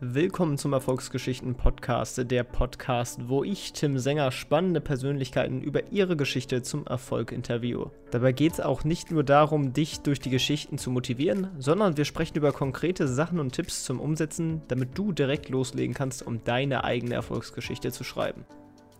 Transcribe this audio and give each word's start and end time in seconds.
Willkommen 0.00 0.58
zum 0.58 0.74
Erfolgsgeschichten 0.74 1.56
Podcast, 1.56 2.30
der 2.30 2.44
Podcast, 2.44 3.28
wo 3.28 3.42
ich, 3.42 3.72
Tim 3.72 3.98
Sänger, 3.98 4.30
spannende 4.30 4.80
Persönlichkeiten 4.80 5.60
über 5.60 5.90
ihre 5.90 6.16
Geschichte 6.16 6.62
zum 6.62 6.86
Erfolg 6.86 7.32
interviewe. 7.32 7.90
Dabei 8.12 8.30
geht 8.30 8.52
es 8.52 8.60
auch 8.60 8.84
nicht 8.84 9.10
nur 9.10 9.24
darum, 9.24 9.72
dich 9.72 9.98
durch 10.02 10.20
die 10.20 10.30
Geschichten 10.30 10.78
zu 10.78 10.92
motivieren, 10.92 11.48
sondern 11.58 11.96
wir 11.96 12.04
sprechen 12.04 12.36
über 12.36 12.52
konkrete 12.52 13.08
Sachen 13.08 13.40
und 13.40 13.50
Tipps 13.50 13.82
zum 13.82 13.98
Umsetzen, 13.98 14.62
damit 14.68 14.96
du 14.96 15.10
direkt 15.10 15.48
loslegen 15.48 15.96
kannst, 15.96 16.24
um 16.24 16.44
deine 16.44 16.84
eigene 16.84 17.14
Erfolgsgeschichte 17.14 17.90
zu 17.90 18.04
schreiben. 18.04 18.44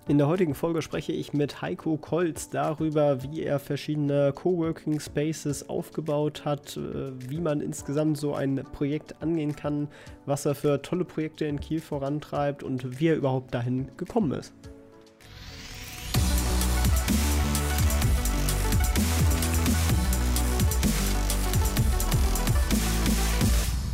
In 0.09 0.17
der 0.17 0.27
heutigen 0.27 0.55
Folge 0.55 0.81
spreche 0.81 1.13
ich 1.13 1.35
mit 1.35 1.61
Heiko 1.61 1.99
Kolz 1.99 2.49
darüber, 2.49 3.23
wie 3.23 3.43
er 3.43 3.59
verschiedene 3.59 4.33
Coworking 4.33 5.01
Spaces 5.01 5.69
aufgebaut 5.69 6.47
hat, 6.47 6.79
äh, 6.79 7.13
wie 7.29 7.43
man 7.43 7.61
insgesamt 7.61 8.17
so 8.17 8.33
ein 8.33 8.65
Projekt 8.73 9.21
angehen 9.21 9.55
kann, 9.55 9.87
was 10.25 10.47
er 10.47 10.55
für 10.55 10.81
tolle 10.81 11.05
Projekte 11.05 11.45
in 11.45 11.61
Kiel 11.61 11.83
vorantreibt 11.83 12.63
und 12.63 12.99
wie 12.99 13.09
er 13.09 13.17
überhaupt 13.17 13.53
dahin 13.53 13.91
gekommen 13.99 14.33
ist. 14.33 14.55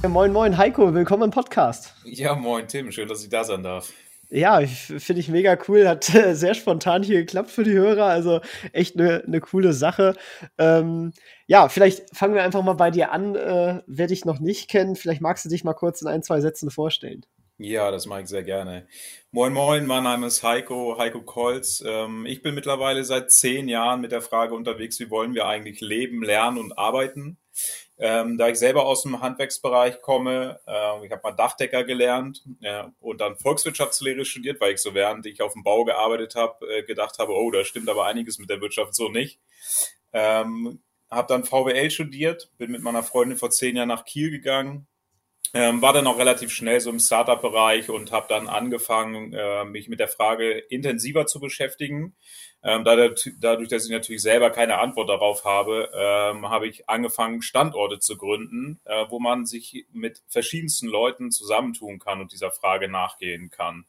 Moin, 0.07 0.33
moin, 0.33 0.57
Heiko, 0.57 0.95
willkommen 0.95 1.25
im 1.25 1.31
Podcast. 1.33 1.93
Ja, 2.05 2.37
moin, 2.37 2.69
Tim, 2.69 2.93
schön, 2.93 3.09
dass 3.09 3.25
ich 3.25 3.31
da 3.31 3.43
sein 3.43 3.65
darf. 3.65 3.93
Ja, 4.35 4.61
finde 4.67 5.21
ich 5.21 5.29
mega 5.29 5.57
cool. 5.69 5.87
Hat 5.87 6.13
äh, 6.13 6.35
sehr 6.35 6.55
spontan 6.55 7.05
hier 7.05 7.21
geklappt 7.21 7.53
für 7.53 7.63
die 7.63 7.75
Hörer. 7.75 8.07
Also 8.07 8.41
echt 8.73 8.99
eine 8.99 9.23
ne 9.29 9.41
coole 9.41 9.73
Sache. 9.73 10.17
Ähm, 10.59 11.13
ja, 11.47 11.69
vielleicht 11.69 12.17
fangen 12.17 12.35
wir 12.35 12.43
einfach 12.43 12.65
mal 12.65 12.73
bei 12.73 12.91
dir 12.91 13.13
an. 13.13 13.37
Äh, 13.37 13.83
wer 13.87 14.09
dich 14.09 14.25
noch 14.25 14.41
nicht 14.41 14.69
kennt, 14.69 14.99
vielleicht 14.99 15.21
magst 15.21 15.45
du 15.45 15.49
dich 15.49 15.63
mal 15.63 15.75
kurz 15.75 16.03
in 16.03 16.09
ein, 16.09 16.25
zwei 16.25 16.41
Sätzen 16.41 16.73
vorstellen. 16.73 17.25
Ja, 17.59 17.93
das 17.93 18.07
mache 18.07 18.23
ich 18.23 18.27
sehr 18.27 18.43
gerne. 18.43 18.89
Moin, 19.31 19.53
moin, 19.53 19.87
mein 19.87 20.03
Name 20.03 20.27
ist 20.27 20.43
Heiko, 20.43 20.99
Heiko 20.99 21.23
Kolz. 21.23 21.85
Ähm, 21.87 22.27
ich 22.27 22.43
bin 22.43 22.57
mittlerweile 22.57 23.05
seit 23.05 23.31
zehn 23.31 23.69
Jahren 23.69 24.01
mit 24.01 24.11
der 24.11 24.21
Frage 24.21 24.55
unterwegs, 24.57 24.99
wie 24.99 25.11
wollen 25.11 25.35
wir 25.35 25.47
eigentlich 25.47 25.81
leben, 25.81 26.25
lernen 26.25 26.59
und 26.59 26.77
arbeiten. 26.77 27.39
Ähm, 28.07 28.37
da 28.37 28.49
ich 28.49 28.59
selber 28.59 28.85
aus 28.85 29.01
dem 29.01 29.23
Handwerksbereich 29.23 30.03
komme, 30.03 30.61
äh, 30.67 31.07
ich 31.07 31.11
habe 31.11 31.23
mal 31.23 31.33
Dachdecker 31.33 31.85
gelernt 31.85 32.45
äh, 32.61 32.85
und 33.01 33.23
dann 33.23 33.39
Volkswirtschaftslehre 33.39 34.27
studiert, 34.27 34.61
weil 34.61 34.75
ich 34.75 34.83
so 34.83 34.93
während 34.93 35.25
ich 35.25 35.41
auf 35.41 35.55
dem 35.55 35.63
Bau 35.63 35.85
gearbeitet 35.85 36.35
habe, 36.35 36.67
äh, 36.71 36.83
gedacht 36.83 37.19
habe, 37.19 37.33
oh, 37.33 37.51
da 37.51 37.65
stimmt 37.65 37.89
aber 37.89 38.05
einiges 38.05 38.39
mit 38.39 38.51
der 38.51 38.61
Wirtschaft 38.61 38.95
so 38.95 39.09
nicht. 39.09 39.41
Ähm, 40.13 40.83
habe 41.11 41.29
dann 41.29 41.45
VWL 41.45 41.91
studiert, 41.91 42.51
bin 42.59 42.73
mit 42.73 42.83
meiner 42.83 43.05
Freundin 43.05 43.39
vor 43.39 43.51
zehn 43.51 43.75
Jahren 43.75 43.89
nach 43.89 44.05
Kiel 44.05 44.31
gegangen, 44.31 44.87
ähm, 45.55 45.81
war 45.81 45.93
dann 45.93 46.09
auch 46.09 46.19
relativ 46.19 46.51
schnell 46.51 46.81
so 46.81 46.91
im 46.91 46.99
Startup-Bereich 46.99 47.89
und 47.89 48.11
habe 48.11 48.27
dann 48.29 48.49
angefangen, 48.49 49.33
äh, 49.33 49.65
mich 49.65 49.89
mit 49.89 50.01
der 50.01 50.09
Frage 50.09 50.51
intensiver 50.59 51.27
zu 51.27 51.39
beschäftigen. 51.39 52.17
Ähm, 52.65 52.83
dadurch, 52.83 53.69
dass 53.69 53.85
ich 53.85 53.91
natürlich 53.91 54.23
selber 54.23 54.51
keine 54.51 54.79
Antwort 54.79 55.09
darauf 55.09 55.45
habe, 55.45 55.91
ähm, 55.95 56.49
habe 56.49 56.67
ich 56.67 56.89
angefangen, 56.89 57.43
Standorte 57.43 58.01
zu 58.01 58.17
gründen, 58.17 58.81
äh, 58.85 59.05
wo 59.11 59.21
man 59.21 59.47
sich 59.47 59.87
mit 59.93 60.23
verschiedensten 60.29 60.89
Leuten 60.89 61.31
zusammentun 61.31 61.99
kann 61.99 62.21
und 62.21 62.33
dieser 62.33 62.51
Frage 62.51 62.89
nachgehen 62.89 63.51
kann. 63.51 63.87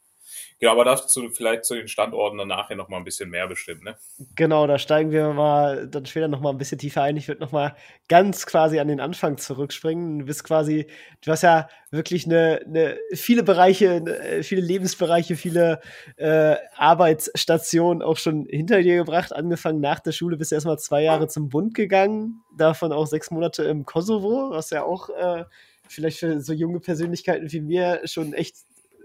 Genau, 0.59 0.71
aber 0.71 0.85
dazu 0.85 1.29
vielleicht 1.31 1.65
zu 1.65 1.75
den 1.75 1.89
Standorten 1.89 2.37
dann 2.37 2.47
nachher 2.47 2.77
noch 2.77 2.87
mal 2.87 2.97
ein 2.97 3.03
bisschen 3.03 3.29
mehr 3.29 3.45
bestimmt, 3.45 3.83
ne? 3.83 3.97
Genau, 4.35 4.65
da 4.67 4.79
steigen 4.79 5.11
wir 5.11 5.33
mal 5.33 5.85
dann 5.87 6.05
später 6.05 6.29
noch 6.29 6.39
mal 6.39 6.51
ein 6.51 6.57
bisschen 6.57 6.77
tiefer 6.77 7.01
ein. 7.01 7.17
Ich 7.17 7.27
würde 7.27 7.41
noch 7.41 7.51
mal 7.51 7.75
ganz 8.07 8.45
quasi 8.45 8.79
an 8.79 8.87
den 8.87 9.01
Anfang 9.01 9.37
zurückspringen. 9.37 10.19
Du 10.19 10.25
bist 10.25 10.45
quasi, 10.45 10.87
du 11.25 11.31
hast 11.31 11.43
ja 11.43 11.67
wirklich 11.91 12.25
eine, 12.25 12.61
eine 12.65 12.97
viele 13.11 13.43
Bereiche, 13.43 14.41
viele 14.43 14.61
Lebensbereiche, 14.61 15.35
viele 15.35 15.81
äh, 16.15 16.55
Arbeitsstationen 16.77 18.01
auch 18.01 18.17
schon 18.17 18.45
hinter 18.45 18.81
dir 18.81 18.95
gebracht. 18.95 19.35
Angefangen 19.35 19.81
nach 19.81 19.99
der 19.99 20.13
Schule 20.13 20.37
bist 20.37 20.51
du 20.51 20.55
erstmal 20.55 20.79
zwei 20.79 21.03
Jahre 21.03 21.27
zum 21.27 21.49
Bund 21.49 21.73
gegangen, 21.73 22.43
davon 22.57 22.93
auch 22.93 23.07
sechs 23.07 23.29
Monate 23.29 23.63
im 23.63 23.83
Kosovo, 23.83 24.51
was 24.51 24.69
ja 24.69 24.83
auch 24.83 25.09
äh, 25.09 25.43
vielleicht 25.89 26.19
für 26.19 26.39
so 26.39 26.53
junge 26.53 26.79
Persönlichkeiten 26.79 27.51
wie 27.51 27.59
mir 27.59 28.01
schon 28.05 28.31
echt 28.31 28.55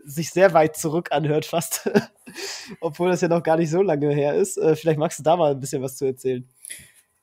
sich 0.05 0.31
sehr 0.31 0.53
weit 0.55 0.77
zurück 0.77 1.13
anhört, 1.13 1.45
fast. 1.45 1.91
Obwohl 2.81 3.11
das 3.11 3.21
ja 3.21 3.29
noch 3.29 3.43
gar 3.43 3.57
nicht 3.57 3.71
so 3.71 3.83
lange 3.83 4.11
her 4.11 4.35
ist. 4.35 4.57
Äh, 4.57 4.77
vielleicht 4.77 4.99
magst 4.99 5.19
du 5.19 5.23
da 5.23 5.37
mal 5.37 5.53
ein 5.53 5.61
bisschen 5.61 5.83
was 5.83 5.97
zu 5.97 6.05
erzählen. 6.05 6.49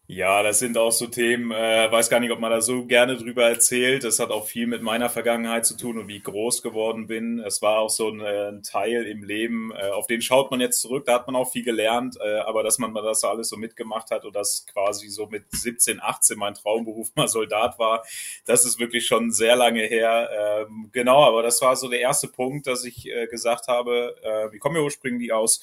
Ja, 0.10 0.42
das 0.42 0.60
sind 0.60 0.78
auch 0.78 0.94
so 0.94 1.08
Themen, 1.08 1.52
äh, 1.52 1.92
weiß 1.92 2.10
gar 2.10 2.22
nicht, 2.22 2.32
ob 2.32 2.40
man 2.40 2.50
da 2.50 2.62
so 2.62 2.86
gerne 2.86 3.18
drüber 3.18 3.50
erzählt. 3.50 4.06
Das 4.06 4.20
hat 4.20 4.32
auch 4.32 4.48
viel 4.48 4.66
mit 4.66 4.82
meiner 4.82 5.10
Vergangenheit 5.10 5.66
zu 5.66 5.76
tun 5.76 5.98
und 5.98 6.08
wie 6.08 6.16
ich 6.16 6.24
groß 6.24 6.62
geworden 6.62 7.08
bin. 7.08 7.40
Es 7.40 7.62
war 7.62 7.80
auch 7.80 7.90
so 7.90 8.08
ein, 8.08 8.22
äh, 8.22 8.48
ein 8.48 8.64
Teil 8.64 9.06
im 9.06 9.22
Leben, 9.26 9.74
äh, 9.76 9.90
auf 9.90 10.08
den 10.08 10.22
schaut 10.22 10.50
man 10.50 10.62
jetzt 10.62 10.80
zurück, 10.80 11.04
da 11.06 11.16
hat 11.16 11.28
man 11.28 11.36
auch 11.36 11.52
viel 11.52 11.66
gelernt, 11.66 12.18
äh, 12.24 12.38
aber 12.40 12.64
dass 12.64 12.78
man 12.78 12.94
das 12.94 13.26
alles 13.26 13.50
so 13.50 13.58
mitgemacht 13.58 14.10
hat 14.10 14.24
und 14.24 14.34
das 14.34 14.66
quasi 14.72 15.10
so 15.10 15.26
mit 15.28 15.44
17, 15.52 16.00
18 16.02 16.38
mein 16.38 16.54
Traumberuf 16.54 17.14
mal 17.16 17.28
Soldat 17.28 17.78
war, 17.78 18.06
das 18.46 18.64
ist 18.64 18.80
wirklich 18.80 19.06
schon 19.06 19.32
sehr 19.32 19.58
lange 19.58 19.82
her. 19.82 20.30
Ähm, 20.70 20.90
genau, 20.94 21.26
aber 21.26 21.44
das 21.44 21.62
war 21.62 21.76
so 21.76 21.90
der 21.90 22.00
erste 22.00 22.30
Punkt, 22.30 22.66
dass 22.68 22.86
ich 22.86 23.10
äh, 23.10 23.28
gesagt 23.28 23.68
habe, 23.68 24.16
äh, 24.24 24.56
ich 24.56 24.62
komme 24.62 24.80
ja 24.80 24.86
ursprünglich 24.86 25.34
aus, 25.34 25.60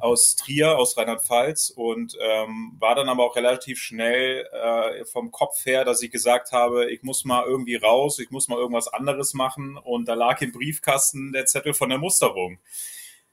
aus 0.00 0.36
Trier, 0.36 0.78
aus 0.78 0.96
Rheinland-Pfalz 0.96 1.68
und 1.68 2.16
ähm, 2.18 2.76
war 2.78 2.94
dann 2.94 3.10
aber 3.10 3.24
auch 3.24 3.36
relativ 3.36 3.73
relativ 3.74 3.78
schnell 3.78 4.46
äh, 4.52 5.04
vom 5.04 5.30
Kopf 5.30 5.64
her, 5.66 5.84
dass 5.84 6.02
ich 6.02 6.10
gesagt 6.10 6.52
habe, 6.52 6.90
ich 6.90 7.02
muss 7.02 7.24
mal 7.24 7.44
irgendwie 7.44 7.76
raus, 7.76 8.18
ich 8.18 8.30
muss 8.30 8.48
mal 8.48 8.58
irgendwas 8.58 8.88
anderes 8.88 9.34
machen. 9.34 9.76
Und 9.76 10.08
da 10.08 10.14
lag 10.14 10.40
im 10.40 10.52
Briefkasten 10.52 11.32
der 11.32 11.46
Zettel 11.46 11.74
von 11.74 11.88
der 11.88 11.98
Musterung. 11.98 12.58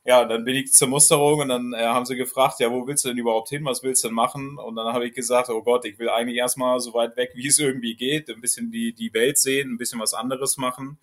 Ja, 0.03 0.25
dann 0.25 0.43
bin 0.43 0.55
ich 0.55 0.73
zur 0.73 0.87
Musterung 0.87 1.41
und 1.41 1.49
dann 1.49 1.73
äh, 1.73 1.85
haben 1.85 2.05
sie 2.05 2.15
gefragt, 2.15 2.59
ja, 2.59 2.71
wo 2.71 2.87
willst 2.87 3.05
du 3.05 3.09
denn 3.09 3.19
überhaupt 3.19 3.49
hin, 3.49 3.65
was 3.65 3.83
willst 3.83 4.03
du 4.03 4.07
denn 4.07 4.15
machen? 4.15 4.57
Und 4.57 4.75
dann 4.75 4.93
habe 4.93 5.05
ich 5.05 5.13
gesagt, 5.13 5.49
oh 5.49 5.61
Gott, 5.61 5.85
ich 5.85 5.99
will 5.99 6.09
eigentlich 6.09 6.37
erstmal 6.37 6.79
so 6.79 6.95
weit 6.95 7.15
weg, 7.17 7.31
wie 7.35 7.47
es 7.47 7.59
irgendwie 7.59 7.95
geht, 7.95 8.27
ein 8.29 8.41
bisschen 8.41 8.71
die, 8.71 8.93
die 8.93 9.13
Welt 9.13 9.37
sehen, 9.37 9.71
ein 9.71 9.77
bisschen 9.77 9.99
was 9.99 10.15
anderes 10.15 10.57
machen. 10.57 10.97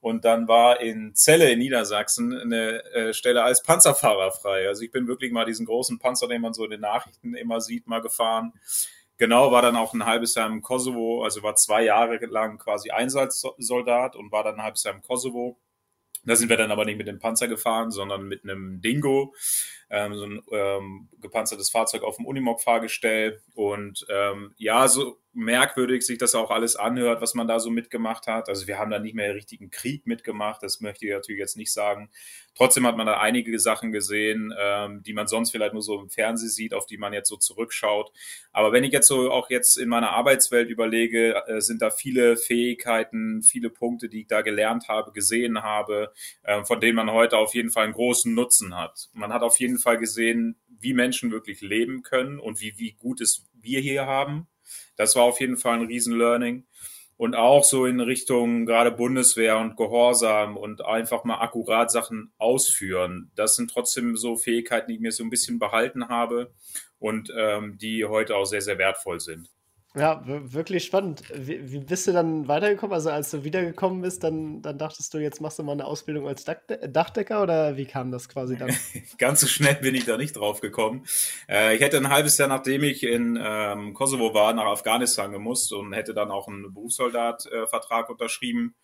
Und 0.00 0.24
dann 0.24 0.46
war 0.46 0.80
in 0.80 1.14
Celle 1.14 1.50
in 1.50 1.58
Niedersachsen 1.58 2.38
eine 2.38 2.84
äh, 2.92 3.14
Stelle 3.14 3.42
als 3.42 3.62
Panzerfahrer 3.62 4.30
frei. 4.30 4.68
Also 4.68 4.82
ich 4.82 4.90
bin 4.90 5.08
wirklich 5.08 5.32
mal 5.32 5.44
diesen 5.44 5.66
großen 5.66 5.98
Panzer, 5.98 6.28
den 6.28 6.42
man 6.42 6.54
so 6.54 6.64
in 6.64 6.70
den 6.70 6.80
Nachrichten 6.80 7.34
immer 7.34 7.60
sieht, 7.60 7.86
mal 7.86 8.00
gefahren. 8.00 8.52
Genau, 9.18 9.50
war 9.50 9.62
dann 9.62 9.76
auch 9.76 9.94
ein 9.94 10.04
halbes 10.04 10.34
Jahr 10.34 10.46
im 10.46 10.60
Kosovo, 10.60 11.24
also 11.24 11.42
war 11.42 11.54
zwei 11.54 11.84
Jahre 11.84 12.18
lang 12.26 12.58
quasi 12.58 12.90
Einsatzsoldat 12.90 14.14
und 14.14 14.30
war 14.30 14.44
dann 14.44 14.56
ein 14.56 14.62
halbes 14.62 14.84
Jahr 14.84 14.94
im 14.94 15.02
Kosovo. 15.02 15.58
Da 16.26 16.36
sind 16.36 16.50
wir 16.50 16.56
dann 16.56 16.72
aber 16.72 16.84
nicht 16.84 16.98
mit 16.98 17.06
dem 17.06 17.20
Panzer 17.20 17.48
gefahren, 17.48 17.90
sondern 17.90 18.24
mit 18.24 18.42
einem 18.44 18.82
Dingo, 18.82 19.34
ähm, 19.90 20.14
so 20.14 20.24
ein 20.24 20.42
ähm, 20.50 21.08
gepanzertes 21.20 21.70
Fahrzeug 21.70 22.02
auf 22.02 22.16
dem 22.16 22.26
Unimog-Fahrgestell. 22.26 23.40
Und 23.54 24.04
ähm, 24.10 24.52
ja, 24.58 24.88
so 24.88 25.18
merkwürdig 25.36 26.04
sich 26.04 26.16
das 26.18 26.34
auch 26.34 26.50
alles 26.50 26.76
anhört, 26.76 27.20
was 27.20 27.34
man 27.34 27.46
da 27.46 27.60
so 27.60 27.70
mitgemacht 27.70 28.26
hat. 28.26 28.48
Also 28.48 28.66
wir 28.66 28.78
haben 28.78 28.90
da 28.90 28.98
nicht 28.98 29.14
mehr 29.14 29.34
richtigen 29.34 29.70
Krieg 29.70 30.06
mitgemacht, 30.06 30.62
das 30.62 30.80
möchte 30.80 31.04
ich 31.06 31.12
natürlich 31.12 31.38
jetzt 31.38 31.56
nicht 31.56 31.72
sagen. 31.72 32.10
Trotzdem 32.54 32.86
hat 32.86 32.96
man 32.96 33.06
da 33.06 33.20
einige 33.20 33.58
Sachen 33.58 33.92
gesehen, 33.92 34.52
ähm, 34.58 35.02
die 35.02 35.12
man 35.12 35.26
sonst 35.26 35.50
vielleicht 35.50 35.74
nur 35.74 35.82
so 35.82 36.00
im 36.00 36.08
Fernsehen 36.08 36.48
sieht, 36.48 36.72
auf 36.72 36.86
die 36.86 36.96
man 36.96 37.12
jetzt 37.12 37.28
so 37.28 37.36
zurückschaut. 37.36 38.10
Aber 38.50 38.72
wenn 38.72 38.82
ich 38.82 38.92
jetzt 38.92 39.08
so 39.08 39.30
auch 39.30 39.50
jetzt 39.50 39.76
in 39.76 39.90
meiner 39.90 40.10
Arbeitswelt 40.10 40.70
überlege, 40.70 41.34
äh, 41.46 41.60
sind 41.60 41.82
da 41.82 41.90
viele 41.90 42.38
Fähigkeiten, 42.38 43.42
viele 43.42 43.68
Punkte, 43.68 44.08
die 44.08 44.22
ich 44.22 44.28
da 44.28 44.40
gelernt 44.40 44.88
habe, 44.88 45.12
gesehen 45.12 45.62
habe, 45.62 46.12
äh, 46.44 46.64
von 46.64 46.80
denen 46.80 46.96
man 46.96 47.12
heute 47.12 47.36
auf 47.36 47.54
jeden 47.54 47.70
Fall 47.70 47.84
einen 47.84 47.92
großen 47.92 48.34
Nutzen 48.34 48.74
hat. 48.74 49.10
Man 49.12 49.34
hat 49.34 49.42
auf 49.42 49.60
jeden 49.60 49.78
Fall 49.78 49.98
gesehen, 49.98 50.56
wie 50.66 50.94
Menschen 50.94 51.30
wirklich 51.30 51.60
leben 51.60 52.02
können 52.02 52.40
und 52.40 52.62
wie, 52.62 52.78
wie 52.78 52.92
gut 52.92 53.20
es 53.20 53.44
wir 53.60 53.80
hier 53.80 54.06
haben 54.06 54.48
das 54.96 55.16
war 55.16 55.24
auf 55.24 55.40
jeden 55.40 55.56
Fall 55.56 55.80
ein 55.80 55.86
Riesen-Learning. 55.86 56.66
Und 57.18 57.34
auch 57.34 57.64
so 57.64 57.86
in 57.86 58.00
Richtung 58.00 58.66
gerade 58.66 58.90
Bundeswehr 58.90 59.56
und 59.56 59.76
Gehorsam 59.76 60.58
und 60.58 60.84
einfach 60.84 61.24
mal 61.24 61.40
akkurat 61.40 61.90
Sachen 61.90 62.34
ausführen. 62.36 63.30
Das 63.34 63.56
sind 63.56 63.70
trotzdem 63.70 64.16
so 64.16 64.36
Fähigkeiten, 64.36 64.88
die 64.88 64.96
ich 64.96 65.00
mir 65.00 65.12
so 65.12 65.24
ein 65.24 65.30
bisschen 65.30 65.58
behalten 65.58 66.08
habe 66.08 66.52
und 66.98 67.32
ähm, 67.34 67.78
die 67.78 68.04
heute 68.04 68.36
auch 68.36 68.44
sehr, 68.44 68.60
sehr 68.60 68.76
wertvoll 68.76 69.20
sind. 69.20 69.48
Ja, 69.96 70.20
wirklich 70.26 70.84
spannend. 70.84 71.22
Wie, 71.34 71.72
wie, 71.72 71.78
bist 71.78 72.06
du 72.06 72.12
dann 72.12 72.48
weitergekommen? 72.48 72.92
Also 72.92 73.08
als 73.08 73.30
du 73.30 73.44
wiedergekommen 73.44 74.02
bist, 74.02 74.22
dann, 74.22 74.60
dann 74.60 74.76
dachtest 74.76 75.14
du, 75.14 75.18
jetzt 75.18 75.40
machst 75.40 75.58
du 75.58 75.62
mal 75.62 75.72
eine 75.72 75.86
Ausbildung 75.86 76.28
als 76.28 76.44
Dachdecker 76.44 77.42
oder 77.42 77.78
wie 77.78 77.86
kam 77.86 78.10
das 78.10 78.28
quasi 78.28 78.58
dann? 78.58 78.76
Ganz 79.18 79.40
so 79.40 79.46
schnell 79.46 79.76
bin 79.76 79.94
ich 79.94 80.04
da 80.04 80.18
nicht 80.18 80.36
drauf 80.36 80.60
gekommen. 80.60 81.06
Äh, 81.48 81.76
ich 81.76 81.80
hätte 81.80 81.96
ein 81.96 82.10
halbes 82.10 82.36
Jahr, 82.36 82.48
nachdem 82.48 82.82
ich 82.82 83.04
in 83.04 83.38
ähm, 83.42 83.94
Kosovo 83.94 84.34
war, 84.34 84.52
nach 84.52 84.66
Afghanistan 84.66 85.32
gemusst 85.32 85.72
und 85.72 85.94
hätte 85.94 86.12
dann 86.12 86.30
auch 86.30 86.46
einen 86.46 86.74
Berufssoldatvertrag 86.74 88.08
äh, 88.08 88.12
unterschrieben 88.12 88.74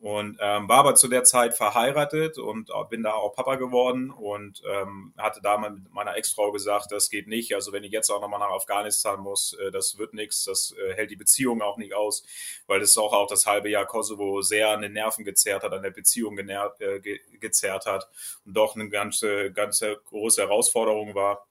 und 0.00 0.38
ähm, 0.40 0.66
war 0.66 0.78
aber 0.78 0.94
zu 0.94 1.08
der 1.08 1.24
Zeit 1.24 1.54
verheiratet 1.54 2.38
und 2.38 2.70
bin 2.88 3.02
da 3.02 3.12
auch 3.12 3.34
Papa 3.34 3.56
geworden 3.56 4.10
und 4.10 4.62
ähm, 4.66 5.12
hatte 5.18 5.40
da 5.42 5.58
mit 5.58 5.92
meiner 5.92 6.16
Ex-Frau 6.16 6.52
gesagt, 6.52 6.90
das 6.90 7.10
geht 7.10 7.28
nicht. 7.28 7.54
Also 7.54 7.72
wenn 7.72 7.84
ich 7.84 7.92
jetzt 7.92 8.08
auch 8.08 8.22
nochmal 8.22 8.40
nach 8.40 8.50
Afghanistan 8.50 9.20
muss, 9.20 9.52
äh, 9.52 9.70
das 9.70 9.98
wird 9.98 10.14
nichts, 10.14 10.44
das 10.44 10.74
äh, 10.78 10.94
hält 10.94 11.10
die 11.10 11.16
Beziehung 11.16 11.60
auch 11.60 11.76
nicht 11.76 11.92
aus, 11.92 12.24
weil 12.66 12.80
das 12.80 12.96
auch 12.96 13.12
auch 13.12 13.26
das 13.26 13.44
halbe 13.44 13.68
Jahr 13.68 13.84
Kosovo 13.84 14.40
sehr 14.40 14.70
an 14.70 14.80
den 14.80 14.94
Nerven 14.94 15.24
gezerrt 15.24 15.64
hat, 15.64 15.72
an 15.74 15.82
der 15.82 15.90
Beziehung 15.90 16.34
genährt, 16.34 16.80
äh, 16.80 17.00
ge 17.00 17.20
gezerrt 17.38 17.84
hat 17.84 18.08
und 18.46 18.56
doch 18.56 18.76
eine 18.76 18.88
ganze, 18.88 19.52
ganze 19.52 20.00
große 20.08 20.40
Herausforderung 20.40 21.14
war. 21.14 21.46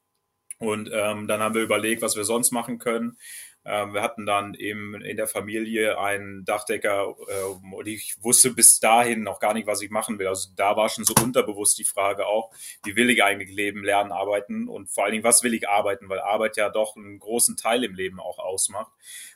Und 0.58 0.90
ähm, 0.92 1.26
dann 1.26 1.40
haben 1.40 1.54
wir 1.54 1.62
überlegt, 1.62 2.02
was 2.02 2.16
wir 2.16 2.24
sonst 2.24 2.50
machen 2.50 2.78
können. 2.78 3.16
Ähm, 3.64 3.92
wir 3.92 4.02
hatten 4.02 4.24
dann 4.24 4.54
eben 4.54 4.94
in 5.02 5.16
der 5.16 5.26
Familie 5.26 5.98
einen 5.98 6.44
Dachdecker 6.44 7.14
äh, 7.28 7.74
und 7.74 7.86
ich 7.86 8.16
wusste 8.20 8.50
bis 8.50 8.80
dahin 8.80 9.22
noch 9.22 9.38
gar 9.38 9.52
nicht, 9.52 9.66
was 9.66 9.82
ich 9.82 9.90
machen 9.90 10.18
will. 10.18 10.28
Also 10.28 10.48
da 10.56 10.76
war 10.76 10.88
schon 10.88 11.04
so 11.04 11.14
unterbewusst 11.22 11.78
die 11.78 11.84
Frage 11.84 12.26
auch, 12.26 12.50
wie 12.84 12.96
will 12.96 13.10
ich 13.10 13.22
eigentlich 13.22 13.50
leben, 13.50 13.84
lernen, 13.84 14.12
arbeiten 14.12 14.68
und 14.68 14.90
vor 14.90 15.04
allen 15.04 15.12
Dingen, 15.12 15.24
was 15.24 15.42
will 15.42 15.52
ich 15.52 15.68
arbeiten, 15.68 16.08
weil 16.08 16.20
Arbeit 16.20 16.56
ja 16.56 16.70
doch 16.70 16.96
einen 16.96 17.18
großen 17.18 17.56
Teil 17.56 17.84
im 17.84 17.94
Leben 17.94 18.18
auch 18.18 18.38
ausmacht. 18.38 18.92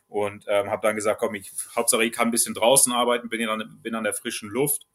Und 0.08 0.44
ähm, 0.48 0.70
habe 0.70 0.86
dann 0.86 0.96
gesagt, 0.96 1.20
komm, 1.20 1.34
ich 1.34 1.50
Hauptsache 1.74 2.04
ich 2.04 2.12
kann 2.12 2.28
ein 2.28 2.30
bisschen 2.30 2.54
draußen 2.54 2.92
arbeiten, 2.92 3.28
bin, 3.28 3.46
an, 3.48 3.78
bin 3.82 3.94
an 3.94 4.04
der 4.04 4.14
frischen 4.14 4.48
Luft 4.48 4.86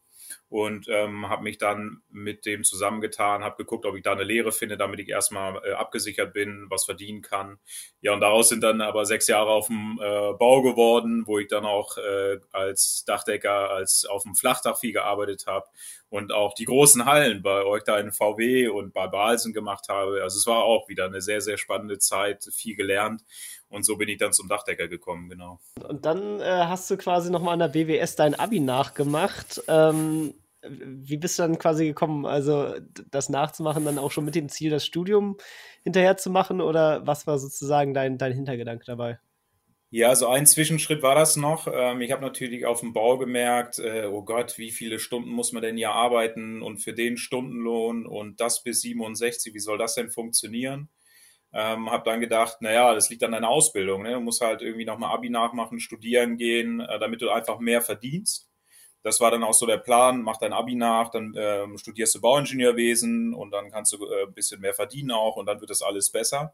und 0.50 0.88
ähm, 0.90 1.30
habe 1.30 1.44
mich 1.44 1.60
dann 1.60 2.02
mit 2.10 2.46
dem 2.48 2.64
zusammengetan, 2.64 3.44
habe 3.44 3.58
geguckt, 3.58 3.86
ob 3.86 3.96
ich 3.96 4.02
da 4.02 4.14
eine 4.14 4.24
Lehre 4.24 4.52
finde, 4.52 4.78
damit 4.78 5.00
ich 5.00 5.10
erstmal 5.10 5.62
äh, 5.64 5.74
abgesichert 5.74 6.34
bin, 6.34 6.66
was 6.70 6.86
verdienen 6.86 7.22
kann. 7.22 7.60
Ja, 8.02 8.14
und 8.14 8.22
daraus 8.22 8.50
sind 8.50 8.62
dann 8.62 8.82
aber 8.82 9.06
sechs 9.06 9.28
Jahre 9.28 9.52
auf 9.52 9.68
dem 9.68 10.00
äh, 10.02 10.34
Bau 10.34 10.64
geworden, 10.64 11.24
wo 11.28 11.38
ich 11.38 11.48
dann 11.48 11.66
auch 11.66 11.98
äh, 11.98 12.40
als 12.52 13.04
Dachdecker, 13.06 13.70
als 13.70 14.06
auf 14.06 14.24
dem 14.24 14.34
Flachdach 14.34 14.80
viel 14.80 14.94
gearbeitet 14.94 15.46
habe 15.46 15.68
und 16.10 16.34
auch 16.34 16.56
die 16.56 16.66
großen 16.66 17.06
Hallen 17.06 17.44
bei 17.44 17.64
euch 17.64 17.84
da 17.84 18.00
in 18.00 18.12
VW 18.12 18.70
und 18.70 18.94
bei 18.94 19.08
Balsen 19.08 19.54
gemacht 19.54 19.88
habe. 19.88 20.24
Also 20.24 20.38
es 20.38 20.48
war 20.48 20.64
auch 20.64 20.90
wieder 20.90 21.06
eine 21.06 21.22
sehr, 21.22 21.42
sehr 21.42 21.58
spannende 21.58 22.00
Zeit, 22.00 22.50
viel 22.52 22.76
gelernt 22.76 23.22
und 23.70 23.86
so 23.86 23.98
bin 23.98 24.10
ich 24.10 24.18
dann 24.18 24.34
zum 24.34 24.48
Dachdecker 24.48 24.88
gekommen, 24.88 25.30
genau. 25.30 25.60
Und 25.88 26.06
dann 26.06 26.40
äh, 26.40 26.66
hast 26.66 26.90
du 26.90 26.98
quasi 26.98 27.32
nochmal 27.32 27.54
an 27.54 27.60
der 27.60 27.68
BWS 27.70 28.16
dein 28.16 28.36
Abi 28.36 28.60
nachgemacht. 28.60 29.62
Ähm, 29.68 30.34
wie 30.62 31.18
bist 31.18 31.40
du 31.40 31.44
dann 31.44 31.58
quasi 31.58 31.88
gekommen, 31.88 32.26
also 32.26 32.76
das 33.12 33.30
nachzumachen, 33.30 33.86
dann 33.86 33.98
auch 33.98 34.12
schon 34.12 34.26
mit 34.26 34.36
dem 34.36 34.50
Ziel, 34.50 34.72
das 34.72 34.86
Studium 34.86 35.38
hinterher 35.84 36.18
zu 36.18 36.30
machen 36.30 36.60
oder 36.60 37.08
was 37.08 37.28
war 37.28 37.40
sozusagen 37.40 37.94
dein, 37.94 38.18
dein 38.18 38.34
Hintergedanke 38.34 38.86
dabei? 38.86 39.20
Ja, 39.92 40.16
so 40.16 40.28
ein 40.28 40.46
Zwischenschritt 40.46 41.02
war 41.02 41.16
das 41.16 41.36
noch. 41.36 41.68
Ähm, 41.72 42.02
ich 42.02 42.12
habe 42.12 42.22
natürlich 42.22 42.66
auf 42.66 42.82
dem 42.82 42.94
Bau 42.94 43.18
gemerkt, 43.18 43.80
äh, 43.80 44.06
oh 44.06 44.22
Gott, 44.24 44.60
wie 44.60 44.70
viele 44.70 45.00
Stunden 45.00 45.32
muss 45.32 45.52
man 45.52 45.64
denn 45.64 45.78
hier 45.78 45.92
arbeiten 45.92 46.62
und 46.62 46.78
für 46.78 46.94
den 46.94 47.18
Stundenlohn 47.18 48.06
und 48.06 48.40
das 48.40 48.62
bis 48.62 48.82
67, 48.82 49.54
wie 49.56 49.60
soll 49.60 49.80
das 49.80 49.96
denn 49.96 50.12
funktionieren? 50.12 50.90
Ähm, 51.52 51.90
habe 51.90 52.10
dann 52.10 52.20
gedacht, 52.20 52.62
naja, 52.62 52.94
das 52.94 53.10
liegt 53.10 53.24
an 53.24 53.32
deiner 53.32 53.50
Ausbildung. 53.50 54.04
Ne? 54.04 54.14
Du 54.14 54.20
musst 54.20 54.42
halt 54.42 54.62
irgendwie 54.62 54.86
nochmal 54.86 55.14
Abi 55.14 55.30
nachmachen, 55.30 55.80
studieren 55.80 56.38
gehen, 56.38 56.80
äh, 56.80 57.00
damit 57.00 57.22
du 57.22 57.30
einfach 57.30 57.60
mehr 57.60 57.82
verdienst. 57.82 58.50
Das 59.02 59.20
war 59.22 59.32
dann 59.32 59.44
auch 59.44 59.54
so 59.54 59.66
der 59.66 59.78
Plan, 59.78 60.22
mach 60.22 60.38
dein 60.38 60.54
Abi 60.54 60.76
nach, 60.76 61.10
dann 61.10 61.34
ähm, 61.38 61.78
studierst 61.78 62.16
du 62.16 62.22
Bauingenieurwesen 62.22 63.34
und 63.34 63.52
dann 63.52 63.72
kannst 63.72 63.94
du 63.94 64.06
äh, 64.06 64.28
ein 64.28 64.34
bisschen 64.34 64.60
mehr 64.62 64.74
verdienen 64.74 65.12
auch 65.12 65.38
und 65.38 65.46
dann 65.46 65.62
wird 65.62 65.70
das 65.70 65.82
alles 65.82 66.10
besser. 66.10 66.54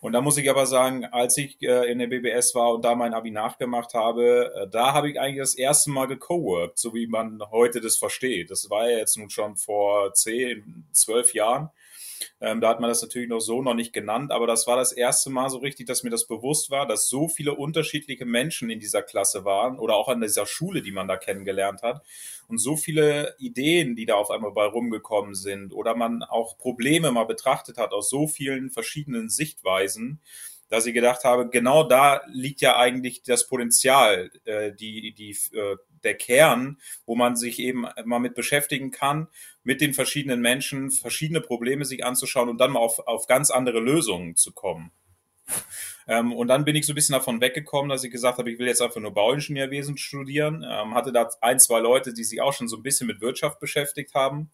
Und 0.00 0.12
da 0.12 0.20
muss 0.20 0.36
ich 0.36 0.48
aber 0.48 0.66
sagen, 0.66 1.06
als 1.06 1.36
ich 1.38 1.60
äh, 1.62 1.90
in 1.90 1.98
der 1.98 2.06
BBS 2.06 2.54
war 2.54 2.74
und 2.74 2.84
da 2.84 2.94
mein 2.94 3.14
Abi 3.14 3.30
nachgemacht 3.30 3.94
habe, 3.94 4.52
äh, 4.54 4.68
da 4.68 4.92
habe 4.92 5.10
ich 5.10 5.18
eigentlich 5.18 5.40
das 5.40 5.54
erste 5.54 5.90
Mal 5.90 6.06
gecoworked, 6.06 6.78
so 6.78 6.94
wie 6.94 7.06
man 7.06 7.40
heute 7.50 7.80
das 7.80 7.96
versteht. 7.96 8.50
Das 8.50 8.70
war 8.70 8.88
ja 8.88 8.98
jetzt 8.98 9.16
nun 9.16 9.30
schon 9.30 9.56
vor 9.56 10.12
zehn, 10.14 10.86
zwölf 10.92 11.34
Jahren. 11.34 11.70
Ähm, 12.40 12.60
da 12.60 12.68
hat 12.68 12.80
man 12.80 12.90
das 12.90 13.00
natürlich 13.00 13.28
noch 13.28 13.40
so 13.40 13.62
noch 13.62 13.74
nicht 13.74 13.94
genannt, 13.94 14.30
aber 14.30 14.46
das 14.46 14.66
war 14.66 14.76
das 14.76 14.92
erste 14.92 15.30
Mal 15.30 15.48
so 15.48 15.58
richtig, 15.58 15.86
dass 15.86 16.02
mir 16.02 16.10
das 16.10 16.26
bewusst 16.26 16.70
war, 16.70 16.86
dass 16.86 17.08
so 17.08 17.28
viele 17.28 17.54
unterschiedliche 17.54 18.26
Menschen 18.26 18.68
in 18.68 18.78
dieser 18.78 19.02
Klasse 19.02 19.46
waren 19.46 19.78
oder 19.78 19.96
auch 19.96 20.08
an 20.08 20.20
dieser 20.20 20.44
Schule, 20.44 20.82
die 20.82 20.92
man 20.92 21.08
da 21.08 21.16
kennengelernt 21.16 21.82
hat. 21.82 22.04
Und 22.46 22.58
so 22.58 22.76
viele 22.76 23.34
Ideen, 23.38 23.96
die 23.96 24.04
da 24.04 24.14
auf 24.14 24.30
einmal 24.30 24.52
bei 24.52 24.66
rumgekommen 24.66 25.34
sind 25.34 25.72
oder 25.72 25.96
man 25.96 26.22
auch 26.22 26.58
Probleme 26.58 27.10
mal 27.10 27.24
betrachtet 27.24 27.78
hat 27.78 27.92
aus 27.92 28.10
so 28.10 28.26
vielen 28.26 28.70
verschiedenen 28.70 29.30
Sichtweisen 29.30 30.20
dass 30.68 30.86
ich 30.86 30.94
gedacht 30.94 31.24
habe, 31.24 31.48
genau 31.48 31.84
da 31.84 32.22
liegt 32.26 32.60
ja 32.60 32.76
eigentlich 32.76 33.22
das 33.22 33.46
Potenzial, 33.46 34.30
äh, 34.44 34.72
die, 34.72 35.14
die, 35.14 35.30
äh, 35.56 35.76
der 36.02 36.14
Kern, 36.14 36.78
wo 37.04 37.14
man 37.14 37.36
sich 37.36 37.58
eben 37.58 37.86
mal 38.04 38.18
mit 38.18 38.34
beschäftigen 38.34 38.90
kann, 38.90 39.28
mit 39.66 39.80
den 39.80 39.94
verschiedenen 39.94 40.40
Menschen, 40.40 40.92
verschiedene 40.92 41.40
Probleme 41.40 41.84
sich 41.84 42.04
anzuschauen 42.04 42.48
und 42.48 42.58
dann 42.58 42.70
mal 42.70 42.78
auf, 42.78 43.00
auf 43.00 43.26
ganz 43.26 43.50
andere 43.50 43.80
Lösungen 43.80 44.36
zu 44.36 44.52
kommen. 44.52 44.92
Ähm, 46.06 46.32
und 46.32 46.46
dann 46.46 46.64
bin 46.64 46.76
ich 46.76 46.86
so 46.86 46.92
ein 46.92 46.94
bisschen 46.94 47.14
davon 47.14 47.40
weggekommen, 47.40 47.88
dass 47.88 48.04
ich 48.04 48.12
gesagt 48.12 48.38
habe, 48.38 48.48
ich 48.50 48.60
will 48.60 48.68
jetzt 48.68 48.80
einfach 48.80 49.00
nur 49.00 49.12
Bauingenieurwesen 49.12 49.98
studieren. 49.98 50.64
Ähm, 50.64 50.94
hatte 50.94 51.12
da 51.12 51.28
ein, 51.40 51.58
zwei 51.58 51.80
Leute, 51.80 52.14
die 52.14 52.22
sich 52.22 52.40
auch 52.40 52.52
schon 52.52 52.68
so 52.68 52.76
ein 52.76 52.84
bisschen 52.84 53.08
mit 53.08 53.20
Wirtschaft 53.20 53.58
beschäftigt 53.58 54.14
haben. 54.14 54.52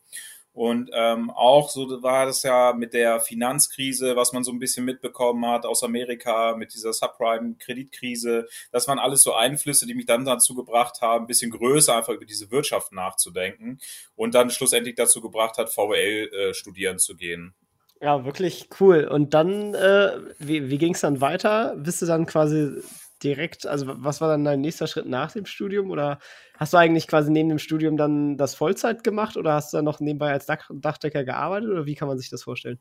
Und 0.55 0.91
ähm, 0.93 1.31
auch 1.31 1.71
so 1.71 2.03
war 2.03 2.27
das 2.27 2.43
ja 2.43 2.75
mit 2.75 2.93
der 2.93 3.21
Finanzkrise, 3.21 4.17
was 4.17 4.35
man 4.35 4.45
so 4.45 4.53
ein 4.53 4.59
bisschen 4.59 4.85
mitbekommen 4.85 5.47
hat 5.47 5.65
aus 5.65 5.83
Amerika, 5.83 6.55
mit 6.57 6.75
dieser 6.75 6.93
Subprime-Kreditkrise. 6.93 8.47
Das 8.71 8.87
waren 8.87 8.99
alles 8.99 9.23
so 9.23 9.33
Einflüsse, 9.33 9.87
die 9.87 9.95
mich 9.95 10.07
dann 10.07 10.27
dazu 10.27 10.55
gebracht 10.55 11.01
haben, 11.01 11.25
ein 11.25 11.27
bisschen 11.27 11.51
größer 11.51 11.97
einfach 11.97 12.13
über 12.13 12.27
diese 12.27 12.51
Wirtschaft 12.51 12.93
nachzudenken 12.93 13.79
und 14.15 14.35
dann 14.35 14.51
schlussendlich 14.51 14.95
dazu 14.95 15.23
gebracht 15.23 15.57
hat, 15.57 15.71
VWL 15.71 16.31
äh, 16.33 16.55
studieren 16.55 16.99
zu 16.99 17.17
gehen. 17.17 17.55
Ja, 18.03 18.25
wirklich 18.25 18.69
cool. 18.81 19.05
Und 19.05 19.33
dann, 19.33 19.75
äh, 19.75 20.19
wie, 20.39 20.69
wie 20.69 20.79
ging 20.79 20.93
es 20.93 21.01
dann 21.01 21.21
weiter? 21.21 21.77
Bist 21.79 22.03
du 22.03 22.07
dann 22.07 22.27
quasi 22.27 22.83
direkt, 23.23 23.67
also 23.67 23.87
was 23.89 24.21
war 24.21 24.29
dann 24.29 24.45
dein 24.45 24.61
nächster 24.61 24.87
Schritt 24.87 25.07
nach 25.07 25.33
dem 25.33 25.47
Studium? 25.47 25.91
Oder 25.91 26.19
hast 26.57 26.73
du 26.73 26.79
eigentlich 26.79 27.09
quasi 27.09 27.31
neben 27.31 27.49
dem 27.49 27.59
Studium 27.59 27.97
dann 27.97 28.37
das 28.37 28.55
Vollzeit 28.55 29.05
gemacht 29.05 29.37
oder 29.37 29.55
hast 29.55 29.73
du 29.73 29.79
dann 29.79 29.85
noch 29.85 30.01
nebenbei 30.01 30.33
als 30.33 30.47
Dach 30.47 30.71
Dachdecker 30.73 31.25
gearbeitet 31.25 31.71
oder 31.71 31.87
wie 31.87 31.95
kann 31.95 32.09
man 32.09 32.19
sich 32.19 32.31
das 32.31 32.43
vorstellen? 32.43 32.81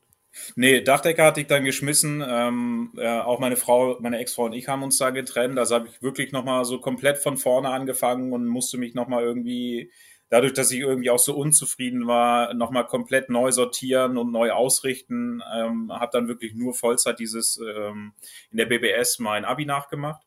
Nee, 0.56 0.80
Dachdecker 0.82 1.24
hatte 1.24 1.40
ich 1.42 1.46
dann 1.46 1.64
geschmissen. 1.64 2.24
Ähm, 2.26 2.92
äh, 2.96 3.18
auch 3.18 3.38
meine 3.38 3.56
Frau, 3.56 3.98
meine 4.00 4.18
Ex-Frau 4.18 4.44
und 4.46 4.54
ich 4.54 4.68
haben 4.68 4.82
uns 4.82 4.96
da 4.98 5.10
getrennt. 5.10 5.58
Also 5.58 5.74
habe 5.74 5.88
ich 5.88 6.02
wirklich 6.02 6.32
nochmal 6.32 6.64
so 6.64 6.80
komplett 6.80 7.18
von 7.18 7.36
vorne 7.36 7.68
angefangen 7.68 8.32
und 8.32 8.46
musste 8.46 8.78
mich 8.78 8.94
nochmal 8.94 9.22
irgendwie, 9.22 9.92
dadurch, 10.30 10.54
dass 10.54 10.70
ich 10.70 10.80
irgendwie 10.80 11.10
auch 11.10 11.18
so 11.18 11.36
unzufrieden 11.36 12.06
war, 12.06 12.54
nochmal 12.54 12.86
komplett 12.86 13.28
neu 13.28 13.52
sortieren 13.52 14.16
und 14.16 14.32
neu 14.32 14.52
ausrichten. 14.52 15.42
Ähm, 15.54 15.92
habe 15.92 16.10
dann 16.12 16.28
wirklich 16.28 16.54
nur 16.54 16.72
Vollzeit 16.74 17.18
dieses 17.18 17.58
ähm, 17.58 18.14
in 18.50 18.56
der 18.56 18.66
BBS 18.66 19.18
mein 19.18 19.44
Abi 19.44 19.66
nachgemacht. 19.66 20.22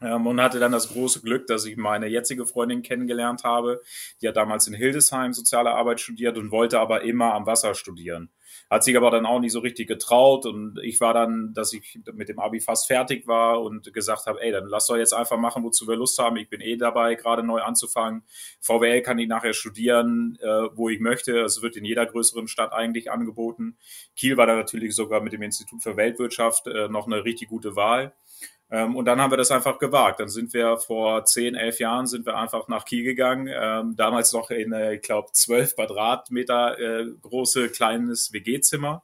Ähm, 0.00 0.26
und 0.26 0.40
hatte 0.40 0.58
dann 0.58 0.72
das 0.72 0.90
große 0.90 1.22
Glück, 1.22 1.46
dass 1.46 1.64
ich 1.64 1.76
meine 1.76 2.06
jetzige 2.06 2.46
Freundin 2.46 2.82
kennengelernt 2.82 3.44
habe. 3.44 3.80
Die 4.20 4.28
hat 4.28 4.36
damals 4.36 4.66
in 4.66 4.74
Hildesheim 4.74 5.32
soziale 5.32 5.70
Arbeit 5.70 6.00
studiert 6.00 6.36
und 6.36 6.50
wollte 6.50 6.80
aber 6.80 7.02
immer 7.02 7.32
am 7.32 7.46
Wasser 7.46 7.74
studieren. 7.74 8.30
Hat 8.68 8.82
sich 8.82 8.96
aber 8.96 9.10
dann 9.10 9.26
auch 9.26 9.38
nicht 9.38 9.52
so 9.52 9.60
richtig 9.60 9.86
getraut 9.86 10.44
und 10.44 10.80
ich 10.82 11.00
war 11.00 11.14
dann, 11.14 11.54
dass 11.54 11.72
ich 11.72 12.00
mit 12.14 12.28
dem 12.28 12.40
Abi 12.40 12.60
fast 12.60 12.88
fertig 12.88 13.26
war 13.28 13.62
und 13.62 13.92
gesagt 13.92 14.26
habe, 14.26 14.42
ey, 14.42 14.50
dann 14.50 14.66
lass 14.66 14.88
doch 14.88 14.96
jetzt 14.96 15.12
einfach 15.12 15.38
machen, 15.38 15.62
wozu 15.62 15.86
wir 15.86 15.94
Lust 15.94 16.18
haben. 16.18 16.36
Ich 16.36 16.48
bin 16.48 16.60
eh 16.60 16.76
dabei, 16.76 17.14
gerade 17.14 17.44
neu 17.44 17.60
anzufangen. 17.60 18.24
VWL 18.60 19.02
kann 19.02 19.18
ich 19.18 19.28
nachher 19.28 19.52
studieren, 19.52 20.36
äh, 20.40 20.46
wo 20.74 20.88
ich 20.88 20.98
möchte. 20.98 21.40
Es 21.42 21.62
wird 21.62 21.76
in 21.76 21.84
jeder 21.84 22.06
größeren 22.06 22.48
Stadt 22.48 22.72
eigentlich 22.72 23.10
angeboten. 23.10 23.76
Kiel 24.16 24.36
war 24.36 24.46
da 24.46 24.56
natürlich 24.56 24.96
sogar 24.96 25.20
mit 25.20 25.32
dem 25.32 25.42
Institut 25.42 25.82
für 25.82 25.96
Weltwirtschaft 25.96 26.66
äh, 26.66 26.88
noch 26.88 27.06
eine 27.06 27.24
richtig 27.24 27.48
gute 27.48 27.76
Wahl. 27.76 28.14
Ähm, 28.70 28.96
und 28.96 29.04
dann 29.04 29.20
haben 29.20 29.30
wir 29.30 29.36
das 29.36 29.50
einfach 29.50 29.78
gewagt. 29.78 30.20
Dann 30.20 30.28
sind 30.28 30.52
wir 30.52 30.78
vor 30.78 31.24
zehn, 31.24 31.54
elf 31.54 31.78
Jahren 31.78 32.06
sind 32.06 32.26
wir 32.26 32.36
einfach 32.36 32.68
nach 32.68 32.84
Kiel 32.84 33.04
gegangen. 33.04 33.48
Ähm, 33.52 33.94
damals 33.96 34.32
noch 34.32 34.50
in, 34.50 34.72
äh, 34.72 34.94
ich 34.94 35.02
glaube, 35.02 35.30
zwölf 35.32 35.76
Quadratmeter 35.76 36.78
äh, 36.78 37.06
große 37.22 37.68
kleines 37.68 38.32
WG-Zimmer 38.32 39.02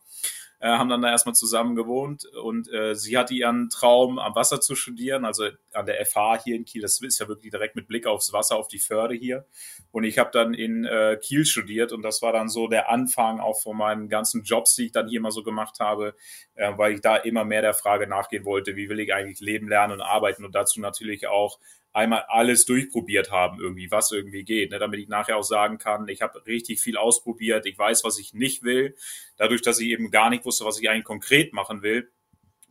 äh, 0.62 0.68
haben 0.68 0.88
dann 0.88 1.02
da 1.02 1.10
erstmal 1.10 1.34
zusammen 1.34 1.74
gewohnt 1.74 2.24
und 2.24 2.72
äh, 2.72 2.94
sie 2.94 3.18
hatte 3.18 3.34
ihren 3.34 3.68
Traum, 3.68 4.20
am 4.20 4.36
Wasser 4.36 4.60
zu 4.60 4.76
studieren, 4.76 5.24
also 5.24 5.48
an 5.72 5.86
der 5.86 6.06
FH 6.06 6.44
hier 6.44 6.54
in 6.54 6.64
Kiel. 6.64 6.82
Das 6.82 7.00
ist 7.00 7.18
ja 7.18 7.26
wirklich 7.26 7.50
direkt 7.50 7.74
mit 7.74 7.88
Blick 7.88 8.06
aufs 8.06 8.32
Wasser, 8.32 8.56
auf 8.56 8.68
die 8.68 8.78
Förde 8.78 9.16
hier. 9.16 9.44
Und 9.90 10.04
ich 10.04 10.18
habe 10.18 10.30
dann 10.32 10.54
in 10.54 10.84
äh, 10.84 11.18
Kiel 11.20 11.44
studiert 11.46 11.90
und 11.90 12.02
das 12.02 12.22
war 12.22 12.32
dann 12.32 12.48
so 12.48 12.68
der 12.68 12.90
Anfang 12.90 13.40
auch 13.40 13.60
von 13.60 13.76
meinen 13.76 14.08
ganzen 14.08 14.44
Jobs, 14.44 14.76
die 14.76 14.86
ich 14.86 14.92
dann 14.92 15.08
hier 15.08 15.18
immer 15.18 15.32
so 15.32 15.42
gemacht 15.42 15.80
habe, 15.80 16.14
äh, 16.54 16.70
weil 16.76 16.92
ich 16.92 17.00
da 17.00 17.16
immer 17.16 17.44
mehr 17.44 17.62
der 17.62 17.74
Frage 17.74 18.06
nachgehen 18.06 18.44
wollte, 18.44 18.76
wie 18.76 18.88
will 18.88 19.00
ich 19.00 19.12
eigentlich 19.12 19.40
leben, 19.40 19.68
lernen 19.68 19.94
und 19.94 20.00
arbeiten 20.00 20.44
und 20.44 20.54
dazu 20.54 20.80
natürlich 20.80 21.26
auch 21.26 21.58
einmal 21.92 22.24
alles 22.28 22.64
durchprobiert 22.64 23.30
haben, 23.30 23.60
irgendwie, 23.60 23.90
was 23.90 24.12
irgendwie 24.12 24.44
geht, 24.44 24.70
ne, 24.70 24.78
damit 24.78 25.00
ich 25.00 25.08
nachher 25.08 25.36
auch 25.36 25.44
sagen 25.44 25.78
kann, 25.78 26.08
ich 26.08 26.22
habe 26.22 26.44
richtig 26.46 26.80
viel 26.80 26.96
ausprobiert, 26.96 27.66
ich 27.66 27.78
weiß, 27.78 28.04
was 28.04 28.18
ich 28.18 28.32
nicht 28.32 28.62
will. 28.62 28.96
Dadurch, 29.36 29.62
dass 29.62 29.80
ich 29.80 29.88
eben 29.88 30.10
gar 30.10 30.30
nicht 30.30 30.44
wusste, 30.44 30.64
was 30.64 30.80
ich 30.80 30.88
eigentlich 30.88 31.04
konkret 31.04 31.52
machen 31.52 31.82
will, 31.82 32.10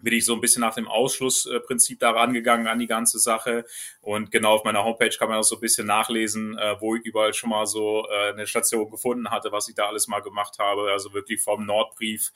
bin 0.01 0.13
ich 0.13 0.25
so 0.25 0.34
ein 0.34 0.41
bisschen 0.41 0.62
nach 0.62 0.75
dem 0.75 0.88
Ausschlussprinzip 0.88 2.00
da 2.00 2.12
rangegangen 2.12 2.67
an 2.67 2.79
die 2.79 2.88
ganze 2.88 3.20
Sache. 3.20 3.65
Und 4.01 4.31
genau 4.31 4.55
auf 4.55 4.63
meiner 4.63 4.84
Homepage 4.84 5.15
kann 5.17 5.29
man 5.29 5.38
auch 5.38 5.43
so 5.43 5.55
ein 5.55 5.62
bisschen 5.62 5.88
nachlesen, 5.88 6.58
äh, 6.58 6.75
wo 6.79 6.96
ich 6.96 7.03
überall 7.03 7.34
schon 7.34 7.50
mal 7.50 7.65
so 7.65 8.05
äh, 8.10 8.31
eine 8.31 8.48
Station 8.48 8.89
gefunden 8.89 9.29
hatte, 9.29 9.51
was 9.51 9.70
ich 9.70 9.75
da 9.75 9.88
alles 9.88 10.08
mal 10.08 10.22
gemacht 10.22 10.58
habe. 10.60 10.91
Also 10.91 11.13
wirklich 11.13 11.41
vom 11.41 11.65
Nordbrief, 11.65 12.31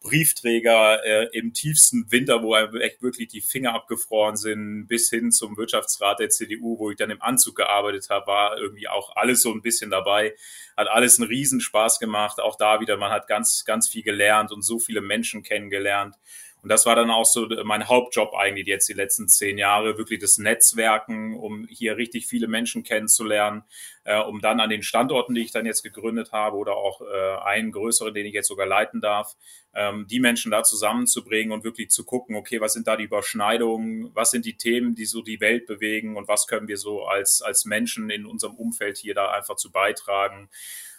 Briefträger 0.00 1.04
äh, 1.04 1.28
im 1.32 1.52
tiefsten 1.52 2.10
Winter, 2.10 2.42
wo 2.42 2.54
echt 2.54 3.02
wirklich 3.02 3.28
die 3.28 3.40
Finger 3.40 3.74
abgefroren 3.74 4.36
sind, 4.36 4.86
bis 4.86 5.10
hin 5.10 5.32
zum 5.32 5.56
Wirtschaftsrat 5.56 6.20
der 6.20 6.30
CDU, 6.30 6.78
wo 6.78 6.90
ich 6.90 6.96
dann 6.96 7.10
im 7.10 7.20
Anzug 7.20 7.56
gearbeitet 7.56 8.08
habe, 8.08 8.26
war 8.28 8.58
irgendwie 8.58 8.88
auch 8.88 9.16
alles 9.16 9.42
so 9.42 9.52
ein 9.52 9.62
bisschen 9.62 9.90
dabei. 9.90 10.34
Hat 10.76 10.88
alles 10.88 11.18
einen 11.18 11.28
Riesenspaß 11.28 11.98
gemacht. 11.98 12.40
Auch 12.40 12.56
da 12.56 12.80
wieder, 12.80 12.96
man 12.96 13.10
hat 13.10 13.26
ganz, 13.26 13.64
ganz 13.64 13.88
viel 13.88 14.02
gelernt 14.02 14.52
und 14.52 14.62
so 14.62 14.78
viele 14.78 15.00
Menschen 15.00 15.42
kennengelernt. 15.42 16.14
Und 16.62 16.70
das 16.70 16.86
war 16.86 16.96
dann 16.96 17.10
auch 17.10 17.24
so 17.24 17.48
mein 17.64 17.88
Hauptjob 17.88 18.34
eigentlich 18.34 18.66
jetzt 18.66 18.88
die 18.88 18.94
letzten 18.94 19.28
zehn 19.28 19.58
Jahre, 19.58 19.96
wirklich 19.96 20.18
das 20.18 20.38
Netzwerken, 20.38 21.38
um 21.38 21.66
hier 21.68 21.96
richtig 21.96 22.26
viele 22.26 22.48
Menschen 22.48 22.82
kennenzulernen, 22.82 23.62
äh, 24.04 24.18
um 24.18 24.40
dann 24.40 24.58
an 24.58 24.68
den 24.68 24.82
Standorten, 24.82 25.34
die 25.34 25.42
ich 25.42 25.52
dann 25.52 25.66
jetzt 25.66 25.82
gegründet 25.82 26.32
habe 26.32 26.56
oder 26.56 26.76
auch 26.76 27.00
äh, 27.00 27.38
einen 27.44 27.70
größeren, 27.70 28.12
den 28.12 28.26
ich 28.26 28.34
jetzt 28.34 28.48
sogar 28.48 28.66
leiten 28.66 29.00
darf, 29.00 29.36
ähm, 29.74 30.06
die 30.08 30.18
Menschen 30.18 30.50
da 30.50 30.64
zusammenzubringen 30.64 31.52
und 31.52 31.62
wirklich 31.62 31.90
zu 31.90 32.04
gucken, 32.04 32.34
okay, 32.34 32.60
was 32.60 32.72
sind 32.72 32.88
da 32.88 32.96
die 32.96 33.04
Überschneidungen, 33.04 34.10
was 34.14 34.32
sind 34.32 34.44
die 34.44 34.56
Themen, 34.56 34.96
die 34.96 35.06
so 35.06 35.22
die 35.22 35.40
Welt 35.40 35.66
bewegen 35.66 36.16
und 36.16 36.26
was 36.26 36.48
können 36.48 36.66
wir 36.66 36.76
so 36.76 37.04
als, 37.04 37.40
als 37.40 37.66
Menschen 37.66 38.10
in 38.10 38.26
unserem 38.26 38.56
Umfeld 38.56 38.98
hier 38.98 39.14
da 39.14 39.30
einfach 39.30 39.56
zu 39.56 39.70
beitragen 39.70 40.50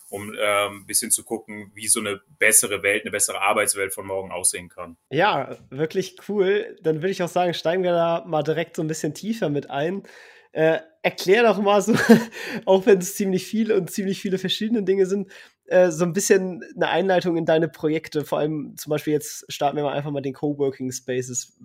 um 0.10 0.34
äh, 0.34 0.68
ein 0.68 0.86
bisschen 0.86 1.12
zu 1.12 1.24
gucken, 1.24 1.72
wie 1.74 1.88
so 1.88 2.00
eine 2.00 2.22
bessere 2.40 2.84
Welt, 2.84 3.04
eine 3.04 3.12
bessere 3.12 3.42
Arbeitswelt 3.42 3.94
von 3.94 4.08
morgen 4.08 4.32
aussehen 4.32 4.70
kann. 4.70 4.98
Ja, 5.10 5.58
wirklich 5.70 6.18
cool. 6.28 6.78
Dann 6.82 6.98
würde 6.98 7.10
ich 7.10 7.24
auch 7.24 7.30
sagen, 7.30 7.54
steigen 7.54 7.84
wir 7.84 7.92
da 7.92 8.24
mal 8.26 8.44
direkt 8.44 8.76
so 8.76 8.82
ein 8.82 8.88
bisschen 8.88 9.14
tiefer 9.14 9.50
mit 9.50 9.70
ein. 9.70 10.04
Äh, 10.52 10.80
erklär 11.04 11.44
doch 11.44 11.62
mal 11.62 11.82
so, 11.82 11.94
auch 12.66 12.86
wenn 12.86 13.00
es 13.00 13.16
ziemlich 13.16 13.46
viele 13.46 13.76
und 13.76 13.92
ziemlich 13.92 14.20
viele 14.20 14.38
verschiedene 14.38 14.84
Dinge 14.84 15.06
sind, 15.06 15.32
äh, 15.66 15.92
so 15.92 16.04
ein 16.04 16.14
bisschen 16.14 16.64
eine 16.76 16.90
Einleitung 16.90 17.38
in 17.38 17.46
deine 17.46 17.70
Projekte. 17.70 18.26
Vor 18.26 18.40
allem 18.40 18.76
zum 18.78 18.90
Beispiel 18.90 19.14
jetzt 19.14 19.46
starten 19.52 19.78
wir 19.78 19.84
mal 19.84 19.94
einfach 19.94 20.12
mal 20.12 20.22
den 20.22 20.34
Coworking 20.34 20.92
Spaces. 20.92 21.58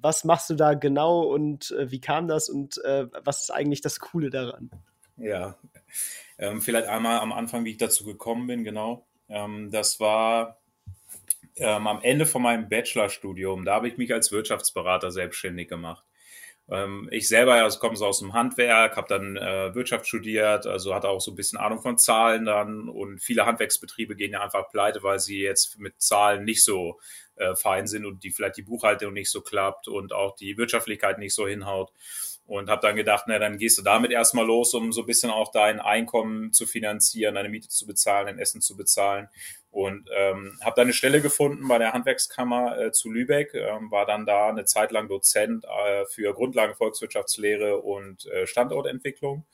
Was 0.00 0.24
machst 0.24 0.48
du 0.48 0.54
da 0.54 0.74
genau 0.74 1.22
und 1.22 1.72
äh, 1.72 1.90
wie 1.90 2.00
kam 2.00 2.26
das 2.26 2.48
und 2.48 2.82
äh, 2.84 3.06
was 3.22 3.42
ist 3.42 3.50
eigentlich 3.50 3.82
das 3.82 4.00
Coole 4.00 4.30
daran? 4.30 4.70
Ja, 5.20 5.58
ähm, 6.38 6.62
vielleicht 6.62 6.88
einmal 6.88 7.18
am 7.20 7.32
Anfang, 7.32 7.64
wie 7.64 7.72
ich 7.72 7.76
dazu 7.78 8.04
gekommen 8.04 8.46
bin, 8.46 8.64
genau. 8.64 9.06
Ähm, 9.28 9.70
das 9.70 10.00
war 10.00 10.58
ähm, 11.56 11.86
am 11.86 12.00
Ende 12.02 12.26
von 12.26 12.42
meinem 12.42 12.68
Bachelorstudium. 12.68 13.64
Da 13.64 13.74
habe 13.74 13.88
ich 13.88 13.98
mich 13.98 14.12
als 14.12 14.32
Wirtschaftsberater 14.32 15.10
selbstständig 15.10 15.68
gemacht. 15.68 16.04
Ähm, 16.70 17.08
ich 17.12 17.28
selber 17.28 17.54
also 17.54 17.78
komme 17.80 17.96
so 17.96 18.06
aus 18.06 18.20
dem 18.20 18.32
Handwerk, 18.32 18.96
habe 18.96 19.08
dann 19.08 19.36
äh, 19.36 19.74
Wirtschaft 19.74 20.06
studiert, 20.06 20.66
also 20.66 20.94
hatte 20.94 21.08
auch 21.08 21.20
so 21.20 21.32
ein 21.32 21.36
bisschen 21.36 21.58
Ahnung 21.58 21.82
von 21.82 21.98
Zahlen 21.98 22.46
dann. 22.46 22.88
Und 22.88 23.20
viele 23.20 23.46
Handwerksbetriebe 23.46 24.16
gehen 24.16 24.32
ja 24.32 24.42
einfach 24.42 24.70
pleite, 24.70 25.02
weil 25.02 25.18
sie 25.18 25.40
jetzt 25.42 25.78
mit 25.78 26.00
Zahlen 26.00 26.44
nicht 26.44 26.64
so 26.64 27.00
äh, 27.36 27.54
fein 27.56 27.86
sind 27.86 28.06
und 28.06 28.24
die 28.24 28.30
vielleicht 28.30 28.56
die 28.56 28.62
Buchhaltung 28.62 29.12
nicht 29.12 29.30
so 29.30 29.42
klappt 29.42 29.88
und 29.88 30.12
auch 30.12 30.36
die 30.36 30.56
Wirtschaftlichkeit 30.56 31.18
nicht 31.18 31.34
so 31.34 31.46
hinhaut 31.46 31.92
und 32.50 32.68
habe 32.68 32.84
dann 32.84 32.96
gedacht, 32.96 33.26
na 33.28 33.38
dann 33.38 33.58
gehst 33.58 33.78
du 33.78 33.82
damit 33.82 34.10
erstmal 34.10 34.44
los, 34.44 34.74
um 34.74 34.90
so 34.90 35.02
ein 35.02 35.06
bisschen 35.06 35.30
auch 35.30 35.52
dein 35.52 35.78
Einkommen 35.78 36.52
zu 36.52 36.66
finanzieren, 36.66 37.36
deine 37.36 37.48
Miete 37.48 37.68
zu 37.68 37.86
bezahlen, 37.86 38.26
dein 38.26 38.40
Essen 38.40 38.60
zu 38.60 38.76
bezahlen. 38.76 39.28
Und 39.70 40.10
ähm, 40.12 40.58
habe 40.60 40.74
dann 40.74 40.86
eine 40.86 40.92
Stelle 40.92 41.20
gefunden 41.20 41.68
bei 41.68 41.78
der 41.78 41.92
Handwerkskammer 41.92 42.76
äh, 42.76 42.90
zu 42.90 43.08
Lübeck, 43.08 43.54
ähm, 43.54 43.92
war 43.92 44.04
dann 44.04 44.26
da 44.26 44.48
eine 44.48 44.64
Zeit 44.64 44.90
lang 44.90 45.06
Dozent 45.06 45.64
äh, 45.64 46.04
für 46.06 46.34
Grundlagen 46.34 46.74
Volkswirtschaftslehre 46.74 47.78
und 47.78 48.26
äh, 48.26 48.48
Standortentwicklung 48.48 49.44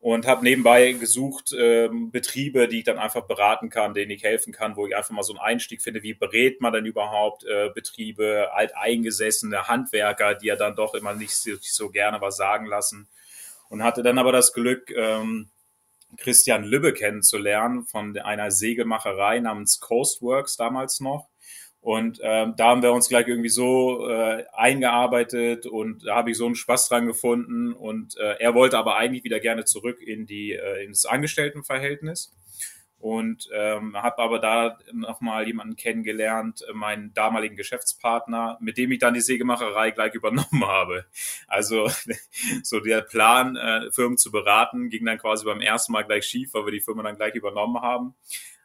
und 0.00 0.26
habe 0.26 0.42
nebenbei 0.42 0.92
gesucht 0.92 1.52
ähm, 1.56 2.10
Betriebe, 2.10 2.68
die 2.68 2.78
ich 2.78 2.84
dann 2.84 2.98
einfach 2.98 3.26
beraten 3.26 3.68
kann, 3.68 3.92
denen 3.92 4.10
ich 4.10 4.22
helfen 4.22 4.52
kann, 4.52 4.74
wo 4.76 4.86
ich 4.86 4.96
einfach 4.96 5.10
mal 5.10 5.22
so 5.22 5.34
einen 5.34 5.40
Einstieg 5.40 5.82
finde, 5.82 6.02
wie 6.02 6.14
berät 6.14 6.62
man 6.62 6.72
denn 6.72 6.86
überhaupt 6.86 7.44
äh, 7.44 7.68
Betriebe, 7.74 8.48
alteingesessene 8.54 9.68
Handwerker, 9.68 10.34
die 10.34 10.46
ja 10.46 10.56
dann 10.56 10.74
doch 10.74 10.94
immer 10.94 11.14
nicht 11.14 11.36
so, 11.36 11.50
nicht 11.50 11.74
so 11.74 11.90
gerne 11.90 12.20
was 12.22 12.36
sagen 12.36 12.64
lassen? 12.64 13.08
Und 13.68 13.84
hatte 13.84 14.02
dann 14.02 14.18
aber 14.18 14.32
das 14.32 14.54
Glück, 14.54 14.90
ähm, 14.90 15.50
Christian 16.16 16.64
Lübbe 16.64 16.92
kennenzulernen 16.92 17.84
von 17.84 18.18
einer 18.18 18.50
Segelmacherei 18.50 19.38
namens 19.40 19.80
Coastworks 19.80 20.56
damals 20.56 21.00
noch 21.00 21.28
und 21.80 22.20
ähm, 22.22 22.54
da 22.56 22.68
haben 22.68 22.82
wir 22.82 22.92
uns 22.92 23.08
gleich 23.08 23.26
irgendwie 23.26 23.48
so 23.48 24.06
äh, 24.06 24.44
eingearbeitet 24.52 25.64
und 25.66 26.06
da 26.06 26.16
habe 26.16 26.30
ich 26.30 26.36
so 26.36 26.44
einen 26.44 26.54
Spaß 26.54 26.88
dran 26.88 27.06
gefunden. 27.06 27.72
Und 27.72 28.18
äh, 28.18 28.36
er 28.38 28.54
wollte 28.54 28.76
aber 28.76 28.96
eigentlich 28.96 29.24
wieder 29.24 29.40
gerne 29.40 29.64
zurück 29.64 30.00
in 30.02 30.26
die 30.26 30.52
äh, 30.52 30.84
ins 30.84 31.06
Angestelltenverhältnis 31.06 32.36
und 32.98 33.48
ähm, 33.54 33.96
habe 33.96 34.18
aber 34.18 34.38
da 34.40 34.78
nochmal 34.92 35.46
jemanden 35.46 35.74
kennengelernt, 35.74 36.66
meinen 36.74 37.14
damaligen 37.14 37.56
Geschäftspartner, 37.56 38.58
mit 38.60 38.76
dem 38.76 38.92
ich 38.92 38.98
dann 38.98 39.14
die 39.14 39.22
Sägemacherei 39.22 39.90
gleich 39.90 40.14
übernommen 40.14 40.62
habe. 40.66 41.06
Also 41.46 41.90
so 42.62 42.80
der 42.80 43.00
Plan, 43.00 43.56
äh, 43.56 43.90
Firmen 43.90 44.18
zu 44.18 44.30
beraten, 44.30 44.90
ging 44.90 45.06
dann 45.06 45.16
quasi 45.16 45.46
beim 45.46 45.62
ersten 45.62 45.92
Mal 45.92 46.02
gleich 46.02 46.26
schief, 46.26 46.52
weil 46.52 46.66
wir 46.66 46.72
die 46.72 46.82
Firma 46.82 47.02
dann 47.02 47.16
gleich 47.16 47.34
übernommen 47.34 47.80
haben. 47.80 48.14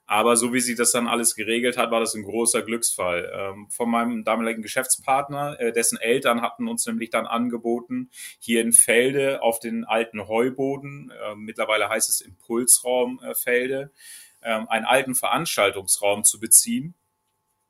Aber 0.08 0.38
so 0.38 0.54
wie 0.54 0.60
sie 0.60 0.76
das 0.76 0.92
dann 0.92 1.08
alles 1.08 1.36
geregelt 1.36 1.78
hat, 1.78 1.90
war 1.92 2.00
das 2.00 2.14
ein 2.14 2.24
großer 2.24 2.62
Glücksfall. 2.62 3.32
Ähm, 3.34 3.68
von 3.70 3.90
meinem 3.90 4.24
damaligen 4.24 4.62
Geschäftspartner, 4.62 5.60
äh, 5.60 5.72
dessen 5.72 6.00
Eltern 6.00 6.42
hatten 6.42 6.68
uns 6.68 6.86
nämlich 6.86 7.10
dann 7.10 7.26
angeboten, 7.26 8.10
hier 8.40 8.62
in 8.62 8.72
Felde 8.72 9.42
auf 9.42 9.60
den 9.60 9.84
alten 9.84 10.28
Heuboden, 10.28 11.12
äh, 11.12 11.36
mittlerweile 11.36 11.90
heißt 11.90 12.10
es 12.10 12.22
Impulsraum 12.22 13.20
äh, 13.24 13.34
Felde, 13.34 13.92
ähm, 14.44 14.68
einen 14.70 14.86
alten 14.86 15.16
Veranstaltungsraum 15.16 16.24
zu 16.24 16.40
beziehen 16.40 16.94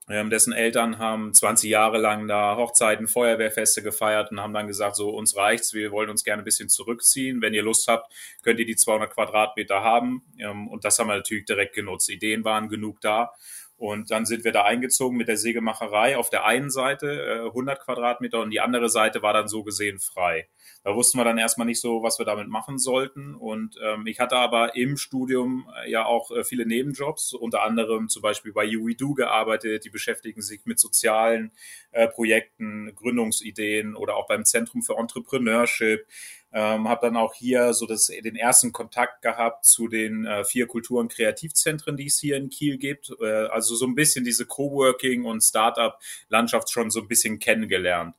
ähm, 0.07 0.29
dessen 0.29 0.53
Eltern 0.53 0.99
haben 0.99 1.33
20 1.33 1.69
Jahre 1.69 1.97
lang 1.97 2.27
da 2.27 2.57
Hochzeiten, 2.57 3.07
Feuerwehrfeste 3.07 3.81
gefeiert 3.81 4.31
und 4.31 4.39
haben 4.39 4.53
dann 4.53 4.67
gesagt, 4.67 4.95
so 4.95 5.09
uns 5.09 5.35
reicht's, 5.35 5.73
wir 5.73 5.91
wollen 5.91 6.09
uns 6.11 6.23
gerne 6.23 6.43
ein 6.43 6.45
bisschen 6.45 6.69
zurückziehen. 6.69 7.41
Wenn 7.41 7.55
ihr 7.55 7.63
Lust 7.63 7.87
habt, 7.87 8.13
könnt 8.43 8.59
ihr 8.59 8.67
die 8.67 8.75
200 8.75 9.11
Quadratmeter 9.11 9.81
haben. 9.81 10.23
Ähm, 10.37 10.67
und 10.67 10.85
das 10.85 10.99
haben 10.99 11.07
wir 11.07 11.15
natürlich 11.15 11.45
direkt 11.45 11.73
genutzt. 11.73 12.09
Ideen 12.09 12.43
waren 12.43 12.69
genug 12.69 13.01
da. 13.01 13.31
Und 13.77 14.09
dann 14.09 14.25
sind 14.25 14.45
wir 14.45 14.53
da 14.53 14.63
eingezogen 14.63 15.17
mit 15.17 15.27
der 15.27 15.37
Sägemacherei 15.37 16.17
auf 16.17 16.29
der 16.29 16.45
einen 16.45 16.69
Seite 16.69 17.43
äh, 17.43 17.47
100 17.47 17.81
Quadratmeter 17.81 18.41
und 18.41 18.51
die 18.51 18.61
andere 18.61 18.89
Seite 18.89 19.21
war 19.21 19.33
dann 19.33 19.49
so 19.49 19.63
gesehen 19.63 19.99
frei. 19.99 20.47
Da 20.85 20.95
wussten 20.95 21.17
wir 21.17 21.25
dann 21.25 21.39
erstmal 21.39 21.65
nicht 21.65 21.81
so, 21.81 22.03
was 22.03 22.19
wir 22.19 22.25
damit 22.25 22.47
machen 22.47 22.77
sollten. 22.77 23.33
Und 23.33 23.75
ähm, 23.83 24.05
ich 24.05 24.19
hatte 24.19 24.37
aber 24.37 24.75
im 24.75 24.97
Studium 24.97 25.67
äh, 25.83 25.89
ja 25.89 26.05
auch 26.05 26.31
äh, 26.31 26.43
viele 26.43 26.65
Nebenjobs, 26.65 27.33
unter 27.33 27.63
anderem 27.63 28.07
zum 28.07 28.21
Beispiel 28.21 28.53
bei 28.53 28.65
UWeDo 28.67 29.15
gearbeitet. 29.15 29.83
Die 29.83 29.89
beschäftigen 29.89 30.41
sich 30.41 30.61
mit 30.65 30.79
sozialen 30.79 31.51
äh, 31.91 32.07
Projekten, 32.07 32.93
Gründungsideen 32.95 33.95
oder 33.95 34.15
auch 34.15 34.27
beim 34.27 34.45
Zentrum 34.45 34.83
für 34.83 34.95
Entrepreneurship. 34.97 36.05
Ähm, 36.57 36.87
habe 36.87 37.07
dann 37.07 37.17
auch 37.17 37.33
hier 37.33 37.73
so 37.73 37.85
das, 37.85 38.05
den 38.07 38.37
ersten 38.37 38.71
Kontakt 38.71 39.21
gehabt 39.21 39.65
zu 39.65 39.89
den 39.89 40.25
äh, 40.25 40.45
vier 40.45 40.67
Kulturen 40.67 41.09
Kreativzentren, 41.09 41.97
die 41.97 42.05
es 42.05 42.17
hier 42.17 42.37
in 42.37 42.49
Kiel 42.49 42.77
gibt. 42.77 43.11
Äh, 43.21 43.47
also 43.47 43.75
so 43.75 43.85
ein 43.85 43.93
bisschen 43.93 44.23
diese 44.23 44.45
Coworking 44.45 45.25
und 45.25 45.43
Startup-Landschaft 45.43 46.71
schon 46.71 46.91
so 46.91 47.01
ein 47.01 47.09
bisschen 47.09 47.39
kennengelernt. 47.39 48.15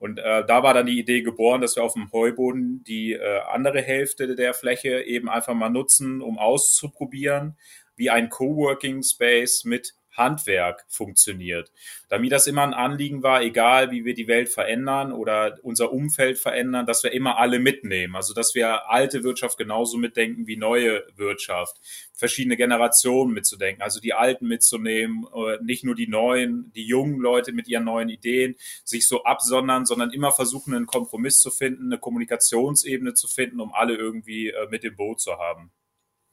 Und 0.00 0.18
äh, 0.18 0.44
da 0.44 0.64
war 0.64 0.74
dann 0.74 0.86
die 0.86 0.98
Idee 0.98 1.22
geboren, 1.22 1.60
dass 1.60 1.76
wir 1.76 1.84
auf 1.84 1.92
dem 1.92 2.10
Heuboden 2.10 2.82
die 2.82 3.12
äh, 3.12 3.40
andere 3.52 3.80
Hälfte 3.80 4.34
der 4.34 4.54
Fläche 4.54 5.02
eben 5.02 5.28
einfach 5.28 5.54
mal 5.54 5.70
nutzen, 5.70 6.20
um 6.20 6.36
auszuprobieren, 6.36 7.56
wie 7.94 8.10
ein 8.10 8.28
Coworking 8.28 9.04
Space 9.04 9.64
mit 9.64 9.94
Handwerk 10.18 10.84
funktioniert. 10.88 11.72
Da 12.08 12.18
mir 12.18 12.30
das 12.30 12.46
immer 12.46 12.62
ein 12.62 12.74
Anliegen 12.74 13.22
war, 13.22 13.42
egal 13.42 13.90
wie 13.90 14.04
wir 14.04 14.14
die 14.14 14.28
Welt 14.28 14.48
verändern 14.48 15.12
oder 15.12 15.58
unser 15.62 15.92
Umfeld 15.92 16.38
verändern, 16.38 16.86
dass 16.86 17.02
wir 17.04 17.12
immer 17.12 17.38
alle 17.38 17.58
mitnehmen. 17.58 18.16
Also 18.16 18.34
dass 18.34 18.54
wir 18.54 18.90
alte 18.90 19.24
Wirtschaft 19.24 19.58
genauso 19.58 19.98
mitdenken 19.98 20.46
wie 20.46 20.56
neue 20.56 21.04
Wirtschaft. 21.16 21.76
Verschiedene 22.12 22.56
Generationen 22.56 23.32
mitzudenken, 23.32 23.82
also 23.82 24.00
die 24.00 24.14
Alten 24.14 24.48
mitzunehmen, 24.48 25.26
äh, 25.34 25.62
nicht 25.62 25.84
nur 25.84 25.94
die 25.94 26.08
neuen, 26.08 26.72
die 26.74 26.84
jungen 26.84 27.20
Leute 27.20 27.52
mit 27.52 27.68
ihren 27.68 27.84
neuen 27.84 28.08
Ideen, 28.08 28.56
sich 28.84 29.06
so 29.06 29.24
absondern, 29.24 29.86
sondern 29.86 30.10
immer 30.10 30.32
versuchen, 30.32 30.74
einen 30.74 30.86
Kompromiss 30.86 31.40
zu 31.40 31.50
finden, 31.50 31.86
eine 31.86 31.98
Kommunikationsebene 31.98 33.14
zu 33.14 33.28
finden, 33.28 33.60
um 33.60 33.72
alle 33.72 33.94
irgendwie 33.94 34.48
äh, 34.48 34.68
mit 34.68 34.82
im 34.84 34.96
Boot 34.96 35.20
zu 35.20 35.38
haben. 35.38 35.70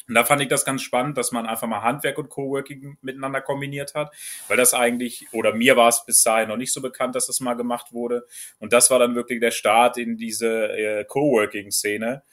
Und 0.07 0.15
da 0.15 0.23
fand 0.23 0.41
ich 0.41 0.47
das 0.47 0.65
ganz 0.65 0.81
spannend, 0.81 1.17
dass 1.17 1.31
man 1.31 1.45
einfach 1.45 1.67
mal 1.67 1.81
Handwerk 1.81 2.17
und 2.17 2.29
Coworking 2.29 2.97
miteinander 3.01 3.41
kombiniert 3.41 3.95
hat, 3.95 4.13
weil 4.47 4.57
das 4.57 4.73
eigentlich, 4.73 5.27
oder 5.31 5.53
mir 5.53 5.75
war 5.75 5.89
es 5.89 6.05
bis 6.05 6.21
dahin 6.23 6.49
noch 6.49 6.57
nicht 6.57 6.73
so 6.73 6.81
bekannt, 6.81 7.15
dass 7.15 7.27
das 7.27 7.39
mal 7.39 7.55
gemacht 7.55 7.91
wurde. 7.91 8.27
Und 8.59 8.73
das 8.73 8.91
war 8.91 8.99
dann 8.99 9.15
wirklich 9.15 9.39
der 9.39 9.51
Start 9.51 9.97
in 9.97 10.17
diese 10.17 10.69
äh, 10.69 11.05
Coworking-Szene. 11.05 12.23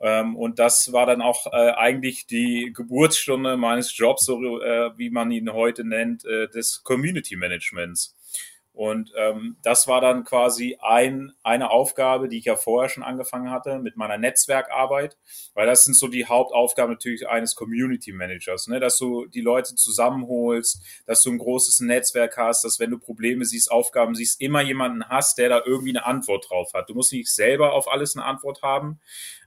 Ähm, 0.00 0.36
und 0.36 0.58
das 0.58 0.92
war 0.92 1.06
dann 1.06 1.22
auch 1.22 1.46
äh, 1.46 1.70
eigentlich 1.72 2.26
die 2.26 2.72
Geburtsstunde 2.74 3.56
meines 3.56 3.96
Jobs, 3.96 4.26
so 4.26 4.60
äh, 4.60 4.90
wie 4.98 5.10
man 5.10 5.30
ihn 5.30 5.52
heute 5.52 5.84
nennt, 5.84 6.24
äh, 6.24 6.48
des 6.48 6.82
Community 6.82 7.36
Managements. 7.36 8.16
Und 8.74 9.12
ähm, 9.18 9.56
das 9.62 9.86
war 9.86 10.00
dann 10.00 10.24
quasi 10.24 10.78
ein, 10.80 11.32
eine 11.42 11.70
Aufgabe, 11.70 12.28
die 12.28 12.38
ich 12.38 12.46
ja 12.46 12.56
vorher 12.56 12.88
schon 12.88 13.02
angefangen 13.02 13.50
hatte 13.50 13.78
mit 13.78 13.98
meiner 13.98 14.16
Netzwerkarbeit, 14.16 15.18
weil 15.52 15.66
das 15.66 15.84
sind 15.84 15.94
so 15.94 16.08
die 16.08 16.24
Hauptaufgaben 16.24 16.94
natürlich 16.94 17.28
eines 17.28 17.54
Community 17.54 18.12
Managers, 18.12 18.68
ne? 18.68 18.80
dass 18.80 18.96
du 18.96 19.26
die 19.26 19.42
Leute 19.42 19.74
zusammenholst, 19.74 20.82
dass 21.04 21.22
du 21.22 21.30
ein 21.30 21.38
großes 21.38 21.80
Netzwerk 21.80 22.38
hast, 22.38 22.64
dass 22.64 22.80
wenn 22.80 22.90
du 22.90 22.98
Probleme 22.98 23.44
siehst, 23.44 23.70
Aufgaben 23.70 24.14
siehst, 24.14 24.40
immer 24.40 24.62
jemanden 24.62 25.06
hast, 25.06 25.36
der 25.36 25.50
da 25.50 25.60
irgendwie 25.66 25.90
eine 25.90 26.06
Antwort 26.06 26.46
drauf 26.48 26.72
hat. 26.72 26.88
Du 26.88 26.94
musst 26.94 27.12
nicht 27.12 27.28
selber 27.28 27.74
auf 27.74 27.92
alles 27.92 28.16
eine 28.16 28.24
Antwort 28.24 28.62
haben, 28.62 29.00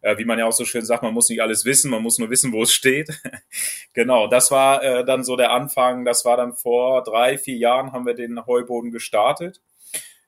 äh, 0.05 0.17
wie 0.17 0.25
man 0.25 0.37
ja 0.37 0.45
auch 0.45 0.53
so 0.53 0.65
schön 0.65 0.85
sagt, 0.85 1.03
man 1.03 1.13
muss 1.13 1.29
nicht 1.29 1.41
alles 1.41 1.65
wissen, 1.65 1.89
man 1.89 2.03
muss 2.03 2.19
nur 2.19 2.29
wissen, 2.29 2.53
wo 2.53 2.61
es 2.61 2.71
steht. 2.71 3.21
genau, 3.93 4.27
das 4.27 4.51
war 4.51 4.83
äh, 4.83 5.03
dann 5.03 5.23
so 5.23 5.35
der 5.35 5.51
Anfang, 5.51 6.05
das 6.05 6.23
war 6.25 6.37
dann 6.37 6.53
vor 6.53 7.03
drei, 7.03 7.37
vier 7.37 7.57
Jahren 7.57 7.91
haben 7.91 8.05
wir 8.05 8.13
den 8.13 8.45
Heuboden 8.45 8.91
gestartet 8.91 9.15
gestartet. 9.25 9.61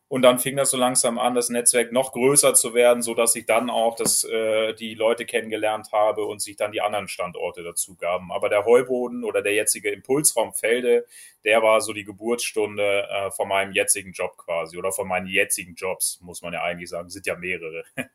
Und 0.09 0.21
dann 0.21 0.39
fing 0.39 0.55
das 0.55 0.71
so 0.71 0.77
langsam 0.77 1.19
an, 1.19 1.35
das 1.35 1.49
Netzwerk 1.49 1.91
noch 1.91 2.13
größer 2.13 2.53
zu 2.53 2.73
werden, 2.73 3.01
so 3.01 3.13
dass 3.13 3.35
ich 3.35 3.45
dann 3.45 3.69
auch 3.69 3.95
das, 3.95 4.23
äh, 4.23 4.73
die 4.73 4.93
Leute 4.93 5.25
kennengelernt 5.25 5.91
habe 5.91 6.25
und 6.25 6.41
sich 6.41 6.55
dann 6.55 6.71
die 6.71 6.79
anderen 6.79 7.09
Standorte 7.09 7.61
dazu 7.61 7.95
gaben. 7.95 8.31
Aber 8.31 8.47
der 8.47 8.63
Heuboden 8.65 9.25
oder 9.25 9.41
der 9.41 9.53
jetzige 9.53 9.91
Impulsraum 9.91 10.53
Felde, 10.53 11.05
der 11.43 11.61
war 11.61 11.81
so 11.81 11.91
die 11.91 12.05
Geburtsstunde 12.05 13.07
äh, 13.09 13.31
von 13.31 13.49
meinem 13.49 13.73
jetzigen 13.73 14.13
Job 14.13 14.37
quasi 14.37 14.77
oder 14.77 14.91
von 14.91 15.07
meinen 15.07 15.27
jetzigen 15.27 15.75
Jobs, 15.75 16.19
muss 16.21 16.41
man 16.41 16.53
ja 16.53 16.63
eigentlich 16.63 16.89
sagen. 16.89 17.09
Sind 17.09 17.25
ja 17.25 17.35
mehrere. 17.35 17.83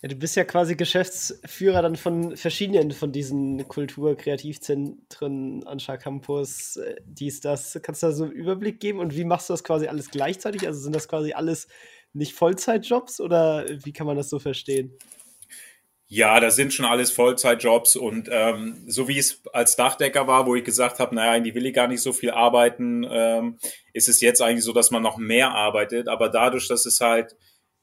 Ja, 0.00 0.08
du 0.08 0.14
bist 0.14 0.34
ja 0.34 0.44
quasi 0.44 0.76
Geschäftsführer 0.76 1.82
dann 1.82 1.96
von 1.96 2.38
verschiedenen 2.38 2.90
von 2.92 3.12
diesen 3.12 3.68
Kultur-Kreativzentren, 3.68 5.66
Anscha 5.66 5.98
Campus, 5.98 6.76
äh, 6.76 6.96
dies, 7.04 7.40
das. 7.40 7.78
Kannst 7.82 8.02
du 8.02 8.06
da 8.06 8.12
so 8.12 8.24
einen 8.24 8.32
Überblick 8.32 8.80
geben 8.80 8.98
und 8.98 9.14
wie 9.14 9.24
machst 9.24 9.50
du 9.50 9.52
das 9.52 9.62
quasi 9.62 9.86
alles 9.86 10.10
gleichzeitig? 10.10 10.66
Also 10.66 10.80
sind 10.80 10.96
das 10.96 11.06
quasi 11.06 11.27
alles 11.34 11.68
nicht 12.12 12.34
Vollzeitjobs 12.34 13.20
oder 13.20 13.66
wie 13.84 13.92
kann 13.92 14.06
man 14.06 14.16
das 14.16 14.30
so 14.30 14.38
verstehen? 14.38 14.98
Ja, 16.10 16.40
das 16.40 16.56
sind 16.56 16.72
schon 16.72 16.86
alles 16.86 17.10
Vollzeitjobs 17.10 17.94
und 17.94 18.30
ähm, 18.32 18.82
so 18.86 19.08
wie 19.08 19.18
es 19.18 19.42
als 19.52 19.76
Dachdecker 19.76 20.26
war, 20.26 20.46
wo 20.46 20.54
ich 20.54 20.64
gesagt 20.64 21.00
habe, 21.00 21.14
naja, 21.14 21.32
eigentlich 21.32 21.54
will 21.54 21.66
ich 21.66 21.74
gar 21.74 21.86
nicht 21.86 22.00
so 22.00 22.14
viel 22.14 22.30
arbeiten, 22.30 23.06
ähm, 23.10 23.58
ist 23.92 24.08
es 24.08 24.22
jetzt 24.22 24.40
eigentlich 24.40 24.64
so, 24.64 24.72
dass 24.72 24.90
man 24.90 25.02
noch 25.02 25.18
mehr 25.18 25.50
arbeitet. 25.50 26.08
Aber 26.08 26.30
dadurch, 26.30 26.66
dass 26.66 26.86
es 26.86 27.02
halt 27.02 27.36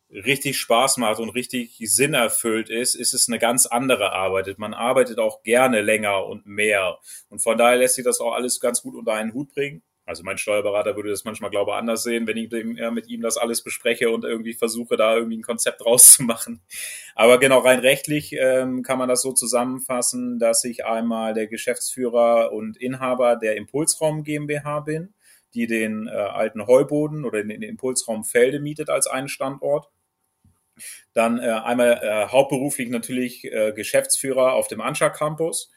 richtig 0.09 0.57
Spaß 0.57 0.97
macht 0.97 1.19
und 1.19 1.29
richtig 1.29 1.77
Sinn 1.79 2.15
erfüllt 2.15 2.69
ist, 2.69 2.95
ist 2.95 3.13
es 3.13 3.27
eine 3.27 3.37
ganz 3.37 3.67
andere 3.67 4.13
Arbeit. 4.13 4.57
Man 4.57 4.73
arbeitet 4.73 5.19
auch 5.19 5.43
gerne 5.43 5.81
länger 5.81 6.25
und 6.25 6.47
mehr. 6.47 6.97
Und 7.29 7.43
von 7.43 7.57
daher 7.59 7.77
lässt 7.77 7.95
sich 7.95 8.05
das 8.05 8.21
auch 8.21 8.33
alles 8.33 8.59
ganz 8.59 8.81
gut 8.81 8.95
unter 8.95 9.13
einen 9.13 9.33
Hut 9.33 9.53
bringen. 9.53 9.83
Also 10.05 10.23
mein 10.23 10.37
Steuerberater 10.37 10.95
würde 10.95 11.09
das 11.09 11.25
manchmal, 11.25 11.49
glaube 11.49 11.71
ich, 11.71 11.77
anders 11.77 12.03
sehen, 12.03 12.27
wenn 12.27 12.37
ich 12.37 12.51
mit 12.91 13.07
ihm 13.07 13.21
das 13.21 13.37
alles 13.37 13.63
bespreche 13.63 14.11
und 14.11 14.23
irgendwie 14.23 14.53
versuche, 14.53 14.97
da 14.97 15.15
irgendwie 15.15 15.37
ein 15.37 15.43
Konzept 15.43 15.81
rauszumachen. 15.85 16.61
Aber 17.15 17.39
genau 17.39 17.59
rein 17.59 17.79
rechtlich 17.79 18.33
ähm, 18.33 18.83
kann 18.83 18.99
man 18.99 19.09
das 19.09 19.21
so 19.21 19.31
zusammenfassen, 19.33 20.37
dass 20.37 20.63
ich 20.63 20.85
einmal 20.85 21.33
der 21.33 21.47
Geschäftsführer 21.47 22.51
und 22.51 22.77
Inhaber 22.77 23.35
der 23.35 23.55
Impulsraum 23.55 24.23
GmbH 24.23 24.81
bin, 24.81 25.13
die 25.55 25.65
den 25.65 26.07
äh, 26.07 26.11
alten 26.11 26.67
Heuboden 26.67 27.25
oder 27.25 27.43
den 27.43 27.63
Impulsraum 27.63 28.23
Felde 28.23 28.59
mietet 28.59 28.89
als 28.89 29.07
einen 29.07 29.29
Standort. 29.29 29.89
Dann 31.13 31.39
äh, 31.39 31.49
einmal 31.49 31.99
äh, 32.03 32.27
hauptberuflich 32.27 32.89
natürlich 32.89 33.45
äh, 33.45 33.71
Geschäftsführer 33.73 34.53
auf 34.53 34.67
dem 34.67 34.81
Anscha 34.81 35.09
Campus 35.09 35.71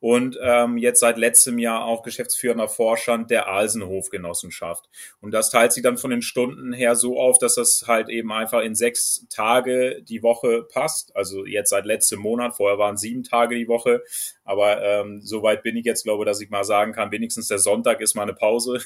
und 0.00 0.38
ähm, 0.40 0.78
jetzt 0.78 1.00
seit 1.00 1.18
letztem 1.18 1.58
Jahr 1.58 1.84
auch 1.84 2.02
geschäftsführender 2.02 2.68
Vorstand 2.68 3.30
der 3.30 3.48
Alsenhof-Genossenschaft. 3.48 4.88
Und 5.20 5.32
das 5.32 5.50
teilt 5.50 5.72
sich 5.72 5.82
dann 5.82 5.98
von 5.98 6.10
den 6.10 6.22
Stunden 6.22 6.72
her 6.72 6.94
so 6.94 7.18
auf, 7.20 7.38
dass 7.38 7.56
das 7.56 7.84
halt 7.86 8.08
eben 8.08 8.32
einfach 8.32 8.62
in 8.62 8.74
sechs 8.76 9.26
Tage 9.28 10.00
die 10.02 10.22
Woche 10.22 10.62
passt. 10.62 11.14
Also 11.16 11.44
jetzt 11.44 11.70
seit 11.70 11.84
letztem 11.84 12.20
Monat, 12.20 12.54
vorher 12.56 12.78
waren 12.78 12.96
sieben 12.96 13.24
Tage 13.24 13.56
die 13.56 13.68
Woche. 13.68 14.02
Aber 14.44 14.82
ähm, 14.82 15.20
soweit 15.22 15.62
bin 15.62 15.76
ich 15.76 15.84
jetzt, 15.84 16.04
glaube 16.04 16.24
dass 16.24 16.40
ich 16.40 16.50
mal 16.50 16.64
sagen 16.64 16.92
kann, 16.92 17.10
wenigstens 17.10 17.48
der 17.48 17.58
Sonntag 17.58 18.00
ist 18.00 18.14
mal 18.14 18.22
eine 18.22 18.34
Pause. 18.34 18.80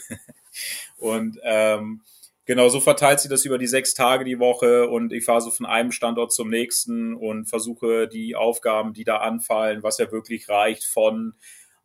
und 0.99 1.39
ähm, 1.43 2.01
Genau, 2.45 2.69
so 2.69 2.81
verteilt 2.81 3.21
sich 3.21 3.31
das 3.31 3.45
über 3.45 3.57
die 3.57 3.69
sechs 3.69 3.95
Tage 3.95 4.25
die 4.25 4.41
Woche 4.41 4.89
und 4.89 5.13
ich 5.13 5.25
fahre 5.25 5.41
so 5.41 5.51
von 5.53 5.65
einem 5.65 5.93
Standort 5.93 6.33
zum 6.33 6.51
nächsten 6.51 7.15
und 7.15 7.47
versuche 7.47 8.09
die 8.09 8.35
Aufgaben, 8.35 8.93
die 8.95 9.05
da 9.05 9.19
anfallen, 9.19 9.85
was 9.85 9.99
ja 9.99 10.11
wirklich 10.11 10.49
reicht, 10.49 10.85
von 10.85 11.35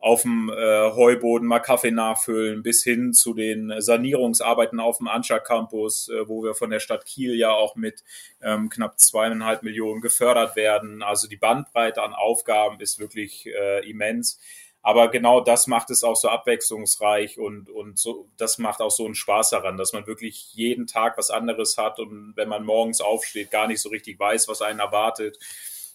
auf 0.00 0.22
dem 0.22 0.48
äh, 0.48 0.90
Heuboden 0.92 1.46
mal 1.46 1.58
Kaffee 1.58 1.90
nachfüllen 1.90 2.62
bis 2.62 2.84
hin 2.84 3.12
zu 3.12 3.34
den 3.34 3.72
Sanierungsarbeiten 3.80 4.78
auf 4.78 4.98
dem 4.98 5.08
Anscha 5.08 5.40
Campus, 5.40 6.08
äh, 6.08 6.28
wo 6.28 6.42
wir 6.42 6.54
von 6.54 6.70
der 6.70 6.80
Stadt 6.80 7.04
Kiel 7.04 7.34
ja 7.34 7.50
auch 7.50 7.74
mit 7.74 8.04
ähm, 8.40 8.68
knapp 8.68 8.98
zweieinhalb 8.98 9.64
Millionen 9.64 10.00
gefördert 10.00 10.54
werden. 10.54 11.02
Also 11.02 11.28
die 11.28 11.36
Bandbreite 11.36 12.02
an 12.02 12.14
Aufgaben 12.14 12.80
ist 12.80 13.00
wirklich 13.00 13.46
äh, 13.46 13.88
immens. 13.88 14.38
Aber 14.82 15.08
genau 15.08 15.40
das 15.40 15.66
macht 15.66 15.90
es 15.90 16.04
auch 16.04 16.16
so 16.16 16.28
abwechslungsreich 16.28 17.38
und, 17.38 17.68
und 17.68 17.98
so, 17.98 18.28
das 18.36 18.58
macht 18.58 18.80
auch 18.80 18.90
so 18.90 19.04
einen 19.04 19.14
Spaß 19.14 19.50
daran, 19.50 19.76
dass 19.76 19.92
man 19.92 20.06
wirklich 20.06 20.52
jeden 20.54 20.86
Tag 20.86 21.18
was 21.18 21.30
anderes 21.30 21.76
hat 21.76 21.98
und 21.98 22.32
wenn 22.36 22.48
man 22.48 22.64
morgens 22.64 23.00
aufsteht, 23.00 23.50
gar 23.50 23.66
nicht 23.66 23.82
so 23.82 23.88
richtig 23.88 24.18
weiß, 24.18 24.48
was 24.48 24.62
einen 24.62 24.78
erwartet. 24.80 25.38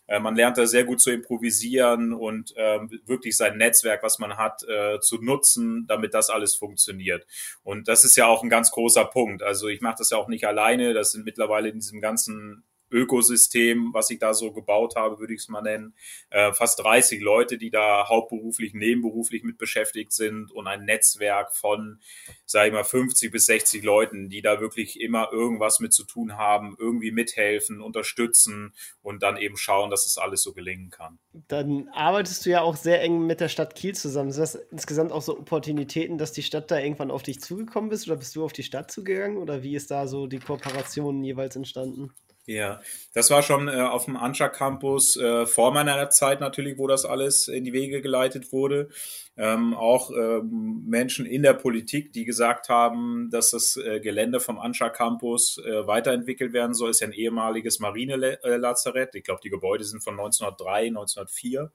Äh, 0.08 0.20
man 0.20 0.36
lernt 0.36 0.58
da 0.58 0.66
sehr 0.66 0.84
gut 0.84 1.02
zu 1.02 1.12
improvisieren 1.12 2.14
und 2.14 2.56
äh, 2.58 2.80
wirklich 3.06 3.38
sein 3.38 3.58
Netzwerk, 3.58 4.04
was 4.04 4.20
man 4.20 4.38
hat, 4.38 4.64
äh, 4.68 5.00
zu 5.00 5.18
nutzen, 5.18 5.86
damit 5.88 6.14
das 6.14 6.30
alles 6.30 6.56
funktioniert. 6.56 7.26
Und 7.64 7.88
das 7.88 8.04
ist 8.04 8.18
ja 8.18 8.28
auch 8.28 8.44
ein 8.44 8.50
ganz 8.50 8.72
großer 8.72 9.06
Punkt. 9.06 9.44
Also 9.44 9.70
ich 9.70 9.82
mache 9.82 9.96
das 10.00 10.10
ja 10.10 10.18
auch 10.18 10.28
nicht 10.28 10.46
alleine. 10.46 10.94
Das 10.94 11.12
sind 11.12 11.24
mittlerweile 11.26 11.70
in 11.70 11.80
diesem 11.80 12.02
ganzen 12.02 12.64
Ökosystem, 12.94 13.90
was 13.94 14.10
ich 14.10 14.20
da 14.20 14.34
so 14.34 14.54
gebaut 14.54 14.96
habe, 14.96 15.20
würde 15.20 15.34
ich 15.34 15.42
es 15.42 15.50
mal 15.50 15.62
nennen. 15.62 15.96
Äh, 16.30 16.54
fast 16.54 16.80
30 16.80 17.22
Leute, 17.22 17.58
die 17.58 17.72
da 17.72 18.08
hauptberuflich, 18.08 18.74
nebenberuflich 18.74 19.44
mit 19.44 19.58
beschäftigt 19.58 20.14
sind 20.14 20.52
und 20.52 20.68
ein 20.68 20.86
Netzwerk 20.86 21.56
von, 21.56 22.00
sage 22.46 22.68
ich 22.68 22.74
mal, 22.74 22.84
50 22.84 23.32
bis 23.32 23.48
60 23.48 23.84
Leuten, 23.84 24.30
die 24.30 24.42
da 24.42 24.62
wirklich 24.62 25.02
immer 25.02 25.30
irgendwas 25.32 25.80
mit 25.80 25.94
zu 25.94 26.06
tun 26.06 26.38
haben, 26.38 26.76
irgendwie 26.80 27.12
mithelfen, 27.12 27.82
unterstützen 27.82 28.74
und 29.02 29.24
dann 29.24 29.38
eben 29.38 29.58
schauen, 29.58 29.90
dass 29.90 30.06
es 30.06 30.14
das 30.14 30.24
alles 30.24 30.44
so 30.44 30.54
gelingen 30.54 30.90
kann. 30.90 31.20
Dann 31.48 31.90
arbeitest 31.90 32.46
du 32.46 32.52
ja 32.52 32.62
auch 32.62 32.76
sehr 32.76 33.02
eng 33.02 33.26
mit 33.26 33.40
der 33.40 33.50
Stadt 33.50 33.76
Kiel 33.76 33.96
zusammen. 33.96 34.32
Sind 34.32 34.42
das 34.42 34.56
insgesamt 34.72 35.12
auch 35.12 35.22
so 35.22 35.40
Opportunitäten, 35.40 36.18
dass 36.18 36.32
die 36.32 36.44
Stadt 36.44 36.70
da 36.70 36.80
irgendwann 36.80 37.12
auf 37.12 37.24
dich 37.24 37.42
zugekommen 37.42 37.90
bist 37.90 38.08
oder 38.08 38.18
bist 38.18 38.36
du 38.36 38.44
auf 38.44 38.54
die 38.54 38.64
Stadt 38.64 38.92
zugegangen 38.92 39.38
oder 39.38 39.64
wie 39.64 39.76
ist 39.76 39.90
da 39.90 40.08
so 40.08 40.28
die 40.28 40.40
Kooperation 40.40 41.24
jeweils 41.24 41.56
entstanden? 41.56 42.12
Ja, 42.46 42.82
das 43.14 43.30
war 43.30 43.42
schon 43.42 43.70
äh, 43.70 43.80
auf 43.80 44.04
dem 44.04 44.18
Anscha 44.18 44.50
Campus 44.50 45.16
äh, 45.16 45.46
vor 45.46 45.72
meiner 45.72 46.10
Zeit 46.10 46.42
natürlich, 46.42 46.78
wo 46.78 46.88
das 46.88 47.06
alles 47.06 47.48
in 47.48 47.64
die 47.64 47.72
Wege 47.72 48.02
geleitet 48.02 48.52
wurde. 48.52 48.90
Ähm, 49.38 49.74
auch 49.74 50.12
ähm, 50.12 50.84
Menschen 50.86 51.26
in 51.26 51.42
der 51.42 51.54
Politik, 51.54 52.12
die 52.12 52.26
gesagt 52.26 52.68
haben, 52.68 53.30
dass 53.32 53.52
das 53.52 53.78
äh, 53.78 54.02
Gelände 54.02 54.42
vom 54.42 54.60
Anscha 54.60 54.90
Campus 54.90 55.58
äh, 55.66 55.88
weiterentwickelt 55.88 56.52
werden 56.52 56.74
soll, 56.74 56.90
ist 56.92 57.00
ja 57.00 57.08
ein 57.08 57.14
ehemaliges 57.14 57.80
Marinelazarett. 57.80 59.16
Ich 59.16 59.24
glaube, 59.24 59.40
die 59.42 59.50
Gebäude 59.50 59.86
sind 59.86 60.04
von 60.04 60.16
1903, 60.20 60.88
1904. 60.88 61.72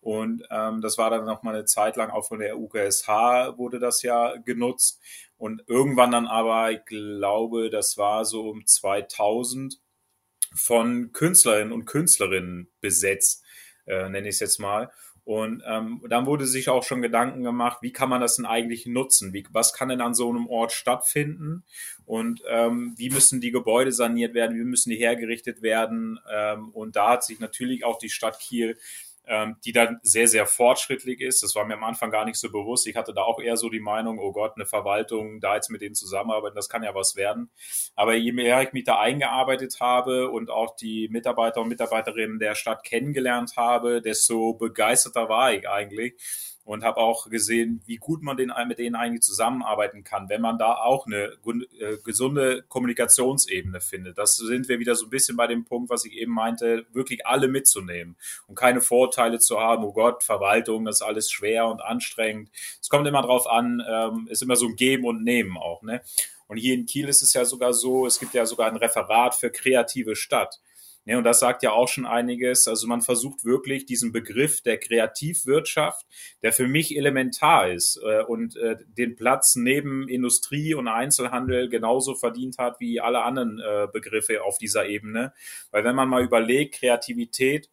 Und 0.00 0.44
ähm, 0.50 0.80
das 0.80 0.96
war 0.96 1.10
dann 1.10 1.24
noch 1.24 1.42
mal 1.42 1.54
eine 1.54 1.64
Zeit 1.64 1.96
lang 1.96 2.10
auch 2.10 2.26
von 2.26 2.38
der 2.38 2.56
UKSH 2.56 3.58
wurde 3.58 3.80
das 3.80 4.02
ja 4.02 4.36
genutzt. 4.36 5.00
Und 5.36 5.64
irgendwann 5.66 6.12
dann 6.12 6.26
aber, 6.28 6.70
ich 6.70 6.84
glaube, 6.84 7.68
das 7.68 7.98
war 7.98 8.24
so 8.24 8.48
um 8.48 8.64
2000, 8.64 9.80
von 10.54 11.12
Künstlerinnen 11.12 11.72
und 11.72 11.84
Künstlerinnen 11.84 12.68
besetzt, 12.80 13.44
äh, 13.86 14.08
nenne 14.08 14.28
ich 14.28 14.34
es 14.34 14.40
jetzt 14.40 14.58
mal. 14.58 14.90
Und 15.28 15.62
ähm, 15.66 16.02
dann 16.08 16.24
wurde 16.24 16.46
sich 16.46 16.70
auch 16.70 16.82
schon 16.82 17.02
Gedanken 17.02 17.42
gemacht, 17.42 17.80
wie 17.82 17.92
kann 17.92 18.08
man 18.08 18.22
das 18.22 18.36
denn 18.36 18.46
eigentlich 18.46 18.86
nutzen? 18.86 19.34
Wie, 19.34 19.44
was 19.50 19.74
kann 19.74 19.90
denn 19.90 20.00
an 20.00 20.14
so 20.14 20.30
einem 20.30 20.46
Ort 20.46 20.72
stattfinden? 20.72 21.64
Und 22.06 22.42
ähm, 22.48 22.94
wie 22.96 23.10
müssen 23.10 23.38
die 23.42 23.50
Gebäude 23.50 23.92
saniert 23.92 24.32
werden? 24.32 24.56
Wie 24.56 24.64
müssen 24.64 24.88
die 24.88 24.96
hergerichtet 24.96 25.60
werden? 25.60 26.18
Ähm, 26.32 26.70
und 26.70 26.96
da 26.96 27.10
hat 27.10 27.24
sich 27.24 27.40
natürlich 27.40 27.84
auch 27.84 27.98
die 27.98 28.08
Stadt 28.08 28.40
Kiel 28.40 28.78
ähm, 29.28 29.56
die 29.64 29.72
dann 29.72 30.00
sehr, 30.02 30.26
sehr 30.26 30.46
fortschrittlich 30.46 31.20
ist. 31.20 31.42
Das 31.42 31.54
war 31.54 31.64
mir 31.64 31.74
am 31.74 31.84
Anfang 31.84 32.10
gar 32.10 32.24
nicht 32.24 32.38
so 32.38 32.50
bewusst. 32.50 32.86
Ich 32.86 32.96
hatte 32.96 33.12
da 33.12 33.22
auch 33.22 33.40
eher 33.40 33.56
so 33.56 33.68
die 33.68 33.80
Meinung, 33.80 34.18
oh 34.18 34.32
Gott, 34.32 34.52
eine 34.56 34.66
Verwaltung, 34.66 35.40
da 35.40 35.54
jetzt 35.54 35.70
mit 35.70 35.82
denen 35.82 35.94
zusammenarbeiten, 35.94 36.56
das 36.56 36.68
kann 36.68 36.82
ja 36.82 36.94
was 36.94 37.14
werden. 37.16 37.50
Aber 37.94 38.14
je 38.14 38.32
mehr 38.32 38.62
ich 38.62 38.72
mich 38.72 38.84
da 38.84 38.98
eingearbeitet 38.98 39.76
habe 39.80 40.30
und 40.30 40.50
auch 40.50 40.76
die 40.76 41.08
Mitarbeiter 41.10 41.60
und 41.60 41.68
Mitarbeiterinnen 41.68 42.38
der 42.38 42.54
Stadt 42.54 42.84
kennengelernt 42.84 43.56
habe, 43.56 44.00
desto 44.00 44.54
begeisterter 44.54 45.28
war 45.28 45.52
ich 45.52 45.68
eigentlich 45.68 46.14
und 46.68 46.84
habe 46.84 46.98
auch 46.98 47.30
gesehen, 47.30 47.80
wie 47.86 47.96
gut 47.96 48.22
man 48.22 48.36
den, 48.36 48.52
mit 48.66 48.78
denen 48.78 48.94
eigentlich 48.94 49.22
zusammenarbeiten 49.22 50.04
kann, 50.04 50.28
wenn 50.28 50.42
man 50.42 50.58
da 50.58 50.74
auch 50.74 51.06
eine 51.06 51.32
äh, 51.80 51.96
gesunde 52.04 52.62
Kommunikationsebene 52.68 53.80
findet. 53.80 54.18
Das 54.18 54.36
sind 54.36 54.68
wir 54.68 54.78
wieder 54.78 54.94
so 54.94 55.06
ein 55.06 55.10
bisschen 55.10 55.34
bei 55.34 55.46
dem 55.46 55.64
Punkt, 55.64 55.88
was 55.88 56.04
ich 56.04 56.12
eben 56.12 56.34
meinte, 56.34 56.84
wirklich 56.92 57.26
alle 57.26 57.48
mitzunehmen 57.48 58.16
und 58.48 58.54
keine 58.54 58.82
Vorteile 58.82 59.38
zu 59.38 59.58
haben, 59.58 59.82
oh 59.82 59.94
Gott, 59.94 60.22
Verwaltung, 60.22 60.84
das 60.84 60.96
ist 60.96 61.06
alles 61.06 61.30
schwer 61.30 61.68
und 61.68 61.80
anstrengend. 61.80 62.50
Es 62.82 62.90
kommt 62.90 63.08
immer 63.08 63.22
drauf 63.22 63.46
an, 63.46 63.82
ähm, 63.88 64.28
ist 64.28 64.42
immer 64.42 64.56
so 64.56 64.66
ein 64.66 64.76
Geben 64.76 65.06
und 65.06 65.24
Nehmen 65.24 65.56
auch. 65.56 65.80
Ne? 65.80 66.02
Und 66.48 66.58
hier 66.58 66.74
in 66.74 66.84
Kiel 66.84 67.08
ist 67.08 67.22
es 67.22 67.32
ja 67.32 67.46
sogar 67.46 67.72
so, 67.72 68.06
es 68.06 68.20
gibt 68.20 68.34
ja 68.34 68.44
sogar 68.44 68.68
ein 68.68 68.76
Referat 68.76 69.34
für 69.34 69.48
kreative 69.48 70.16
Stadt. 70.16 70.60
Ja, 71.08 71.16
und 71.16 71.24
das 71.24 71.40
sagt 71.40 71.62
ja 71.62 71.72
auch 71.72 71.88
schon 71.88 72.04
einiges. 72.04 72.68
Also 72.68 72.86
man 72.86 73.00
versucht 73.00 73.42
wirklich 73.46 73.86
diesen 73.86 74.12
Begriff 74.12 74.60
der 74.60 74.76
Kreativwirtschaft, 74.76 76.06
der 76.42 76.52
für 76.52 76.68
mich 76.68 76.94
elementar 76.98 77.70
ist 77.70 77.98
äh, 78.04 78.22
und 78.24 78.56
äh, 78.58 78.76
den 78.86 79.16
Platz 79.16 79.56
neben 79.56 80.06
Industrie 80.06 80.74
und 80.74 80.86
Einzelhandel 80.86 81.70
genauso 81.70 82.14
verdient 82.14 82.58
hat 82.58 82.78
wie 82.78 83.00
alle 83.00 83.22
anderen 83.22 83.58
äh, 83.58 83.88
Begriffe 83.90 84.44
auf 84.44 84.58
dieser 84.58 84.86
Ebene. 84.86 85.32
Weil 85.70 85.82
wenn 85.82 85.96
man 85.96 86.10
mal 86.10 86.22
überlegt, 86.22 86.74
Kreativität 86.74 87.70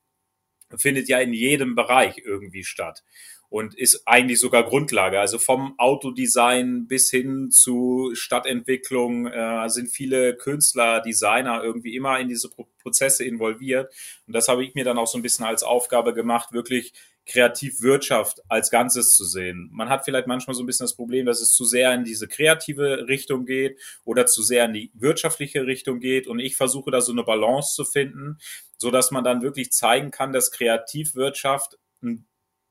findet 0.77 1.09
ja 1.09 1.19
in 1.19 1.33
jedem 1.33 1.75
Bereich 1.75 2.21
irgendwie 2.23 2.63
statt 2.63 3.03
und 3.49 3.75
ist 3.77 4.03
eigentlich 4.05 4.39
sogar 4.39 4.63
Grundlage. 4.63 5.19
Also 5.19 5.37
vom 5.37 5.77
Autodesign 5.77 6.87
bis 6.87 7.09
hin 7.09 7.51
zu 7.51 8.11
Stadtentwicklung 8.13 9.27
äh, 9.27 9.69
sind 9.69 9.89
viele 9.89 10.35
Künstler, 10.35 11.01
Designer 11.01 11.63
irgendwie 11.63 11.95
immer 11.95 12.19
in 12.19 12.27
diese 12.27 12.49
Pro 12.49 12.67
Prozesse 12.81 13.25
involviert. 13.25 13.91
Und 14.27 14.35
das 14.35 14.47
habe 14.47 14.63
ich 14.63 14.75
mir 14.75 14.83
dann 14.83 14.99
auch 14.99 15.07
so 15.07 15.17
ein 15.17 15.23
bisschen 15.23 15.43
als 15.43 15.63
Aufgabe 15.63 16.13
gemacht, 16.13 16.53
wirklich 16.53 16.93
Kreativwirtschaft 17.25 18.41
als 18.47 18.69
Ganzes 18.69 19.15
zu 19.15 19.25
sehen. 19.25 19.69
Man 19.71 19.89
hat 19.89 20.05
vielleicht 20.05 20.27
manchmal 20.27 20.53
so 20.53 20.61
ein 20.61 20.67
bisschen 20.67 20.83
das 20.83 20.95
Problem, 20.95 21.25
dass 21.25 21.41
es 21.41 21.53
zu 21.53 21.65
sehr 21.65 21.93
in 21.93 22.03
diese 22.03 22.27
kreative 22.27 23.07
Richtung 23.07 23.45
geht 23.45 23.79
oder 24.03 24.27
zu 24.27 24.43
sehr 24.43 24.65
in 24.65 24.73
die 24.73 24.91
wirtschaftliche 24.93 25.65
Richtung 25.65 25.99
geht. 25.99 26.27
Und 26.27 26.39
ich 26.39 26.55
versuche 26.55 26.91
da 26.91 27.01
so 27.01 27.11
eine 27.11 27.23
Balance 27.23 27.73
zu 27.73 27.85
finden, 27.85 28.37
so 28.77 28.91
dass 28.91 29.11
man 29.11 29.23
dann 29.23 29.41
wirklich 29.41 29.71
zeigen 29.71 30.11
kann, 30.11 30.33
dass 30.33 30.51
Kreativwirtschaft 30.51 31.79
ein 32.03 32.27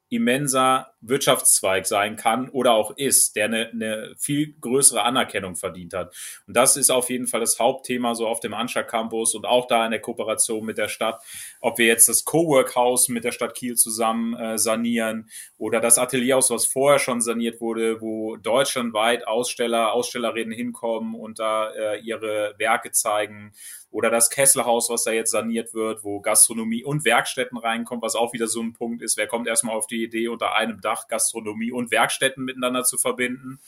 immenser 0.08 0.92
Wirtschaftszweig 1.00 1.86
sein 1.86 2.16
kann 2.16 2.48
oder 2.48 2.72
auch 2.72 2.96
ist, 2.96 3.36
der 3.36 3.46
eine, 3.46 3.70
eine 3.70 4.14
viel 4.18 4.54
größere 4.60 5.02
Anerkennung 5.02 5.56
verdient 5.56 5.92
hat. 5.92 6.14
Und 6.46 6.56
das 6.56 6.76
ist 6.76 6.90
auf 6.90 7.10
jeden 7.10 7.26
Fall 7.26 7.40
das 7.40 7.58
Hauptthema 7.58 8.14
so 8.14 8.26
auf 8.26 8.40
dem 8.40 8.54
Anscha 8.54 8.82
Campus 8.82 9.34
und 9.34 9.44
auch 9.44 9.66
da 9.66 9.84
in 9.84 9.90
der 9.90 10.00
Kooperation 10.00 10.64
mit 10.64 10.78
der 10.78 10.88
Stadt, 10.88 11.22
ob 11.60 11.78
wir 11.78 11.86
jetzt 11.86 12.08
das 12.08 12.24
Cowork 12.24 12.74
Haus 12.74 13.08
mit 13.08 13.24
der 13.24 13.32
Stadt 13.32 13.54
Kiel 13.54 13.74
zusammen 13.76 14.34
äh, 14.34 14.58
sanieren 14.58 15.28
oder 15.58 15.80
das 15.80 15.98
Atelierhaus, 15.98 16.50
was 16.50 16.66
vorher 16.66 16.98
schon 16.98 17.20
saniert 17.20 17.60
wurde, 17.60 18.00
wo 18.00 18.36
deutschlandweit 18.36 19.26
Aussteller, 19.26 19.92
Ausstellerinnen 19.92 20.52
hinkommen 20.52 21.14
und 21.14 21.38
da 21.38 21.70
äh, 21.70 22.00
ihre 22.00 22.54
Werke 22.58 22.92
zeigen 22.92 23.52
oder 23.94 24.10
das 24.10 24.28
Kesselhaus, 24.28 24.90
was 24.90 25.04
da 25.04 25.12
jetzt 25.12 25.30
saniert 25.30 25.72
wird, 25.72 26.02
wo 26.02 26.20
Gastronomie 26.20 26.82
und 26.82 27.04
Werkstätten 27.04 27.56
reinkommt, 27.56 28.02
was 28.02 28.16
auch 28.16 28.32
wieder 28.32 28.48
so 28.48 28.60
ein 28.60 28.72
Punkt 28.72 29.02
ist. 29.02 29.16
Wer 29.16 29.28
kommt 29.28 29.46
erstmal 29.46 29.76
auf 29.76 29.86
die 29.86 30.02
Idee, 30.02 30.26
unter 30.26 30.56
einem 30.56 30.80
Dach 30.80 31.06
Gastronomie 31.06 31.70
und 31.70 31.92
Werkstätten 31.92 32.44
miteinander 32.44 32.82
zu 32.82 32.98
verbinden? 32.98 33.60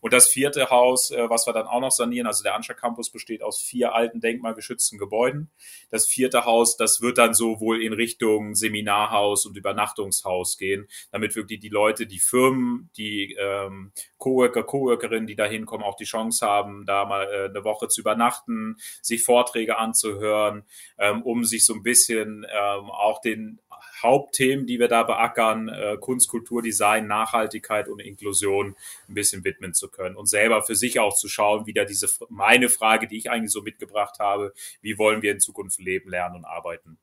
Und 0.00 0.12
das 0.12 0.28
vierte 0.28 0.70
Haus, 0.70 1.10
äh, 1.10 1.28
was 1.28 1.46
wir 1.46 1.52
dann 1.52 1.66
auch 1.66 1.80
noch 1.80 1.90
sanieren, 1.90 2.26
also 2.26 2.42
der 2.42 2.54
Anscher 2.54 2.74
Campus 2.74 3.10
besteht 3.10 3.42
aus 3.42 3.60
vier 3.60 3.94
alten 3.94 4.20
denkmalgeschützten 4.20 4.98
Gebäuden. 4.98 5.50
Das 5.90 6.06
vierte 6.06 6.44
Haus, 6.44 6.76
das 6.76 7.00
wird 7.00 7.18
dann 7.18 7.34
so 7.34 7.60
wohl 7.60 7.82
in 7.82 7.92
Richtung 7.92 8.54
Seminarhaus 8.54 9.46
und 9.46 9.56
Übernachtungshaus 9.56 10.58
gehen, 10.58 10.88
damit 11.10 11.36
wirklich 11.36 11.60
die 11.60 11.68
Leute, 11.68 12.06
die 12.06 12.20
Firmen, 12.20 12.90
die 12.96 13.36
ähm, 13.38 13.92
Coworker, 14.18 14.62
Coworkerinnen, 14.62 15.26
die 15.26 15.36
da 15.36 15.46
hinkommen, 15.46 15.84
auch 15.84 15.96
die 15.96 16.04
Chance 16.04 16.46
haben, 16.46 16.84
da 16.86 17.04
mal 17.04 17.24
äh, 17.24 17.44
eine 17.48 17.64
Woche 17.64 17.88
zu 17.88 18.00
übernachten, 18.00 18.76
sich 19.02 19.22
Vorträge 19.22 19.67
anzuhören, 19.76 20.64
ähm, 20.98 21.22
um 21.22 21.44
sich 21.44 21.66
so 21.66 21.74
ein 21.74 21.82
bisschen 21.82 22.46
ähm, 22.50 22.90
auch 22.90 23.20
den 23.20 23.60
Hauptthemen, 24.02 24.66
die 24.66 24.78
wir 24.78 24.88
da 24.88 25.02
beackern, 25.02 25.68
äh, 25.68 25.96
Kunst, 26.00 26.28
Kultur, 26.28 26.62
Design, 26.62 27.06
Nachhaltigkeit 27.06 27.88
und 27.88 28.00
Inklusion 28.00 28.76
ein 29.08 29.14
bisschen 29.14 29.44
widmen 29.44 29.74
zu 29.74 29.90
können 29.90 30.16
und 30.16 30.26
selber 30.26 30.62
für 30.62 30.74
sich 30.74 31.00
auch 31.00 31.14
zu 31.14 31.28
schauen, 31.28 31.66
wieder 31.66 31.84
diese 31.84 32.08
meine 32.28 32.68
Frage, 32.68 33.08
die 33.08 33.18
ich 33.18 33.30
eigentlich 33.30 33.52
so 33.52 33.62
mitgebracht 33.62 34.18
habe, 34.18 34.52
wie 34.80 34.98
wollen 34.98 35.22
wir 35.22 35.32
in 35.32 35.40
Zukunft 35.40 35.80
leben, 35.80 36.08
lernen 36.08 36.36
und 36.36 36.44
arbeiten. 36.44 36.98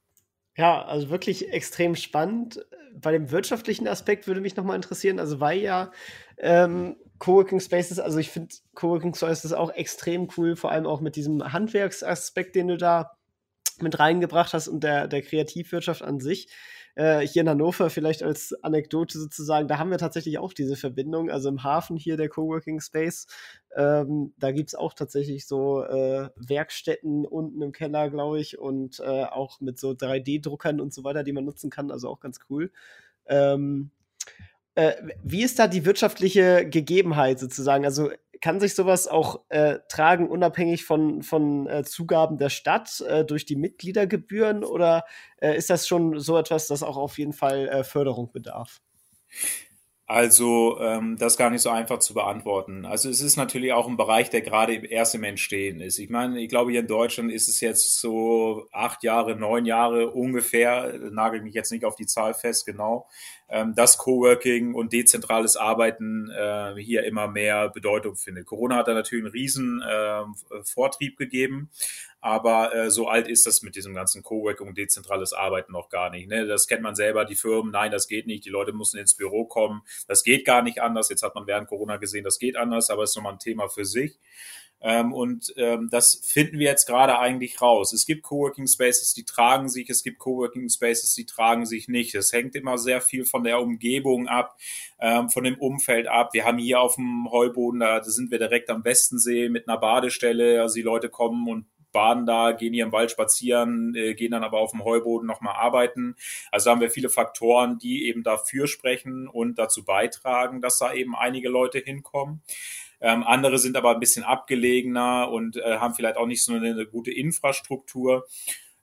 Ja, 0.57 0.85
also 0.85 1.09
wirklich 1.09 1.51
extrem 1.51 1.95
spannend. 1.95 2.65
Bei 2.93 3.11
dem 3.11 3.31
wirtschaftlichen 3.31 3.87
Aspekt 3.87 4.25
würde 4.25 4.39
mich 4.39 4.55
nochmal 4.55 4.77
interessieren, 4.77 5.19
also 5.19 5.39
weil 5.41 5.59
ja 5.59 5.91
ähm, 6.37 6.95
Coworking 7.19 7.59
Spaces, 7.59 7.99
also 7.99 8.17
ich 8.19 8.29
finde 8.29 8.55
Coworking 8.73 9.15
Spaces 9.15 9.51
auch 9.51 9.71
extrem 9.71 10.29
cool, 10.37 10.55
vor 10.55 10.71
allem 10.71 10.85
auch 10.85 11.01
mit 11.01 11.15
diesem 11.15 11.51
Handwerksaspekt, 11.51 12.55
den 12.55 12.69
du 12.69 12.77
da 12.77 13.17
mit 13.79 13.99
reingebracht 13.99 14.53
hast 14.53 14.69
und 14.69 14.83
der, 14.83 15.07
der 15.07 15.21
Kreativwirtschaft 15.21 16.01
an 16.01 16.19
sich 16.19 16.47
äh, 16.95 17.21
hier 17.21 17.41
in 17.41 17.49
Hannover 17.49 17.89
vielleicht 17.89 18.23
als 18.23 18.53
Anekdote 18.63 19.19
sozusagen, 19.19 19.67
da 19.67 19.77
haben 19.77 19.91
wir 19.91 19.97
tatsächlich 19.97 20.37
auch 20.39 20.53
diese 20.53 20.75
Verbindung. 20.75 21.29
Also 21.29 21.49
im 21.49 21.63
Hafen 21.63 21.97
hier 21.97 22.17
der 22.17 22.29
Coworking 22.29 22.79
Space, 22.79 23.27
ähm, 23.75 24.33
da 24.37 24.51
gibt 24.51 24.69
es 24.69 24.75
auch 24.75 24.93
tatsächlich 24.93 25.45
so 25.45 25.83
äh, 25.83 26.29
Werkstätten 26.35 27.25
unten 27.25 27.61
im 27.61 27.71
Keller, 27.71 28.09
glaube 28.09 28.39
ich, 28.39 28.57
und 28.57 28.99
äh, 28.99 29.25
auch 29.25 29.59
mit 29.59 29.79
so 29.79 29.91
3D-Druckern 29.91 30.79
und 30.79 30.93
so 30.93 31.03
weiter, 31.03 31.23
die 31.23 31.33
man 31.33 31.45
nutzen 31.45 31.69
kann. 31.69 31.91
Also 31.91 32.09
auch 32.09 32.19
ganz 32.19 32.39
cool. 32.49 32.71
Ähm, 33.27 33.91
äh, 34.75 34.93
wie 35.23 35.43
ist 35.43 35.57
da 35.57 35.67
die 35.67 35.85
wirtschaftliche 35.85 36.67
Gegebenheit 36.69 37.39
sozusagen? 37.39 37.85
Also 37.85 38.11
kann 38.45 38.59
sich 38.59 38.75
sowas 38.75 39.07
auch 39.07 39.41
äh, 39.49 39.79
tragen, 39.89 40.29
unabhängig 40.29 40.85
von, 40.85 41.23
von 41.23 41.65
äh, 41.65 41.83
Zugaben 41.83 42.37
der 42.37 42.49
Stadt 42.49 43.01
äh, 43.01 43.25
durch 43.25 43.47
die 43.47 43.55
Mitgliedergebühren 43.55 44.63
oder 44.63 45.03
äh, 45.41 45.57
ist 45.57 45.71
das 45.71 45.87
schon 45.87 46.19
so 46.19 46.37
etwas, 46.37 46.67
das 46.67 46.83
auch 46.83 46.95
auf 46.95 47.17
jeden 47.17 47.33
Fall 47.33 47.67
äh, 47.67 47.83
Förderung 47.83 48.31
bedarf? 48.31 48.81
Also 50.07 50.79
ähm, 50.79 51.17
das 51.17 51.37
gar 51.37 51.49
nicht 51.49 51.63
so 51.63 51.71
einfach 51.71 51.97
zu 51.97 52.13
beantworten. 52.13 52.85
Also 52.85 53.09
es 53.09 53.21
ist 53.21 53.35
natürlich 53.35 53.73
auch 53.73 53.87
ein 53.87 53.97
Bereich, 53.97 54.29
der 54.29 54.41
gerade 54.41 54.75
erst 54.75 55.15
im 55.15 55.23
Entstehen 55.23 55.79
ist. 55.81 55.97
Ich 55.97 56.11
meine, 56.11 56.39
ich 56.39 56.47
glaube, 56.47 56.69
hier 56.69 56.81
in 56.81 56.87
Deutschland 56.87 57.31
ist 57.31 57.47
es 57.47 57.61
jetzt 57.61 57.99
so 57.99 58.67
acht 58.71 59.01
Jahre, 59.01 59.35
neun 59.35 59.65
Jahre 59.65 60.11
ungefähr, 60.11 60.99
nagel 61.09 61.41
mich 61.41 61.55
jetzt 61.55 61.71
nicht 61.71 61.83
auf 61.83 61.95
die 61.95 62.05
Zahl 62.05 62.35
fest, 62.35 62.67
genau, 62.67 63.07
ähm, 63.47 63.75
dass 63.75 63.97
Coworking 63.97 64.73
und 64.73 64.91
dezentrales 64.91 65.55
Arbeiten 65.55 66.31
äh, 66.31 66.75
hier 66.77 67.03
immer 67.03 67.27
mehr 67.27 67.69
Bedeutung 67.69 68.15
findet. 68.15 68.45
Corona 68.45 68.77
hat 68.77 68.87
da 68.87 68.93
natürlich 68.93 69.23
einen 69.23 69.33
riesen 69.33 69.81
äh, 69.81 70.23
Vortrieb 70.63 71.17
gegeben, 71.17 71.69
aber 72.21 72.73
äh, 72.73 72.89
so 72.89 73.07
alt 73.07 73.27
ist 73.27 73.45
das 73.45 73.61
mit 73.61 73.75
diesem 73.75 73.93
ganzen 73.93 74.23
Coworking 74.23 74.67
und 74.67 74.77
dezentrales 74.77 75.31
Arbeiten 75.31 75.73
noch 75.73 75.89
gar 75.89 76.09
nicht. 76.09 76.27
Ne? 76.27 76.47
Das 76.47 76.67
kennt 76.67 76.81
man 76.81 76.95
selber, 76.95 77.23
die 77.23 77.35
Firmen, 77.35 77.71
nein, 77.71 77.91
das 77.91 78.07
geht 78.07 78.25
nicht, 78.25 78.45
die 78.45 78.49
Leute 78.49 78.73
müssen 78.73 78.97
ins 78.97 79.13
Büro 79.13 79.45
kommen, 79.45 79.83
das 80.07 80.23
geht 80.23 80.43
gar 80.43 80.63
nicht 80.63 80.81
anders. 80.81 81.09
Jetzt 81.09 81.21
hat 81.21 81.35
man 81.35 81.45
während 81.45 81.67
Corona 81.67 81.97
gesehen, 81.97 82.23
das 82.23 82.39
geht 82.39 82.57
anders, 82.57 82.89
aber 82.89 83.03
ist 83.03 83.15
nochmal 83.15 83.33
ein 83.33 83.39
Thema 83.39 83.69
für 83.69 83.85
sich. 83.85 84.17
Ähm, 84.87 85.13
und 85.13 85.51
ähm, 85.57 85.89
das 85.89 86.21
finden 86.23 86.59
wir 86.59 86.67
jetzt 86.67 86.85
gerade 86.85 87.17
eigentlich 87.17 87.59
raus. 87.59 87.91
Es 87.91 88.05
gibt 88.05 88.21
Coworking 88.21 88.67
Spaces, 88.67 89.15
die 89.15 89.25
tragen 89.25 89.67
sich, 89.67 89.89
es 89.89 90.03
gibt 90.03 90.19
Coworking 90.19 90.69
Spaces, 90.69 91.15
die 91.15 91.25
tragen 91.25 91.65
sich 91.65 91.87
nicht. 91.87 92.13
Es 92.13 92.31
hängt 92.31 92.53
immer 92.55 92.77
sehr 92.77 93.01
viel 93.01 93.25
von 93.25 93.43
der 93.43 93.59
Umgebung 93.59 94.27
ab, 94.27 94.55
ähm, 94.99 95.29
von 95.29 95.43
dem 95.43 95.57
Umfeld 95.57 96.07
ab. 96.07 96.35
Wir 96.35 96.45
haben 96.45 96.59
hier 96.59 96.81
auf 96.81 96.97
dem 96.97 97.27
Heuboden, 97.31 97.79
da 97.79 98.03
sind 98.03 98.29
wir 98.29 98.37
direkt 98.37 98.69
am 98.69 98.85
Westensee 98.85 99.49
mit 99.49 99.67
einer 99.67 99.79
Badestelle. 99.79 100.61
Also 100.61 100.75
die 100.75 100.83
Leute 100.83 101.09
kommen 101.09 101.47
und 101.47 101.65
baden 101.91 102.27
da, 102.27 102.51
gehen 102.51 102.73
hier 102.73 102.85
im 102.85 102.91
Wald 102.91 103.09
spazieren, 103.09 103.95
äh, 103.95 104.13
gehen 104.13 104.31
dann 104.31 104.43
aber 104.43 104.59
auf 104.59 104.69
dem 104.69 104.83
Heuboden 104.83 105.25
nochmal 105.25 105.55
arbeiten. 105.55 106.15
Also 106.51 106.69
haben 106.69 106.81
wir 106.81 106.91
viele 106.91 107.09
Faktoren, 107.09 107.79
die 107.79 108.07
eben 108.07 108.21
dafür 108.21 108.67
sprechen 108.67 109.27
und 109.27 109.57
dazu 109.57 109.83
beitragen, 109.83 110.61
dass 110.61 110.77
da 110.77 110.93
eben 110.93 111.15
einige 111.15 111.49
Leute 111.49 111.79
hinkommen. 111.79 112.43
Ähm, 113.01 113.23
andere 113.23 113.57
sind 113.59 113.77
aber 113.77 113.91
ein 113.91 113.99
bisschen 113.99 114.23
abgelegener 114.23 115.29
und 115.29 115.57
äh, 115.57 115.77
haben 115.77 115.93
vielleicht 115.93 116.17
auch 116.17 116.27
nicht 116.27 116.43
so 116.43 116.53
eine, 116.53 116.69
eine 116.69 116.85
gute 116.85 117.11
Infrastruktur. 117.11 118.25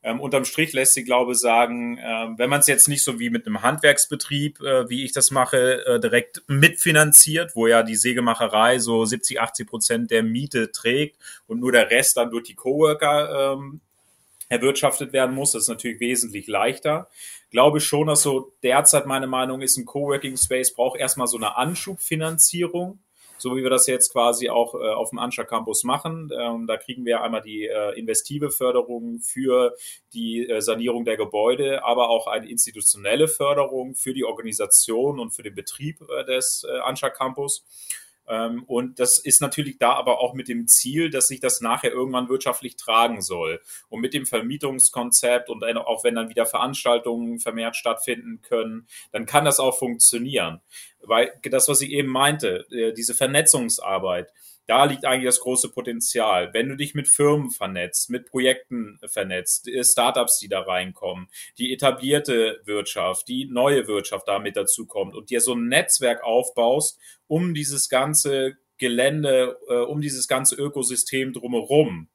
Ähm, 0.04 0.20
unterm 0.20 0.44
Strich 0.44 0.72
lässt 0.72 0.94
sich, 0.94 1.04
glaube 1.04 1.32
ich, 1.32 1.38
sagen, 1.38 1.96
äh, 1.96 2.28
wenn 2.36 2.50
man 2.50 2.58
es 2.58 2.66
jetzt 2.66 2.88
nicht 2.88 3.04
so 3.04 3.20
wie 3.20 3.30
mit 3.30 3.46
einem 3.46 3.62
Handwerksbetrieb, 3.62 4.60
äh, 4.60 4.88
wie 4.90 5.04
ich 5.04 5.12
das 5.12 5.30
mache, 5.30 5.86
äh, 5.86 6.00
direkt 6.00 6.42
mitfinanziert, 6.48 7.54
wo 7.54 7.68
ja 7.68 7.84
die 7.84 7.94
Sägemacherei 7.94 8.80
so 8.80 9.04
70, 9.04 9.40
80 9.40 9.66
Prozent 9.66 10.10
der 10.10 10.24
Miete 10.24 10.72
trägt 10.72 11.18
und 11.46 11.60
nur 11.60 11.70
der 11.70 11.90
Rest 11.90 12.16
dann 12.16 12.30
durch 12.30 12.42
die 12.44 12.56
Coworker 12.56 13.54
ähm, 13.54 13.80
erwirtschaftet 14.48 15.12
werden 15.12 15.34
muss, 15.34 15.52
das 15.52 15.62
ist 15.62 15.68
natürlich 15.68 16.00
wesentlich 16.00 16.48
leichter. 16.48 17.08
Glaube 17.50 17.80
schon, 17.80 18.08
dass 18.08 18.22
so 18.22 18.52
derzeit 18.62 19.06
meine 19.06 19.28
Meinung 19.28 19.62
ist, 19.62 19.76
ein 19.76 19.86
Coworking 19.86 20.36
Space 20.36 20.74
braucht 20.74 20.98
erstmal 20.98 21.28
so 21.28 21.36
eine 21.36 21.56
Anschubfinanzierung 21.56 22.98
so 23.42 23.56
wie 23.56 23.64
wir 23.64 23.70
das 23.70 23.88
jetzt 23.88 24.12
quasi 24.12 24.48
auch 24.48 24.74
äh, 24.74 24.78
auf 24.78 25.10
dem 25.10 25.18
Anscha 25.18 25.42
Campus 25.42 25.82
machen. 25.82 26.30
Ähm, 26.32 26.66
da 26.68 26.76
kriegen 26.76 27.04
wir 27.04 27.22
einmal 27.22 27.42
die 27.42 27.66
äh, 27.66 27.98
investive 27.98 28.50
Förderung 28.50 29.18
für 29.20 29.74
die 30.14 30.48
äh, 30.48 30.60
Sanierung 30.60 31.04
der 31.04 31.16
Gebäude, 31.16 31.84
aber 31.84 32.08
auch 32.08 32.28
eine 32.28 32.48
institutionelle 32.48 33.26
Förderung 33.26 33.96
für 33.96 34.14
die 34.14 34.24
Organisation 34.24 35.18
und 35.18 35.32
für 35.32 35.42
den 35.42 35.56
Betrieb 35.56 36.00
äh, 36.08 36.24
des 36.24 36.64
äh, 36.68 36.78
Anscha 36.78 37.10
Campus. 37.10 37.64
Ähm, 38.28 38.62
und 38.66 39.00
das 39.00 39.18
ist 39.18 39.40
natürlich 39.40 39.78
da 39.78 39.94
aber 39.94 40.20
auch 40.20 40.34
mit 40.34 40.48
dem 40.48 40.68
Ziel, 40.68 41.10
dass 41.10 41.26
sich 41.26 41.40
das 41.40 41.60
nachher 41.60 41.90
irgendwann 41.90 42.28
wirtschaftlich 42.28 42.76
tragen 42.76 43.20
soll. 43.20 43.60
Und 43.88 44.00
mit 44.00 44.14
dem 44.14 44.26
Vermietungskonzept 44.26 45.50
und 45.50 45.64
auch 45.64 46.04
wenn 46.04 46.14
dann 46.14 46.28
wieder 46.28 46.46
Veranstaltungen 46.46 47.40
vermehrt 47.40 47.76
stattfinden 47.76 48.40
können, 48.42 48.86
dann 49.10 49.26
kann 49.26 49.44
das 49.44 49.58
auch 49.58 49.76
funktionieren. 49.76 50.60
Weil 51.04 51.32
das, 51.42 51.68
was 51.68 51.80
ich 51.80 51.90
eben 51.90 52.08
meinte, 52.08 52.66
äh, 52.70 52.92
diese 52.92 53.14
Vernetzungsarbeit, 53.14 54.32
Da 54.66 54.84
liegt 54.84 55.04
eigentlich 55.04 55.26
das 55.26 55.40
große 55.40 55.70
Potenzial. 55.70 56.54
Wenn 56.54 56.68
du 56.68 56.76
dich 56.76 56.94
mit 56.94 57.08
Firmen 57.08 57.50
vernetzt, 57.50 58.10
mit 58.10 58.26
Projekten 58.26 58.98
vernetzt, 59.06 59.68
äh, 59.68 59.82
Startups, 59.82 60.38
die 60.38 60.48
da 60.48 60.60
reinkommen, 60.60 61.26
die 61.58 61.72
etablierte 61.72 62.60
Wirtschaft, 62.64 63.26
die 63.28 63.46
neue 63.46 63.88
Wirtschaft 63.88 64.28
damit 64.28 64.56
dazukommt 64.56 65.16
und 65.16 65.30
dir 65.30 65.40
so 65.40 65.54
ein 65.54 65.66
Netzwerk 65.66 66.22
aufbaust, 66.22 66.98
um 67.26 67.54
dieses 67.54 67.88
ganze 67.88 68.56
Gelände, 68.78 69.58
äh, 69.68 69.74
um 69.74 70.00
dieses 70.00 70.28
ganze 70.28 70.54
Ökosystem 70.54 71.32
drumherum. 71.32 72.08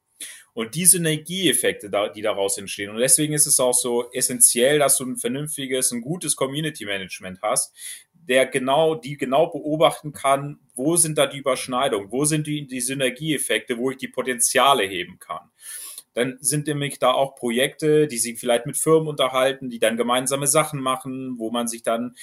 Und 0.54 0.74
die 0.74 0.88
Synergieeffekte, 0.88 1.92
die 2.16 2.22
daraus 2.24 2.58
entstehen. 2.58 2.90
Und 2.90 2.98
deswegen 2.98 3.34
ist 3.34 3.46
es 3.46 3.60
auch 3.60 3.76
so 3.76 4.10
essentiell, 4.12 4.80
dass 4.80 4.98
du 4.98 5.06
ein 5.06 5.18
vernünftiges, 5.18 5.92
ein 5.92 6.02
gutes 6.02 6.36
Community 6.36 6.84
Management 6.86 7.44
hast, 7.44 7.76
der 8.28 8.46
genau, 8.46 8.96
die 8.96 9.18
genau 9.18 9.48
beobachten 9.48 10.12
kann, 10.12 10.60
wo 10.76 10.98
sind 10.98 11.18
da 11.18 11.26
die 11.26 11.38
Überschneidungen, 11.38 12.12
wo 12.12 12.26
sind 12.26 12.48
die, 12.48 12.68
die 12.68 12.82
Synergieeffekte, 12.82 13.78
wo 13.78 13.92
ich 13.92 13.98
die 13.98 14.08
Potenziale 14.08 14.84
heben 14.84 15.20
kann. 15.20 15.50
Dann 16.14 16.38
sind 16.42 16.68
nämlich 16.68 16.98
da 17.00 17.12
auch 17.12 17.36
Projekte, 17.36 18.08
die 18.08 18.18
sich 18.18 18.40
vielleicht 18.40 18.66
mit 18.66 18.76
Firmen 18.76 19.08
unterhalten, 19.08 19.70
die 19.70 19.80
dann 19.80 19.98
gemeinsame 19.98 20.48
Sachen 20.48 20.82
machen, 20.82 21.36
wo 21.38 21.52
man 21.52 21.68
sich 21.68 21.84
dann 21.84 22.16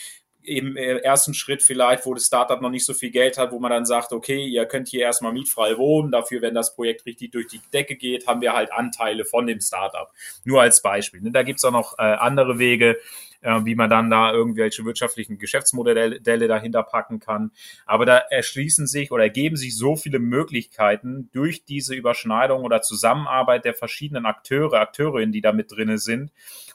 im 0.45 0.77
äh, 0.77 0.99
ersten 0.99 1.33
Schritt 1.33 1.63
vielleicht, 1.63 2.05
wo 2.05 2.15
das 2.15 2.27
Startup 2.27 2.61
noch 2.61 2.71
nicht 2.71 2.85
so 2.85 2.93
viel 2.93 3.11
Geld 3.11 3.39
hat, 3.39 3.51
wo 3.51 3.59
man 3.59 3.71
dann 3.71 3.87
sagt, 3.87 4.13
okay, 4.13 4.45
ihr 4.45 4.67
könnt 4.67 4.89
hier 4.89 5.01
erstmal 5.01 5.33
mietfrei 5.33 5.79
wohnen, 5.79 6.13
dafür, 6.13 6.43
wenn 6.43 6.55
das 6.55 6.75
Projekt 6.75 7.07
richtig 7.07 7.33
durch 7.33 7.47
die 7.47 7.61
Decke 7.73 7.97
geht, 7.97 8.27
haben 8.27 8.41
wir 8.41 8.53
halt 8.53 8.73
Anteile 8.73 9.25
von 9.25 9.47
dem 9.47 9.61
Startup. 9.61 10.11
Nur 10.45 10.61
als 10.61 10.83
Beispiel. 10.83 11.23
Ne? 11.23 11.31
Da 11.31 11.43
gibt's 11.43 11.65
auch 11.65 11.73
noch 11.73 11.99
äh, 11.99 12.03
andere 12.03 12.59
Wege, 12.59 12.99
äh, 13.45 13.65
wie 13.65 13.75
man 13.75 13.91
dann 13.91 14.11
da 14.11 14.33
irgendwelche 14.33 14.85
wirtschaftlichen 14.85 15.39
Geschäftsmodelle 15.39 16.49
dahinter 16.49 16.83
packen 16.83 17.21
kann. 17.21 17.53
Aber 17.87 18.07
da 18.07 18.17
erschließen 18.17 18.87
sich 18.87 19.13
oder 19.13 19.25
ergeben 19.25 19.57
sich 19.57 19.77
so 19.77 19.97
viele 19.97 20.19
Möglichkeiten 20.19 21.29
durch 21.33 21.65
diese 21.65 21.95
Überschneidung 21.95 22.63
oder 22.63 22.83
Zusammenarbeit 22.83 23.65
der 23.65 23.75
verschiedenen 23.75 24.27
Akteure, 24.27 24.81
Akteurinnen, 24.81 25.33
die 25.33 25.43
da 25.43 25.53
mit 25.53 25.71
drinne 25.71 25.99
sind, 25.99 26.33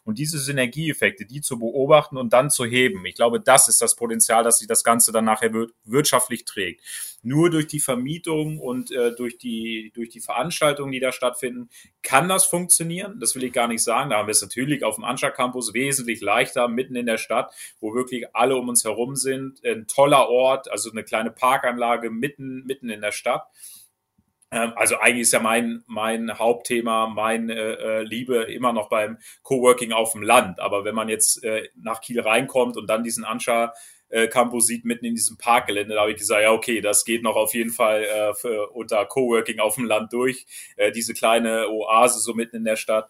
und 0.10 0.18
diese 0.18 0.40
Synergieeffekte, 0.40 1.24
die 1.26 1.40
zu 1.40 1.60
beobachten 1.60 2.18
und 2.18 2.34
dann 2.34 2.50
zu 2.50 2.66
heben. 2.66 3.06
Ich 3.06 3.14
glaube, 3.14 3.40
das 3.40 3.68
ist 3.68 3.80
das 3.80 3.96
Potenzial, 3.96 4.44
dass 4.44 4.58
sich 4.58 4.68
das 4.68 4.84
Ganze 4.84 5.12
dann 5.12 5.26
nachher 5.26 5.52
wirtschaftlich 5.86 6.46
trägt. 6.46 6.82
Nur 7.22 7.52
durch 7.52 7.68
die 7.68 7.80
Vermietung 7.80 8.60
und 8.60 8.92
äh, 8.92 9.14
durch 9.16 9.38
die 9.38 9.92
durch 9.94 10.10
die 10.10 10.20
Veranstaltungen, 10.20 10.92
die 10.92 11.00
da 11.00 11.12
stattfinden, 11.12 11.70
kann 12.02 12.28
das 12.28 12.46
funktionieren. 12.46 13.20
Das 13.20 13.36
will 13.36 13.44
ich 13.44 13.54
gar 13.54 13.68
nicht 13.68 13.84
sagen. 13.84 14.10
Da 14.10 14.18
haben 14.18 14.28
wir 14.28 14.32
es 14.32 14.42
natürlich 14.42 14.84
auf 14.84 14.96
dem 14.96 15.04
Anscha 15.04 15.30
Campus 15.30 15.76
wesentlich 15.76 16.22
leichter 16.22 16.68
mitten 16.68 16.96
in 16.96 17.06
der 17.06 17.20
Stadt, 17.20 17.54
wo 17.80 17.94
wirklich 17.94 18.36
alle 18.36 18.56
um 18.56 18.68
uns 18.68 18.84
herum 18.84 19.16
sind. 19.16 19.64
Ein 19.64 19.86
toller 19.86 20.28
Ort, 20.28 20.72
also 20.72 20.90
eine 20.90 21.04
kleine 21.04 21.30
Parkanlage 21.30 22.10
mitten 22.10 22.66
mitten 22.66 22.90
in 22.90 23.02
der 23.02 23.12
Stadt. 23.12 23.44
Ähm, 24.52 24.74
also 24.76 24.98
eigentlich 24.98 25.22
ist 25.22 25.34
ja 25.34 25.40
mein, 25.40 25.84
mein 25.88 26.38
Hauptthema, 26.38 27.08
meine 27.08 27.54
äh, 27.54 28.04
Liebe 28.04 28.44
immer 28.44 28.74
noch 28.74 28.90
beim 28.90 29.18
Coworking 29.44 29.92
auf 29.92 30.14
dem 30.14 30.24
Land. 30.24 30.60
Aber 30.60 30.86
wenn 30.86 30.96
man 30.96 31.10
jetzt 31.10 31.44
äh, 31.44 31.70
nach 31.76 32.02
Kiel 32.02 32.20
reinkommt 32.20 32.78
und 32.78 32.88
dann 32.88 33.04
diesen 33.04 33.26
Anscha 33.26 33.74
äh, 34.10 34.28
Campus 34.28 34.66
sieht 34.66 34.86
mitten 34.86 35.06
in 35.06 35.16
diesem 35.16 35.38
Parkgelände, 35.38 35.94
da 35.94 36.02
habe 36.02 36.12
ich 36.12 36.18
gesagt, 36.18 36.42
ja 36.42 36.52
okay, 36.52 36.82
das 36.82 37.06
geht 37.06 37.22
noch 37.22 37.36
auf 37.36 37.54
jeden 37.54 37.70
Fall 37.70 38.04
äh, 38.04 38.34
für, 38.34 38.70
unter 38.72 39.06
Coworking 39.06 39.60
auf 39.60 39.76
dem 39.76 39.86
Land 39.86 40.14
durch. 40.14 40.46
Äh, 40.78 40.92
diese 40.92 41.14
kleine 41.14 41.70
Oase 41.70 42.20
so 42.20 42.34
mitten 42.34 42.58
in 42.58 42.64
der 42.64 42.76
Stadt. 42.76 43.10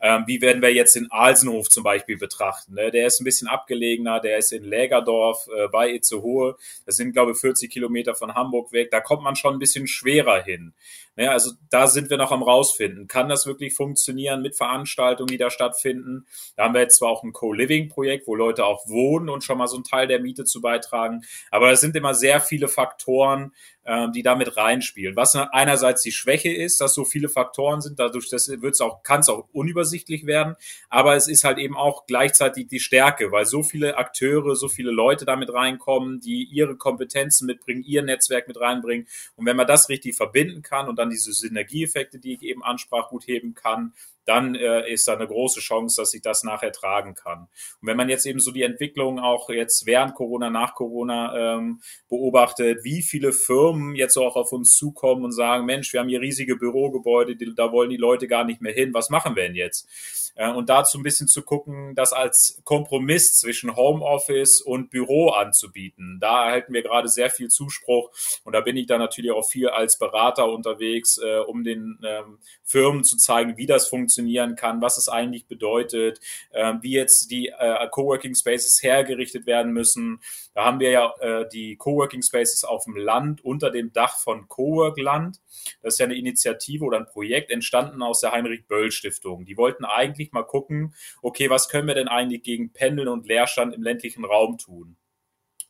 Ähm, 0.00 0.24
wie 0.26 0.40
werden 0.40 0.62
wir 0.62 0.72
jetzt 0.72 0.96
den 0.96 1.10
Alsenhof 1.10 1.68
zum 1.68 1.84
Beispiel 1.84 2.16
betrachten? 2.16 2.74
Ne? 2.74 2.90
Der 2.90 3.06
ist 3.06 3.20
ein 3.20 3.24
bisschen 3.24 3.48
abgelegener, 3.48 4.20
der 4.20 4.38
ist 4.38 4.52
in 4.52 4.64
Lägerdorf 4.64 5.48
äh, 5.48 5.68
bei 5.68 5.92
Itzehoe. 5.92 6.56
Das 6.86 6.96
sind, 6.96 7.12
glaube 7.12 7.32
ich, 7.32 7.38
40 7.38 7.70
Kilometer 7.70 8.14
von 8.14 8.34
Hamburg 8.34 8.72
weg. 8.72 8.90
Da 8.90 9.00
kommt 9.00 9.22
man 9.22 9.36
schon 9.36 9.54
ein 9.54 9.58
bisschen 9.58 9.86
schwerer 9.86 10.42
hin. 10.42 10.72
Ne? 11.16 11.30
Also 11.30 11.52
da 11.70 11.86
sind 11.86 12.10
wir 12.10 12.16
noch 12.16 12.32
am 12.32 12.42
rausfinden. 12.42 13.08
Kann 13.08 13.28
das 13.28 13.46
wirklich 13.46 13.74
funktionieren 13.74 14.42
mit 14.42 14.56
Veranstaltungen, 14.56 15.28
die 15.28 15.38
da 15.38 15.50
stattfinden? 15.50 16.26
Da 16.56 16.64
haben 16.64 16.74
wir 16.74 16.80
jetzt 16.80 16.96
zwar 16.96 17.10
auch 17.10 17.22
ein 17.22 17.32
Co-Living-Projekt, 17.32 18.26
wo 18.26 18.34
Leute 18.34 18.64
auch 18.64 18.88
wohnen 18.88 19.28
und 19.28 19.44
schon 19.44 19.58
mal 19.58 19.66
so 19.66 19.76
einen 19.76 19.84
Teil 19.84 20.06
der 20.06 20.20
Miete 20.20 20.44
zu 20.44 20.60
beitragen. 20.60 21.22
Aber 21.50 21.70
es 21.70 21.80
sind 21.80 21.96
immer 21.96 22.14
sehr 22.14 22.40
viele 22.40 22.68
Faktoren, 22.68 23.52
ähm, 23.90 24.12
die 24.12 24.22
damit 24.22 24.56
reinspielen. 24.56 25.16
Was 25.16 25.34
einerseits 25.34 26.02
die 26.02 26.12
Schwäche 26.12 26.52
ist, 26.52 26.80
dass 26.80 26.94
so 26.94 27.04
viele 27.04 27.28
Faktoren 27.28 27.80
sind, 27.80 27.98
dadurch 27.98 28.28
das 28.28 28.48
wird's 28.60 28.80
auch, 28.80 29.02
kann 29.02 29.20
es 29.20 29.28
auch 29.28 29.48
unübersichtlich 29.52 30.26
werden, 30.26 30.54
aber 30.90 31.16
es 31.16 31.26
ist 31.26 31.42
halt 31.42 31.58
eben 31.58 31.76
auch 31.76 32.06
gleichzeitig 32.06 32.68
die 32.68 32.78
Stärke, 32.78 33.32
weil 33.32 33.46
so 33.46 33.64
viele 33.64 33.96
Akteure, 33.96 34.54
so 34.54 34.68
viele 34.68 34.92
Leute 34.92 35.24
damit 35.24 35.52
reinkommen, 35.52 36.20
die 36.20 36.44
ihre 36.44 36.76
Kompetenzen 36.76 37.46
mitbringen, 37.46 37.82
ihr 37.82 38.02
Netzwerk 38.02 38.46
mit 38.46 38.60
reinbringen. 38.60 39.08
Und 39.34 39.46
wenn 39.46 39.56
man 39.56 39.66
das 39.66 39.88
richtig 39.88 40.14
verbinden 40.14 40.62
kann 40.62 40.88
und 40.88 40.99
dann 41.00 41.10
diese 41.10 41.32
Synergieeffekte, 41.32 42.18
die 42.18 42.34
ich 42.34 42.42
eben 42.42 42.62
ansprach, 42.62 43.08
gut 43.08 43.26
heben 43.26 43.54
kann, 43.54 43.94
dann 44.30 44.54
äh, 44.54 44.88
ist 44.88 45.08
da 45.08 45.14
eine 45.14 45.26
große 45.26 45.58
Chance, 45.58 46.00
dass 46.00 46.14
ich 46.14 46.22
das 46.22 46.44
nachher 46.44 46.70
tragen 46.70 47.14
kann. 47.14 47.48
Und 47.80 47.88
wenn 47.88 47.96
man 47.96 48.08
jetzt 48.08 48.26
eben 48.26 48.38
so 48.38 48.52
die 48.52 48.62
Entwicklung 48.62 49.18
auch 49.18 49.50
jetzt 49.50 49.86
während 49.86 50.14
Corona, 50.14 50.50
nach 50.50 50.74
Corona 50.74 51.56
ähm, 51.56 51.80
beobachtet, 52.08 52.84
wie 52.84 53.02
viele 53.02 53.32
Firmen 53.32 53.96
jetzt 53.96 54.16
auch 54.16 54.36
auf 54.36 54.52
uns 54.52 54.76
zukommen 54.76 55.24
und 55.24 55.32
sagen, 55.32 55.66
Mensch, 55.66 55.92
wir 55.92 55.98
haben 55.98 56.08
hier 56.08 56.20
riesige 56.20 56.54
Bürogebäude, 56.54 57.34
die, 57.34 57.52
da 57.56 57.72
wollen 57.72 57.90
die 57.90 57.96
Leute 57.96 58.28
gar 58.28 58.44
nicht 58.44 58.60
mehr 58.60 58.72
hin, 58.72 58.94
was 58.94 59.10
machen 59.10 59.34
wir 59.34 59.42
denn 59.42 59.56
jetzt? 59.56 59.88
Äh, 60.36 60.50
und 60.50 60.68
dazu 60.68 60.98
ein 60.98 61.02
bisschen 61.02 61.28
zu 61.28 61.42
gucken, 61.42 61.94
das 61.94 62.12
als 62.12 62.60
Kompromiss 62.64 63.34
zwischen 63.38 63.74
Homeoffice 63.74 64.60
und 64.60 64.90
Büro 64.90 65.30
anzubieten. 65.30 66.18
Da 66.20 66.46
erhalten 66.46 66.72
wir 66.72 66.82
gerade 66.82 67.08
sehr 67.08 67.30
viel 67.30 67.48
Zuspruch 67.48 68.10
und 68.44 68.52
da 68.52 68.60
bin 68.60 68.76
ich 68.76 68.86
dann 68.86 69.00
natürlich 69.00 69.32
auch 69.32 69.48
viel 69.48 69.68
als 69.68 69.98
Berater 69.98 70.50
unterwegs, 70.50 71.18
äh, 71.18 71.38
um 71.38 71.64
den 71.64 71.98
ähm, 72.04 72.38
Firmen 72.62 73.04
zu 73.04 73.16
zeigen, 73.16 73.56
wie 73.56 73.66
das 73.66 73.88
funktionieren 74.20 74.56
kann, 74.56 74.80
was 74.80 74.98
es 74.98 75.08
eigentlich 75.08 75.46
bedeutet, 75.46 76.20
äh, 76.50 76.74
wie 76.82 76.92
jetzt 76.92 77.30
die 77.30 77.48
äh, 77.48 77.88
Coworking 77.90 78.34
Spaces 78.34 78.82
hergerichtet 78.82 79.46
werden 79.46 79.72
müssen. 79.72 80.20
Da 80.54 80.64
haben 80.64 80.80
wir 80.80 80.90
ja 80.90 81.14
äh, 81.20 81.48
die 81.48 81.76
Coworking 81.76 82.22
Spaces 82.22 82.64
auf 82.64 82.84
dem 82.84 82.96
Land 82.96 83.42
unter 83.44 83.70
dem 83.70 83.92
Dach 83.92 84.18
von 84.18 84.48
Cowork 84.48 84.98
Land. 84.98 85.38
Das 85.82 85.94
ist 85.94 85.98
ja 86.00 86.06
eine 86.06 86.16
Initiative 86.16 86.84
oder 86.84 86.98
ein 86.98 87.06
Projekt 87.06 87.50
entstanden 87.50 88.02
aus 88.02 88.20
der 88.20 88.32
Heinrich 88.32 88.66
Böll 88.66 88.90
Stiftung. 88.90 89.44
Die 89.44 89.56
wollten 89.56 89.84
eigentlich 89.84 90.32
mal 90.32 90.44
gucken, 90.44 90.94
okay, 91.22 91.48
was 91.48 91.68
können 91.68 91.88
wir 91.88 91.94
denn 91.94 92.08
eigentlich 92.08 92.42
gegen 92.42 92.72
Pendeln 92.72 93.08
und 93.08 93.26
Leerstand 93.26 93.74
im 93.74 93.82
ländlichen 93.82 94.24
Raum 94.24 94.58
tun? 94.58 94.96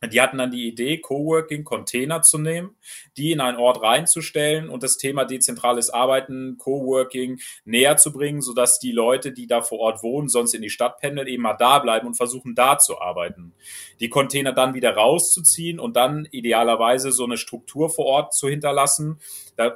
Die 0.09 0.19
hatten 0.19 0.39
dann 0.39 0.49
die 0.49 0.67
Idee, 0.67 0.97
Coworking-Container 0.97 2.23
zu 2.23 2.39
nehmen, 2.39 2.75
die 3.17 3.31
in 3.31 3.39
einen 3.39 3.59
Ort 3.59 3.83
reinzustellen 3.83 4.67
und 4.67 4.81
das 4.81 4.97
Thema 4.97 5.25
dezentrales 5.25 5.91
Arbeiten, 5.91 6.57
Coworking 6.57 7.39
näher 7.65 7.97
zu 7.97 8.11
bringen, 8.11 8.41
sodass 8.41 8.79
die 8.79 8.91
Leute, 8.91 9.31
die 9.31 9.45
da 9.45 9.61
vor 9.61 9.77
Ort 9.77 10.01
wohnen, 10.01 10.27
sonst 10.27 10.55
in 10.55 10.63
die 10.63 10.71
Stadt 10.71 10.97
pendeln, 10.99 11.27
eben 11.27 11.43
mal 11.43 11.53
da 11.53 11.77
bleiben 11.77 12.07
und 12.07 12.15
versuchen, 12.15 12.55
da 12.55 12.79
zu 12.79 12.99
arbeiten. 12.99 13.53
Die 13.99 14.09
Container 14.09 14.53
dann 14.53 14.73
wieder 14.73 14.95
rauszuziehen 14.95 15.79
und 15.79 15.95
dann 15.95 16.27
idealerweise 16.31 17.11
so 17.11 17.25
eine 17.25 17.37
Struktur 17.37 17.91
vor 17.91 18.05
Ort 18.05 18.33
zu 18.33 18.49
hinterlassen, 18.49 19.19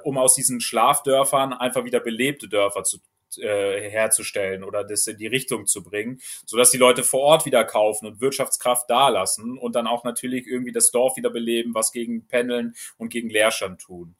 um 0.04 0.18
aus 0.18 0.34
diesen 0.34 0.60
Schlafdörfern 0.60 1.54
einfach 1.54 1.84
wieder 1.84 2.00
belebte 2.00 2.50
Dörfer 2.50 2.84
zu 2.84 2.98
äh, 3.38 3.90
herzustellen 3.90 4.64
oder 4.64 4.84
das 4.84 5.08
in 5.08 5.18
die 5.18 5.28
Richtung 5.28 5.66
zu 5.66 5.84
bringen, 5.84 6.20
sodass 6.46 6.72
die 6.72 6.78
Leute 6.78 7.04
vor 7.04 7.22
Ort 7.22 7.46
wieder 7.46 7.64
kaufen 7.64 8.06
und 8.08 8.22
Wirtschaftskraft 8.22 8.90
dalassen 8.90 9.58
und 9.58 9.76
dann 9.76 9.88
auch 9.88 10.04
natürlich 10.04 10.48
irgendwie 10.48 10.72
das 10.72 10.92
Dorf 10.92 11.18
wieder 11.18 11.30
beleben, 11.30 11.74
was 11.74 11.92
gegen 11.92 12.28
Pendeln 12.28 12.76
und 12.98 13.10
gegen 13.10 13.30
Leerstand 13.30 13.82
tun. 13.82 14.16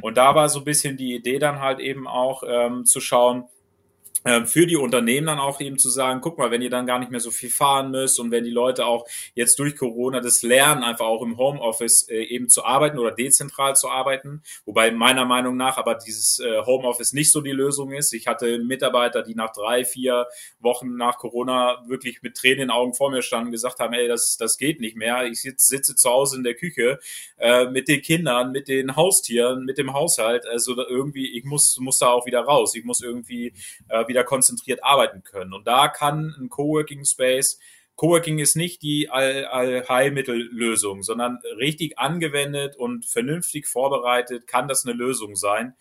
Und 0.00 0.16
da 0.16 0.34
war 0.34 0.48
so 0.48 0.60
ein 0.60 0.64
bisschen 0.64 0.96
die 0.96 1.14
Idee 1.14 1.38
dann 1.38 1.60
halt 1.60 1.78
eben 1.78 2.08
auch 2.08 2.42
ähm, 2.46 2.84
zu 2.84 3.00
schauen, 3.00 3.44
für 4.46 4.66
die 4.66 4.76
Unternehmen 4.76 5.26
dann 5.26 5.38
auch 5.38 5.60
eben 5.60 5.78
zu 5.78 5.90
sagen, 5.90 6.20
guck 6.20 6.38
mal, 6.38 6.50
wenn 6.50 6.62
ihr 6.62 6.70
dann 6.70 6.86
gar 6.86 6.98
nicht 6.98 7.10
mehr 7.10 7.20
so 7.20 7.30
viel 7.30 7.50
fahren 7.50 7.90
müsst 7.90 8.20
und 8.20 8.30
wenn 8.30 8.44
die 8.44 8.50
Leute 8.50 8.86
auch 8.86 9.06
jetzt 9.34 9.58
durch 9.58 9.76
Corona 9.76 10.20
das 10.20 10.42
lernen, 10.42 10.84
einfach 10.84 11.06
auch 11.06 11.22
im 11.22 11.36
Homeoffice 11.36 12.08
äh, 12.08 12.22
eben 12.22 12.48
zu 12.48 12.64
arbeiten 12.64 12.98
oder 12.98 13.10
dezentral 13.10 13.76
zu 13.76 13.90
arbeiten, 13.90 14.42
wobei 14.64 14.90
meiner 14.90 15.24
Meinung 15.24 15.56
nach 15.56 15.76
aber 15.76 15.96
dieses 15.96 16.38
äh, 16.38 16.62
Homeoffice 16.64 17.12
nicht 17.12 17.32
so 17.32 17.40
die 17.40 17.50
Lösung 17.50 17.92
ist. 17.92 18.12
Ich 18.12 18.26
hatte 18.26 18.58
Mitarbeiter, 18.58 19.22
die 19.22 19.34
nach 19.34 19.52
drei, 19.52 19.84
vier 19.84 20.26
Wochen 20.60 20.96
nach 20.96 21.18
Corona 21.18 21.82
wirklich 21.88 22.22
mit 22.22 22.36
Tränen 22.36 22.52
in 22.52 22.68
den 22.68 22.70
Augen 22.70 22.94
vor 22.94 23.10
mir 23.10 23.22
standen 23.22 23.46
und 23.46 23.52
gesagt 23.52 23.78
haben, 23.80 23.92
ey, 23.94 24.08
das, 24.08 24.36
das 24.36 24.58
geht 24.58 24.80
nicht 24.80 24.96
mehr. 24.96 25.24
Ich 25.24 25.40
sitze, 25.40 25.66
sitze 25.66 25.96
zu 25.96 26.10
Hause 26.10 26.36
in 26.36 26.44
der 26.44 26.54
Küche 26.54 26.98
äh, 27.38 27.66
mit 27.66 27.88
den 27.88 28.02
Kindern, 28.02 28.52
mit 28.52 28.68
den 28.68 28.94
Haustieren, 28.94 29.64
mit 29.64 29.78
dem 29.78 29.92
Haushalt. 29.92 30.46
Also 30.46 30.76
irgendwie, 30.76 31.36
ich 31.36 31.44
muss, 31.44 31.78
muss 31.78 31.98
da 31.98 32.08
auch 32.08 32.26
wieder 32.26 32.40
raus. 32.40 32.74
Ich 32.74 32.84
muss 32.84 33.02
irgendwie 33.02 33.52
äh, 33.88 34.06
wieder 34.12 34.24
konzentriert 34.24 34.84
arbeiten 34.84 35.22
können. 35.22 35.52
Und 35.52 35.66
da 35.66 35.88
kann 35.88 36.34
ein 36.38 36.48
Coworking 36.48 37.04
Space 37.04 37.58
Coworking 37.96 38.38
ist 38.38 38.56
nicht 38.56 38.82
die 38.82 39.10
Allheilmittellösung, 39.10 40.98
All 40.98 41.02
sondern 41.04 41.38
richtig 41.58 41.98
angewendet 41.98 42.74
und 42.76 43.04
vernünftig 43.06 43.66
vorbereitet 43.66 44.46
kann 44.46 44.66
das 44.66 44.84
eine 44.84 44.94
Lösung 44.94 45.36
sein. 45.36 45.74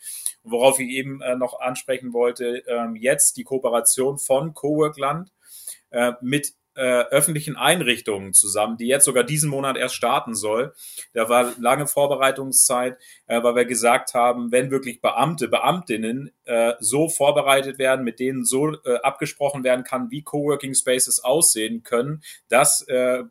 worauf 0.43 0.79
ich 0.79 0.89
eben 0.89 1.21
äh, 1.21 1.35
noch 1.35 1.59
ansprechen 1.59 2.13
wollte, 2.13 2.63
ähm, 2.67 2.95
jetzt 2.95 3.37
die 3.37 3.43
Kooperation 3.43 4.17
von 4.17 4.53
Coworkland 4.53 5.31
äh, 5.91 6.13
mit 6.21 6.53
äh, 6.75 7.03
öffentlichen 7.09 7.57
Einrichtungen 7.57 8.33
zusammen, 8.33 8.77
die 8.77 8.87
jetzt 8.87 9.05
sogar 9.05 9.23
diesen 9.23 9.49
Monat 9.49 9.77
erst 9.77 9.95
starten 9.95 10.35
soll. 10.35 10.73
Da 11.13 11.29
war 11.29 11.53
lange 11.59 11.87
Vorbereitungszeit, 11.87 12.97
äh, 13.27 13.43
weil 13.43 13.55
wir 13.55 13.65
gesagt 13.65 14.13
haben, 14.13 14.51
wenn 14.51 14.71
wirklich 14.71 15.01
Beamte, 15.01 15.47
Beamtinnen 15.47 16.31
äh, 16.45 16.73
so 16.79 17.09
vorbereitet 17.09 17.77
werden, 17.77 18.05
mit 18.05 18.19
denen 18.19 18.45
so 18.45 18.73
äh, 18.83 18.95
abgesprochen 19.03 19.63
werden 19.63 19.83
kann, 19.83 20.11
wie 20.11 20.23
Coworking 20.23 20.73
Spaces 20.73 21.23
aussehen 21.23 21.83
können, 21.83 22.21
dass 22.47 22.81
äh, 22.87 23.23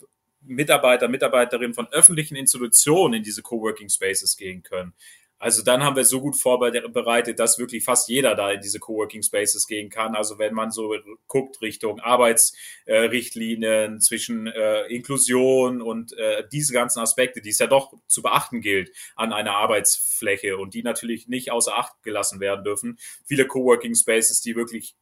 Mitarbeiter, 0.43 1.09
Mitarbeiterinnen 1.09 1.75
von 1.75 1.89
öffentlichen 1.93 2.37
Institutionen 2.37 3.15
in 3.15 3.23
diese 3.23 3.43
Coworking 3.43 3.89
Spaces 3.89 4.37
gehen 4.37 4.63
können. 4.63 4.95
Also 5.41 5.65
dann 5.65 5.83
haben 5.83 5.97
wir 5.97 6.05
so 6.05 6.21
gut 6.21 6.37
vorbereitet, 6.37 7.39
dass 7.39 7.59
wirklich 7.59 7.83
fast 7.83 8.11
jeder 8.11 8.35
da 8.35 8.53
in 8.53 8.61
diese 8.61 8.79
Coworking 8.79 9.23
Spaces 9.23 9.67
gehen 9.67 9.89
kann. 9.89 10.15
Also 10.15 10.39
wenn 10.39 10.53
man 10.53 10.71
so 10.71 10.95
guckt 11.29 11.63
Richtung 11.63 11.99
Arbeitsrichtlinien 11.99 13.97
äh, 13.97 13.99
zwischen 14.01 14.47
äh, 14.47 14.83
Inklusion 14.89 15.81
und 15.81 16.13
äh, 16.13 16.45
diese 16.53 16.75
ganzen 16.75 17.01
Aspekte, 17.01 17.41
die 17.41 17.49
es 17.49 17.59
ja 17.59 17.67
doch 17.67 17.95
zu 18.07 18.21
beachten 18.21 18.61
gilt 18.61 18.93
an 19.17 19.33
einer 19.33 19.57
Arbeitsfläche 19.57 20.59
und 20.59 20.75
die 20.75 20.83
natürlich 20.83 21.27
nicht 21.27 21.51
außer 21.51 21.75
Acht 21.75 22.03
gelassen 22.03 22.39
werden 22.41 22.63
dürfen. 22.63 22.99
Viele 23.25 23.47
Coworking 23.47 23.95
Spaces, 23.95 24.43
die 24.43 24.57
wirklich 24.57 24.95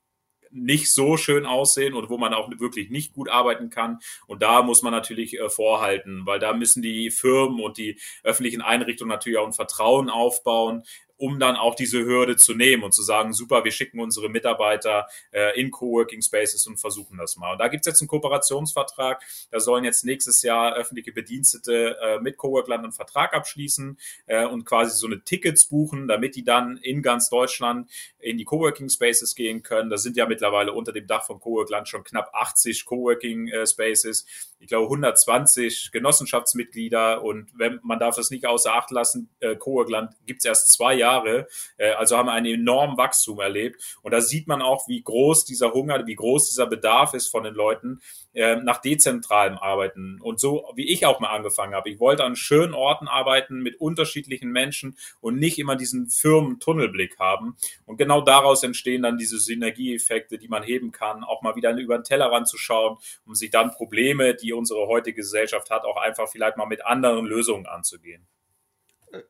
nicht 0.50 0.92
so 0.92 1.16
schön 1.16 1.46
aussehen 1.46 1.94
und 1.94 2.10
wo 2.10 2.18
man 2.18 2.34
auch 2.34 2.50
wirklich 2.58 2.90
nicht 2.90 3.12
gut 3.12 3.28
arbeiten 3.28 3.70
kann. 3.70 3.98
Und 4.26 4.42
da 4.42 4.62
muss 4.62 4.82
man 4.82 4.92
natürlich 4.92 5.38
äh, 5.38 5.48
vorhalten, 5.48 6.22
weil 6.24 6.38
da 6.38 6.52
müssen 6.52 6.82
die 6.82 7.10
Firmen 7.10 7.60
und 7.60 7.78
die 7.78 7.98
öffentlichen 8.22 8.62
Einrichtungen 8.62 9.10
natürlich 9.10 9.38
auch 9.38 9.46
ein 9.46 9.52
Vertrauen 9.52 10.10
aufbauen, 10.10 10.82
um 11.18 11.40
dann 11.40 11.56
auch 11.56 11.74
diese 11.74 12.04
Hürde 12.04 12.36
zu 12.36 12.54
nehmen 12.54 12.84
und 12.84 12.94
zu 12.94 13.02
sagen, 13.02 13.32
super, 13.32 13.64
wir 13.64 13.72
schicken 13.72 14.00
unsere 14.00 14.28
Mitarbeiter 14.28 15.08
äh, 15.32 15.60
in 15.60 15.70
Coworking 15.70 16.22
Spaces 16.22 16.66
und 16.66 16.78
versuchen 16.78 17.18
das 17.18 17.36
mal. 17.36 17.52
Und 17.52 17.58
da 17.58 17.68
gibt's 17.68 17.86
jetzt 17.86 18.00
einen 18.00 18.08
Kooperationsvertrag, 18.08 19.20
da 19.50 19.60
sollen 19.60 19.84
jetzt 19.84 20.04
nächstes 20.04 20.42
Jahr 20.42 20.74
öffentliche 20.74 21.12
Bedienstete 21.12 21.96
äh, 22.00 22.20
mit 22.20 22.36
Coworkland 22.36 22.84
einen 22.84 22.92
Vertrag 22.92 23.34
abschließen 23.34 23.98
äh, 24.26 24.46
und 24.46 24.64
quasi 24.64 24.96
so 24.96 25.06
eine 25.06 25.22
Tickets 25.24 25.66
buchen, 25.66 26.06
damit 26.06 26.36
die 26.36 26.44
dann 26.44 26.76
in 26.78 27.02
ganz 27.02 27.28
Deutschland 27.28 27.90
in 28.20 28.38
die 28.38 28.44
Coworking 28.44 28.88
Spaces 28.88 29.34
gehen 29.34 29.64
können. 29.64 29.90
Da 29.90 29.98
sind 29.98 30.16
ja 30.16 30.26
mittlerweile 30.26 30.72
unter 30.72 30.92
dem 30.92 31.08
Dach 31.08 31.26
von 31.26 31.40
Coworkland 31.40 31.88
schon 31.88 32.04
knapp 32.04 32.30
80 32.32 32.84
Coworking 32.84 33.48
äh, 33.48 33.66
Spaces, 33.66 34.24
ich 34.60 34.68
glaube 34.68 34.84
120 34.84 35.90
Genossenschaftsmitglieder 35.92 37.22
und 37.22 37.50
wenn 37.56 37.80
man 37.82 37.98
darf 37.98 38.16
das 38.16 38.30
nicht 38.30 38.46
außer 38.46 38.72
Acht 38.72 38.90
lassen, 38.92 39.30
äh, 39.40 39.56
Coworkland 39.56 40.14
gibt's 40.26 40.44
erst 40.44 40.72
zwei 40.72 40.94
Jahre 40.94 41.07
Jahre, 41.08 41.48
äh, 41.78 41.92
also 41.92 42.16
haben 42.16 42.28
ein 42.28 42.44
enormen 42.44 42.96
Wachstum 42.96 43.40
erlebt. 43.40 43.98
Und 44.02 44.12
da 44.12 44.20
sieht 44.20 44.46
man 44.46 44.62
auch, 44.62 44.88
wie 44.88 45.02
groß 45.02 45.44
dieser 45.44 45.72
Hunger, 45.72 46.06
wie 46.06 46.14
groß 46.14 46.48
dieser 46.48 46.66
Bedarf 46.66 47.14
ist 47.14 47.28
von 47.28 47.44
den 47.44 47.54
Leuten 47.54 48.00
äh, 48.34 48.56
nach 48.56 48.80
dezentralem 48.80 49.58
Arbeiten. 49.58 50.20
Und 50.20 50.40
so 50.40 50.70
wie 50.74 50.88
ich 50.92 51.06
auch 51.06 51.20
mal 51.20 51.30
angefangen 51.30 51.74
habe. 51.74 51.90
Ich 51.90 52.00
wollte 52.00 52.24
an 52.24 52.36
schönen 52.36 52.74
Orten 52.74 53.08
arbeiten 53.08 53.60
mit 53.62 53.80
unterschiedlichen 53.80 54.50
Menschen 54.50 54.96
und 55.20 55.38
nicht 55.38 55.58
immer 55.58 55.76
diesen 55.76 56.08
Firmentunnelblick 56.08 57.18
haben. 57.18 57.56
Und 57.86 57.96
genau 57.96 58.20
daraus 58.20 58.62
entstehen 58.62 59.02
dann 59.02 59.18
diese 59.18 59.38
Synergieeffekte, 59.38 60.38
die 60.38 60.48
man 60.48 60.62
heben 60.62 60.92
kann, 60.92 61.24
auch 61.24 61.42
mal 61.42 61.56
wieder 61.56 61.76
über 61.76 61.98
den 61.98 62.04
Tellerrand 62.04 62.48
zu 62.48 62.58
schauen, 62.58 62.98
um 63.26 63.34
sich 63.34 63.50
dann 63.50 63.70
Probleme, 63.70 64.34
die 64.34 64.52
unsere 64.52 64.86
heutige 64.86 65.16
Gesellschaft 65.16 65.70
hat, 65.70 65.84
auch 65.84 65.96
einfach 65.96 66.28
vielleicht 66.28 66.56
mal 66.56 66.66
mit 66.66 66.84
anderen 66.84 67.26
Lösungen 67.26 67.66
anzugehen. 67.66 68.26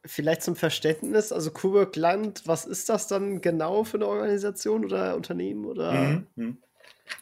Vielleicht 0.04 0.42
zum 0.42 0.56
Verständnis, 0.56 1.32
also 1.32 1.50
Coburg 1.50 1.94
Land, 1.96 2.42
was 2.46 2.64
ist 2.64 2.88
das 2.88 3.06
dann 3.06 3.40
genau 3.40 3.84
für 3.84 3.96
eine 3.98 4.06
Organisation 4.06 4.84
oder 4.84 5.14
Unternehmen 5.14 5.64
oder? 5.64 5.92
Mhm. 5.92 6.26
mhm. 6.36 6.58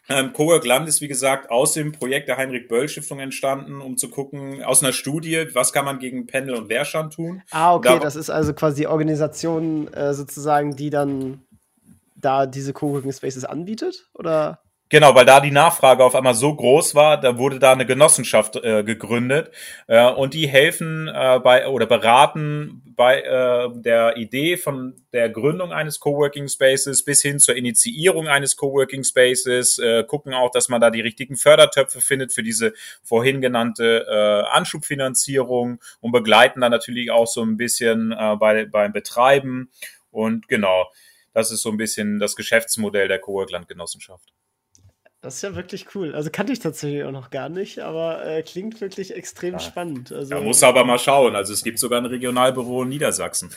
Ähm, 0.08 0.32
Cowork 0.32 0.64
Land 0.64 0.88
ist, 0.88 1.00
wie 1.00 1.08
gesagt, 1.08 1.50
aus 1.50 1.72
dem 1.72 1.92
Projekt 1.92 2.28
der 2.28 2.36
Heinrich-Böll-Stiftung 2.36 3.18
entstanden, 3.18 3.80
um 3.80 3.96
zu 3.96 4.08
gucken, 4.08 4.62
aus 4.62 4.82
einer 4.82 4.92
Studie, 4.92 5.46
was 5.52 5.72
kann 5.72 5.84
man 5.84 5.98
gegen 5.98 6.26
Pendel 6.26 6.54
und 6.54 6.68
Leerstand 6.68 7.14
tun. 7.14 7.42
Ah, 7.50 7.74
okay, 7.74 7.94
da, 7.94 7.98
das 7.98 8.16
ist 8.16 8.30
also 8.30 8.52
quasi 8.54 8.82
die 8.82 8.86
Organisation 8.86 9.92
äh, 9.92 10.14
sozusagen, 10.14 10.76
die 10.76 10.90
dann 10.90 11.42
da 12.14 12.46
diese 12.46 12.72
Coworking 12.72 13.12
Spaces 13.12 13.44
anbietet, 13.44 14.08
oder? 14.14 14.62
Genau, 14.88 15.16
weil 15.16 15.26
da 15.26 15.40
die 15.40 15.50
Nachfrage 15.50 16.04
auf 16.04 16.14
einmal 16.14 16.34
so 16.34 16.54
groß 16.54 16.94
war, 16.94 17.20
da 17.20 17.38
wurde 17.38 17.58
da 17.58 17.72
eine 17.72 17.86
Genossenschaft 17.86 18.54
äh, 18.54 18.84
gegründet 18.84 19.50
äh, 19.88 20.08
und 20.08 20.32
die 20.32 20.46
helfen 20.46 21.08
äh, 21.08 21.40
bei 21.40 21.66
oder 21.66 21.86
beraten 21.86 22.82
bei 22.94 23.20
äh, 23.22 23.68
der 23.74 24.16
Idee 24.16 24.56
von 24.56 24.94
der 25.12 25.28
Gründung 25.28 25.72
eines 25.72 25.98
Coworking 25.98 26.46
Spaces 26.46 27.04
bis 27.04 27.20
hin 27.20 27.40
zur 27.40 27.56
Initiierung 27.56 28.28
eines 28.28 28.56
Coworking 28.56 29.02
Spaces, 29.02 29.78
äh, 29.78 30.04
gucken 30.04 30.34
auch, 30.34 30.52
dass 30.52 30.68
man 30.68 30.80
da 30.80 30.90
die 30.90 31.00
richtigen 31.00 31.36
Fördertöpfe 31.36 32.00
findet 32.00 32.32
für 32.32 32.44
diese 32.44 32.72
vorhin 33.02 33.40
genannte 33.40 34.06
äh, 34.08 34.56
Anschubfinanzierung 34.56 35.80
und 36.00 36.12
begleiten 36.12 36.60
dann 36.60 36.70
natürlich 36.70 37.10
auch 37.10 37.26
so 37.26 37.42
ein 37.42 37.56
bisschen 37.56 38.12
äh, 38.12 38.36
bei, 38.36 38.66
beim 38.66 38.92
Betreiben 38.92 39.68
und 40.12 40.46
genau, 40.46 40.86
das 41.32 41.50
ist 41.50 41.62
so 41.62 41.70
ein 41.70 41.76
bisschen 41.76 42.20
das 42.20 42.36
Geschäftsmodell 42.36 43.08
der 43.08 43.18
Coworkland 43.18 43.66
Genossenschaft. 43.66 44.32
Das 45.26 45.34
ist 45.34 45.42
ja 45.42 45.56
wirklich 45.56 45.92
cool. 45.96 46.14
Also 46.14 46.30
kannte 46.30 46.52
ich 46.52 46.60
tatsächlich 46.60 47.02
auch 47.02 47.10
noch 47.10 47.30
gar 47.30 47.48
nicht, 47.48 47.80
aber 47.80 48.24
äh, 48.24 48.44
klingt 48.44 48.80
wirklich 48.80 49.12
extrem 49.12 49.54
ja. 49.54 49.58
spannend. 49.58 50.12
Also, 50.12 50.36
da 50.36 50.40
muss 50.40 50.62
aber 50.62 50.84
mal 50.84 51.00
schauen. 51.00 51.34
Also 51.34 51.52
es 51.52 51.64
gibt 51.64 51.80
sogar 51.80 52.00
ein 52.00 52.06
Regionalbüro 52.06 52.84
in 52.84 52.90
Niedersachsen. 52.90 53.50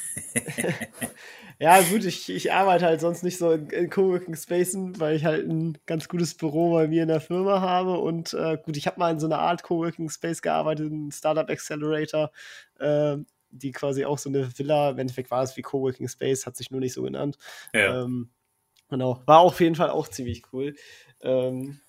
ja, 1.60 1.80
gut, 1.82 2.06
ich, 2.06 2.28
ich 2.28 2.52
arbeite 2.52 2.86
halt 2.88 3.02
sonst 3.02 3.22
nicht 3.22 3.38
so 3.38 3.52
in, 3.52 3.70
in 3.70 3.88
Coworking 3.92 4.36
Spaces, 4.36 4.76
weil 4.98 5.16
ich 5.16 5.26
halt 5.26 5.48
ein 5.48 5.78
ganz 5.86 6.10
gutes 6.10 6.34
Büro 6.34 6.74
bei 6.74 6.88
mir 6.88 7.04
in 7.04 7.08
der 7.08 7.22
Firma 7.22 7.62
habe. 7.62 8.00
Und 8.00 8.34
äh, 8.34 8.58
gut, 8.58 8.76
ich 8.76 8.88
habe 8.88 9.00
mal 9.00 9.12
in 9.12 9.20
so 9.20 9.28
einer 9.28 9.38
Art 9.38 9.62
Coworking 9.62 10.10
Space 10.10 10.42
gearbeitet, 10.42 10.92
ein 10.92 11.12
Startup 11.12 11.48
Accelerator. 11.48 12.32
Äh, 12.80 13.18
die 13.52 13.72
quasi 13.72 14.06
auch 14.06 14.18
so 14.18 14.30
eine 14.30 14.58
Villa, 14.58 14.90
im 14.90 14.98
Endeffekt 14.98 15.30
war 15.30 15.44
es 15.44 15.56
wie 15.56 15.62
Coworking 15.62 16.08
Space, 16.08 16.48
hat 16.48 16.58
sich 16.58 16.72
nur 16.72 16.80
nicht 16.80 16.94
so 16.94 17.04
genannt. 17.04 17.38
Ja. 17.76 18.06
Ähm, 18.06 18.32
genau, 18.90 19.22
war 19.28 19.42
auf 19.42 19.60
jeden 19.60 19.76
Fall 19.76 19.92
auch 19.92 20.08
ziemlich 20.08 20.44
cool. 20.52 20.74
Ähm, 21.22 21.80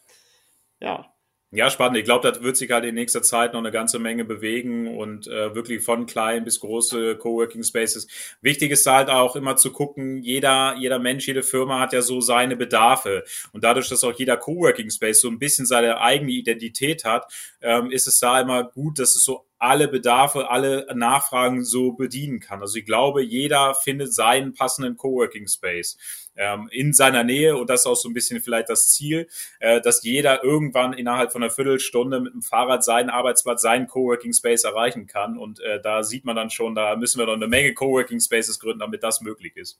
ja. 0.81 1.13
Ja, 1.53 1.69
spannend. 1.69 1.99
Ich 1.99 2.05
glaube, 2.05 2.31
das 2.31 2.45
wird 2.45 2.57
sich 2.57 2.71
halt 2.71 2.85
in 2.85 2.95
nächster 2.95 3.23
Zeit 3.23 3.55
noch 3.55 3.59
eine 3.59 3.73
ganze 3.73 3.99
Menge 3.99 4.25
bewegen 4.25 4.97
und 4.97 5.27
äh, 5.27 5.53
wirklich 5.53 5.83
von 5.83 6.07
klein 6.07 6.45
bis 6.45 6.61
große 6.61 7.17
Coworking 7.17 7.65
Spaces. 7.65 8.07
Wichtig 8.41 8.71
ist 8.71 8.87
halt 8.87 9.09
auch 9.11 9.35
immer 9.35 9.57
zu 9.57 9.73
gucken, 9.73 10.23
jeder, 10.23 10.77
jeder 10.79 11.01
Mensch, 11.01 11.27
jede 11.27 11.43
Firma 11.43 11.81
hat 11.81 11.93
ja 11.93 12.03
so 12.03 12.21
seine 12.21 12.57
Bedarfe. 12.57 13.25
Und 13.53 13.65
dadurch, 13.65 13.89
dass 13.89 14.05
auch 14.05 14.17
jeder 14.17 14.37
Coworking 14.37 14.91
Space 14.91 15.23
so 15.23 15.29
ein 15.29 15.41
bisschen 15.41 15.67
seine 15.67 16.01
eigene 16.01 16.31
Identität 16.31 17.05
hat, 17.05 17.27
ähm, 17.61 17.91
ist 17.91 18.07
es 18.07 18.21
da 18.21 18.41
immer 18.41 18.63
gut, 18.63 19.01
dass 19.01 19.17
es 19.17 19.25
so 19.25 19.45
alle 19.61 19.89
Bedarfe, 19.89 20.51
alle 20.51 20.87
Nachfragen 20.95 21.65
so 21.65 21.93
bedienen 21.93 22.41
kann. 22.41 22.63
Also 22.63 22.79
ich 22.79 22.87
glaube, 22.87 23.23
jeder 23.23 23.75
findet 23.75 24.13
seinen 24.13 24.55
passenden 24.55 24.97
Coworking 24.97 25.47
Space 25.47 25.99
ähm, 26.35 26.69
in 26.73 26.95
seiner 26.95 27.25
Nähe 27.25 27.57
und 27.57 27.69
das 27.69 27.81
ist 27.81 27.87
auch 27.87 27.95
so 27.95 28.09
ein 28.09 28.15
bisschen 28.15 28.41
vielleicht 28.41 28.71
das 28.71 28.89
Ziel, 28.89 29.29
äh, 29.61 29.83
dass 29.83 30.03
jeder 30.03 30.43
irgendwann 30.43 30.95
innerhalb 30.95 31.31
von 31.31 31.43
einer 31.43 31.53
Viertelstunde 31.53 32.21
mit 32.21 32.33
dem 32.33 32.41
Fahrrad 32.41 32.83
seinen 32.83 33.11
Arbeitsplatz, 33.11 33.61
seinen 33.61 33.87
Coworking 33.87 34.33
Space 34.33 34.65
erreichen 34.65 35.07
kann 35.07 35.37
und 35.37 35.61
äh, 35.61 35.81
da 35.83 36.03
sieht 36.03 36.25
man 36.25 36.37
dann 36.37 36.49
schon, 36.49 36.75
da 36.75 36.97
müssen 36.97 37.19
wir 37.19 37.27
noch 37.27 37.35
eine 37.35 37.47
Menge 37.47 37.75
Coworking 37.75 38.21
Spaces 38.21 38.59
gründen, 38.59 38.81
damit 38.81 39.03
das 39.03 39.21
möglich 39.21 39.57
ist. 39.57 39.79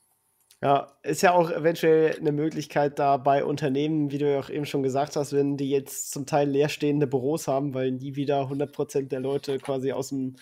Ja, 0.63 0.91
ist 1.01 1.23
ja 1.23 1.33
auch 1.33 1.49
eventuell 1.49 2.15
eine 2.19 2.31
Möglichkeit 2.31 2.99
da 2.99 3.17
bei 3.17 3.43
Unternehmen, 3.43 4.11
wie 4.11 4.19
du 4.19 4.31
ja 4.31 4.39
auch 4.39 4.49
eben 4.51 4.67
schon 4.67 4.83
gesagt 4.83 5.15
hast, 5.15 5.33
wenn 5.33 5.57
die 5.57 5.71
jetzt 5.71 6.11
zum 6.11 6.27
Teil 6.27 6.47
leerstehende 6.49 7.07
Büros 7.07 7.47
haben, 7.47 7.73
weil 7.73 7.91
nie 7.91 8.15
wieder 8.15 8.43
100% 8.43 9.07
der 9.07 9.21
Leute 9.21 9.57
quasi 9.57 9.91
aus 9.91 10.09
dem, 10.09 10.35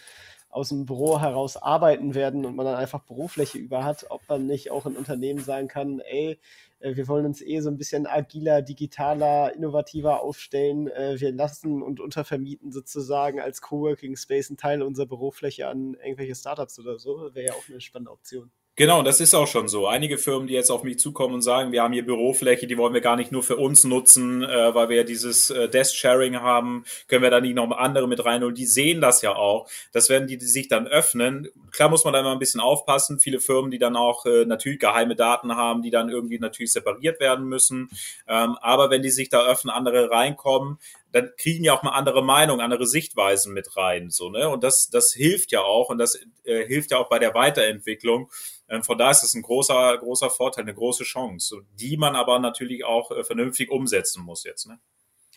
aus 0.50 0.70
dem 0.70 0.86
Büro 0.86 1.22
heraus 1.22 1.56
arbeiten 1.56 2.16
werden 2.16 2.46
und 2.46 2.58
man 2.58 2.66
dann 2.66 2.76
einfach 2.76 3.06
Bürofläche 3.06 3.60
über 3.60 3.86
hat, 3.86 4.08
ob 4.10 4.22
man 4.28 4.46
nicht 4.46 4.72
auch 4.72 4.86
ein 4.86 4.98
Unternehmen 4.98 5.40
sagen 5.40 5.70
kann, 5.70 6.02
ey, 6.02 6.38
äh, 6.80 6.96
wir 6.98 7.08
wollen 7.08 7.26
uns 7.26 7.42
eh 7.42 7.62
so 7.62 7.70
ein 7.70 7.78
bisschen 7.78 8.06
agiler, 8.06 8.62
digitaler, 8.62 9.56
innovativer 9.56 10.22
aufstellen. 10.22 10.90
Äh, 10.90 11.20
wir 11.22 11.32
lassen 11.32 11.82
und 11.82 12.02
untervermieten 12.02 12.74
sozusagen 12.74 13.40
als 13.40 13.62
Coworking 13.62 14.18
Space 14.18 14.50
einen 14.50 14.58
Teil 14.58 14.82
unserer 14.82 15.08
Bürofläche 15.08 15.68
an 15.70 15.94
irgendwelche 15.94 16.36
Startups 16.36 16.78
oder 16.78 17.00
so. 17.00 17.34
Wäre 17.34 17.48
ja 17.48 17.54
auch 17.54 17.70
eine 17.70 17.80
spannende 17.80 18.12
Option. 18.12 18.52
Genau, 18.80 19.04
das 19.04 19.20
ist 19.20 19.34
auch 19.34 19.46
schon 19.46 19.68
so. 19.68 19.88
Einige 19.88 20.18
Firmen, 20.18 20.48
die 20.48 20.54
jetzt 20.54 20.70
auf 20.70 20.84
mich 20.84 21.00
zukommen 21.00 21.34
und 21.34 21.42
sagen, 21.42 21.74
wir 21.74 21.84
haben 21.84 21.92
hier 21.92 22.06
Bürofläche, 22.06 22.66
die 22.66 22.78
wollen 22.78 22.94
wir 22.94 23.02
gar 23.02 23.18
nicht 23.18 23.30
nur 23.30 23.44
für 23.44 23.58
uns 23.58 23.84
nutzen, 23.84 24.42
äh, 24.42 24.74
weil 24.74 24.88
wir 24.88 24.96
ja 24.96 25.04
dieses 25.04 25.50
äh, 25.50 25.68
Desk-Sharing 25.68 26.38
haben, 26.38 26.86
können 27.10 27.22
wir 27.22 27.30
da 27.30 27.42
nicht 27.42 27.56
noch 27.56 27.70
andere 27.72 28.08
mit 28.08 28.24
reinholen. 28.24 28.56
Die 28.56 28.66
sehen 28.66 29.02
das 29.02 29.22
ja 29.22 29.36
auch. 29.36 29.70
Das 29.92 30.08
werden 30.08 30.30
die, 30.30 30.38
die 30.38 30.46
sich 30.46 30.70
dann 30.70 30.88
öffnen. 30.88 31.50
Klar 31.72 31.90
muss 31.90 32.06
man 32.06 32.14
da 32.14 32.22
immer 32.22 32.32
ein 32.32 32.40
bisschen 32.40 32.62
aufpassen. 32.62 33.20
Viele 33.20 33.42
Firmen, 33.42 33.70
die 33.70 33.80
dann 33.80 33.98
auch 33.98 34.26
äh, 34.26 34.46
natürlich 34.46 34.80
geheime 34.80 35.18
Daten 35.18 35.58
haben, 35.58 35.82
die 35.82 35.92
dann 35.92 36.08
irgendwie 36.08 36.40
natürlich 36.40 36.72
separiert 36.72 37.20
werden 37.20 37.50
müssen. 37.50 37.90
Ähm, 38.30 38.56
aber 38.62 38.90
wenn 38.90 39.02
die 39.02 39.12
sich 39.12 39.28
da 39.28 39.46
öffnen, 39.46 39.74
andere 39.76 40.10
reinkommen, 40.10 40.78
dann 41.12 41.32
kriegen 41.38 41.64
ja 41.64 41.74
auch 41.74 41.84
mal 41.84 41.92
andere 41.92 42.24
Meinungen, 42.24 42.62
andere 42.62 42.86
Sichtweisen 42.86 43.54
mit 43.54 43.76
rein, 43.76 44.10
so 44.10 44.30
ne. 44.30 44.50
Und 44.50 44.64
das, 44.64 44.90
das 44.90 45.12
hilft 45.14 45.52
ja 45.52 45.62
auch 45.62 45.90
und 45.90 45.98
das 45.98 46.20
äh, 46.44 46.66
hilft 46.68 46.92
ja 46.92 46.98
auch 46.98 47.10
bei 47.10 47.20
der 47.20 47.34
Weiterentwicklung. 47.34 48.32
Ähm, 48.70 48.84
von 48.84 48.98
da 48.98 49.12
ist 49.12 49.24
es 49.24 49.34
ein 49.34 49.42
großer, 49.42 49.98
großer 49.98 50.30
Vorteil, 50.30 50.64
eine 50.64 50.74
große 50.74 51.04
Chance, 51.04 51.62
die 51.80 51.98
man 51.98 52.16
aber 52.16 52.40
natürlich 52.40 52.86
auch 52.86 53.12
äh, 53.12 53.24
vernünftig 53.24 53.72
umsetzen 53.72 54.24
muss 54.24 54.44
jetzt. 54.44 54.68
Ne? 54.68 54.80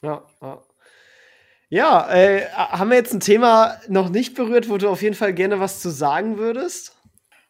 Ja, 0.03 0.25
ja. 0.41 0.63
Ja, 1.69 2.13
äh, 2.13 2.51
haben 2.51 2.91
wir 2.91 2.99
jetzt 2.99 3.15
ein 3.15 3.21
Thema 3.21 3.81
noch 3.89 4.11
nicht 4.11 4.35
berührt, 4.35 4.69
wo 4.69 4.77
du 4.77 4.91
auf 4.91 5.01
jeden 5.01 5.15
Fall 5.15 5.33
gerne 5.33 5.59
was 5.59 5.81
zu 5.81 5.89
sagen 5.89 6.37
würdest? 6.37 6.95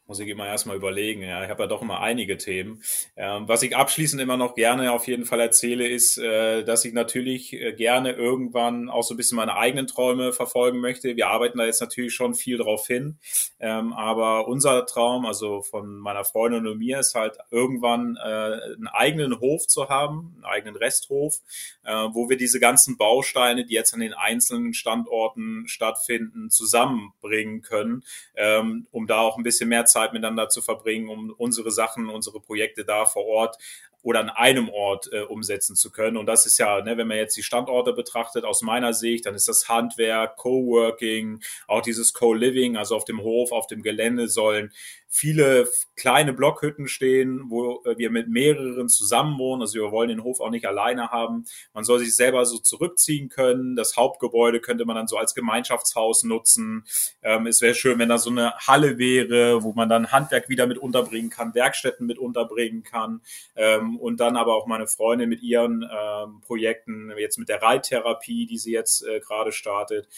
Muss 0.07 0.21
ich 0.21 0.29
immer 0.29 0.47
erstmal 0.47 0.77
überlegen. 0.77 1.23
Ja, 1.23 1.43
ich 1.45 1.51
habe 1.51 1.63
ja 1.63 1.67
doch 1.67 1.83
immer 1.83 2.01
einige 2.01 2.37
Themen. 2.37 2.83
Ähm, 3.17 3.49
was 3.49 3.63
ich 3.63 3.77
abschließend 3.77 4.21
immer 4.21 4.37
noch 4.37 4.55
gerne 4.55 4.93
auf 4.93 5.07
jeden 5.07 5.25
Fall 5.25 5.41
erzähle, 5.41 5.89
ist, 5.89 6.19
äh, 6.19 6.65
dass 6.65 6.85
ich 6.85 6.93
natürlich 6.93 7.53
äh, 7.53 7.73
gerne 7.73 8.13
irgendwann 8.13 8.91
auch 8.91 9.03
so 9.03 9.15
ein 9.15 9.17
bisschen 9.17 9.37
meine 9.37 9.57
eigenen 9.57 9.87
Träume 9.87 10.33
verfolgen 10.33 10.81
möchte. 10.81 11.17
Wir 11.17 11.29
arbeiten 11.29 11.59
da 11.59 11.65
jetzt 11.65 11.81
natürlich 11.81 12.15
schon 12.15 12.35
viel 12.35 12.59
drauf 12.59 12.87
hin. 12.87 13.19
Ähm, 13.61 13.93
aber 13.93 14.49
unser 14.49 14.87
Traum, 14.87 15.25
also 15.25 15.63
von 15.63 15.97
meiner 15.99 16.25
Freundin 16.25 16.67
und 16.67 16.79
mir, 16.79 16.99
ist 16.99 17.15
halt 17.15 17.39
irgendwann 17.51 18.17
äh, 18.17 18.21
einen 18.23 18.89
eigenen 18.89 19.39
Hof 19.41 19.67
zu 19.67 19.89
haben, 19.89 20.35
einen 20.37 20.45
eigenen 20.45 20.77
Resthof, 20.77 21.41
äh, 21.85 21.93
wo 21.93 22.29
wir 22.29 22.37
diese 22.37 22.61
ganzen 22.61 22.97
Bausteine, 22.97 23.65
die 23.65 23.75
jetzt 23.75 23.95
an 23.95 24.01
den 24.01 24.15
einzelnen 24.15 24.75
Standorten 24.75 25.69
stattfinden, 25.69 26.51
zusammenbringen 26.51 27.63
können, 27.63 28.03
ähm, 28.35 28.87
um 28.91 29.07
da 29.07 29.21
auch 29.21 29.37
ein 29.37 29.43
bisschen 29.43 29.69
mehr 29.69 29.87
Zeit 29.93 30.13
miteinander 30.13 30.49
zu 30.49 30.63
verbringen, 30.63 31.09
um 31.09 31.31
unsere 31.37 31.71
Sachen, 31.71 32.09
unsere 32.09 32.41
Projekte 32.41 32.85
da 32.85 33.05
vor 33.05 33.27
Ort 33.27 33.59
oder 34.03 34.21
an 34.21 34.31
einem 34.31 34.69
Ort 34.69 35.09
äh, 35.13 35.21
umsetzen 35.21 35.77
zu 35.77 35.91
können. 35.91 36.17
Und 36.17 36.27
das 36.27 36.45
ist 36.45 36.59
ja, 36.59 36.81
ne, 36.83 36.97
wenn 36.97 37.07
man 37.07 37.17
jetzt 37.17 37.37
die 37.37 37.43
Standorte 37.43 37.93
betrachtet, 37.93 38.45
aus 38.45 38.63
meiner 38.63 38.95
Sicht, 38.95 39.27
dann 39.27 39.35
ist 39.35 39.49
das 39.49 39.69
Handwerk, 39.69 40.37
Coworking, 40.37 41.41
auch 41.69 41.83
dieses 41.83 42.13
Co-Living, 42.13 42.77
also 42.77 42.97
auf 42.97 43.05
dem 43.05 43.23
Hof, 43.23 43.53
auf 43.53 43.69
dem 43.69 43.83
Gelände 43.83 44.29
sollen 44.29 44.73
viele 45.15 45.69
kleine 45.95 46.33
Blockhütten 46.33 46.89
stehen, 46.89 47.51
wo 47.51 47.85
wir 47.85 48.11
mit 48.11 48.29
mehreren 48.29 48.89
zusammen 48.89 49.39
wohnen. 49.39 49.61
Also 49.61 49.75
wir 49.75 49.93
wollen 49.93 50.09
den 50.09 50.25
Hof 50.25 50.41
auch 50.41 50.49
nicht 50.49 50.67
alleine 50.67 51.11
haben. 51.11 51.45
Man 51.75 51.85
soll 51.85 51.99
sich 51.99 52.17
selber 52.17 52.47
so 52.47 52.57
zurückziehen 52.57 53.29
können. 53.29 53.77
Das 53.77 53.99
Hauptgebäude 53.99 54.61
könnte 54.61 54.87
man 54.87 54.97
dann 54.97 55.09
so 55.09 55.19
als 55.19 55.35
Gemeinschaftshaus 55.35 56.23
nutzen. 56.23 56.87
Ähm, 57.23 57.47
es 57.47 57.61
wäre 57.61 57.75
schön, 57.75 57.99
wenn 57.99 58.09
da 58.09 58.17
so 58.17 58.31
eine 58.31 58.55
Halle 58.57 58.97
wäre, 58.97 59.63
wo 59.63 59.75
man 59.75 59.91
dann 59.91 60.13
Handwerk 60.13 60.49
wieder 60.49 60.67
mit 60.67 60.79
unterbringen 60.79 61.29
kann, 61.29 61.55
Werkstätten 61.55 62.07
mit 62.07 62.19
unterbringen 62.19 62.83
kann. 62.83 63.21
Ähm, 63.55 63.99
und 63.99 64.19
dann 64.19 64.37
aber 64.37 64.57
auch 64.57 64.67
meine 64.67 64.87
Freundin 64.87 65.29
mit 65.29 65.43
ihren 65.43 65.83
ähm, 65.83 66.41
Projekten, 66.41 67.13
jetzt 67.19 67.39
mit 67.39 67.51
der 67.51 67.61
Reittherapie, 67.61 68.47
die 68.47 68.59
sie 68.59 68.73
jetzt 68.73 69.07
äh, 69.07 69.21
gerade 69.21 69.53
startet 69.53 70.09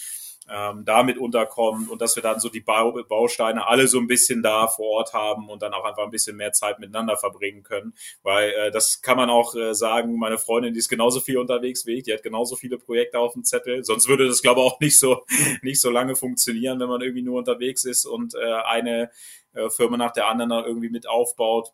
ähm, 0.49 0.85
damit 0.85 1.19
unterkommt 1.19 1.91
und 1.91 2.03
dass 2.03 2.17
wir 2.17 2.23
dann 2.23 2.41
so 2.41 2.49
die 2.49 2.61
Bau 2.61 2.93
Bausteine 3.09 3.67
alle 3.67 3.87
so 3.89 3.99
ein 3.99 4.07
bisschen 4.07 4.43
da 4.43 4.67
vor 4.67 4.87
Ort 4.87 5.13
haben 5.13 5.49
und 5.49 5.63
dann 5.63 5.73
auch 5.73 5.85
einfach 5.85 6.05
ein 6.05 6.11
bisschen 6.11 6.37
mehr 6.37 6.53
Zeit 6.53 6.79
miteinander 6.79 7.17
verbringen 7.17 7.63
können. 7.63 7.95
Weil 8.23 8.51
äh, 8.51 8.71
das 8.71 9.01
kann 9.01 9.17
man 9.17 9.31
auch 9.31 9.55
äh, 9.55 9.75
sagen, 9.75 10.19
meine 10.19 10.39
Freundin, 10.39 10.75
die 10.75 10.81
ist 10.81 10.89
genauso 10.89 11.21
viel 11.21 11.39
unterwegs 11.39 11.87
wie 11.87 11.95
ich, 11.95 12.05
die 12.05 12.13
hat 12.13 12.23
genauso 12.23 12.57
viele 12.57 12.79
Projekte 12.79 13.19
auf 13.19 13.33
dem 13.33 13.45
Zettel. 13.45 13.85
Sonst 13.85 14.09
würde 14.09 14.27
das, 14.27 14.43
glaube 14.43 14.61
ich, 14.61 14.67
auch 14.67 14.81
nicht 14.81 14.99
so, 14.99 15.25
nicht 15.63 15.81
so 15.81 15.91
lange 15.91 16.15
funktionieren, 16.17 16.79
wenn 16.81 16.89
man 16.89 17.01
irgendwie 17.01 17.23
nur 17.23 17.39
unterwegs 17.39 17.85
ist 17.85 18.05
und 18.05 18.35
äh, 18.35 18.63
eine 18.65 19.11
äh, 19.55 19.71
Firma 19.71 19.97
nach 19.97 20.13
der 20.13 20.29
anderen 20.29 20.51
irgendwie 20.65 20.91
mit 20.91 21.09
aufbaut. 21.09 21.73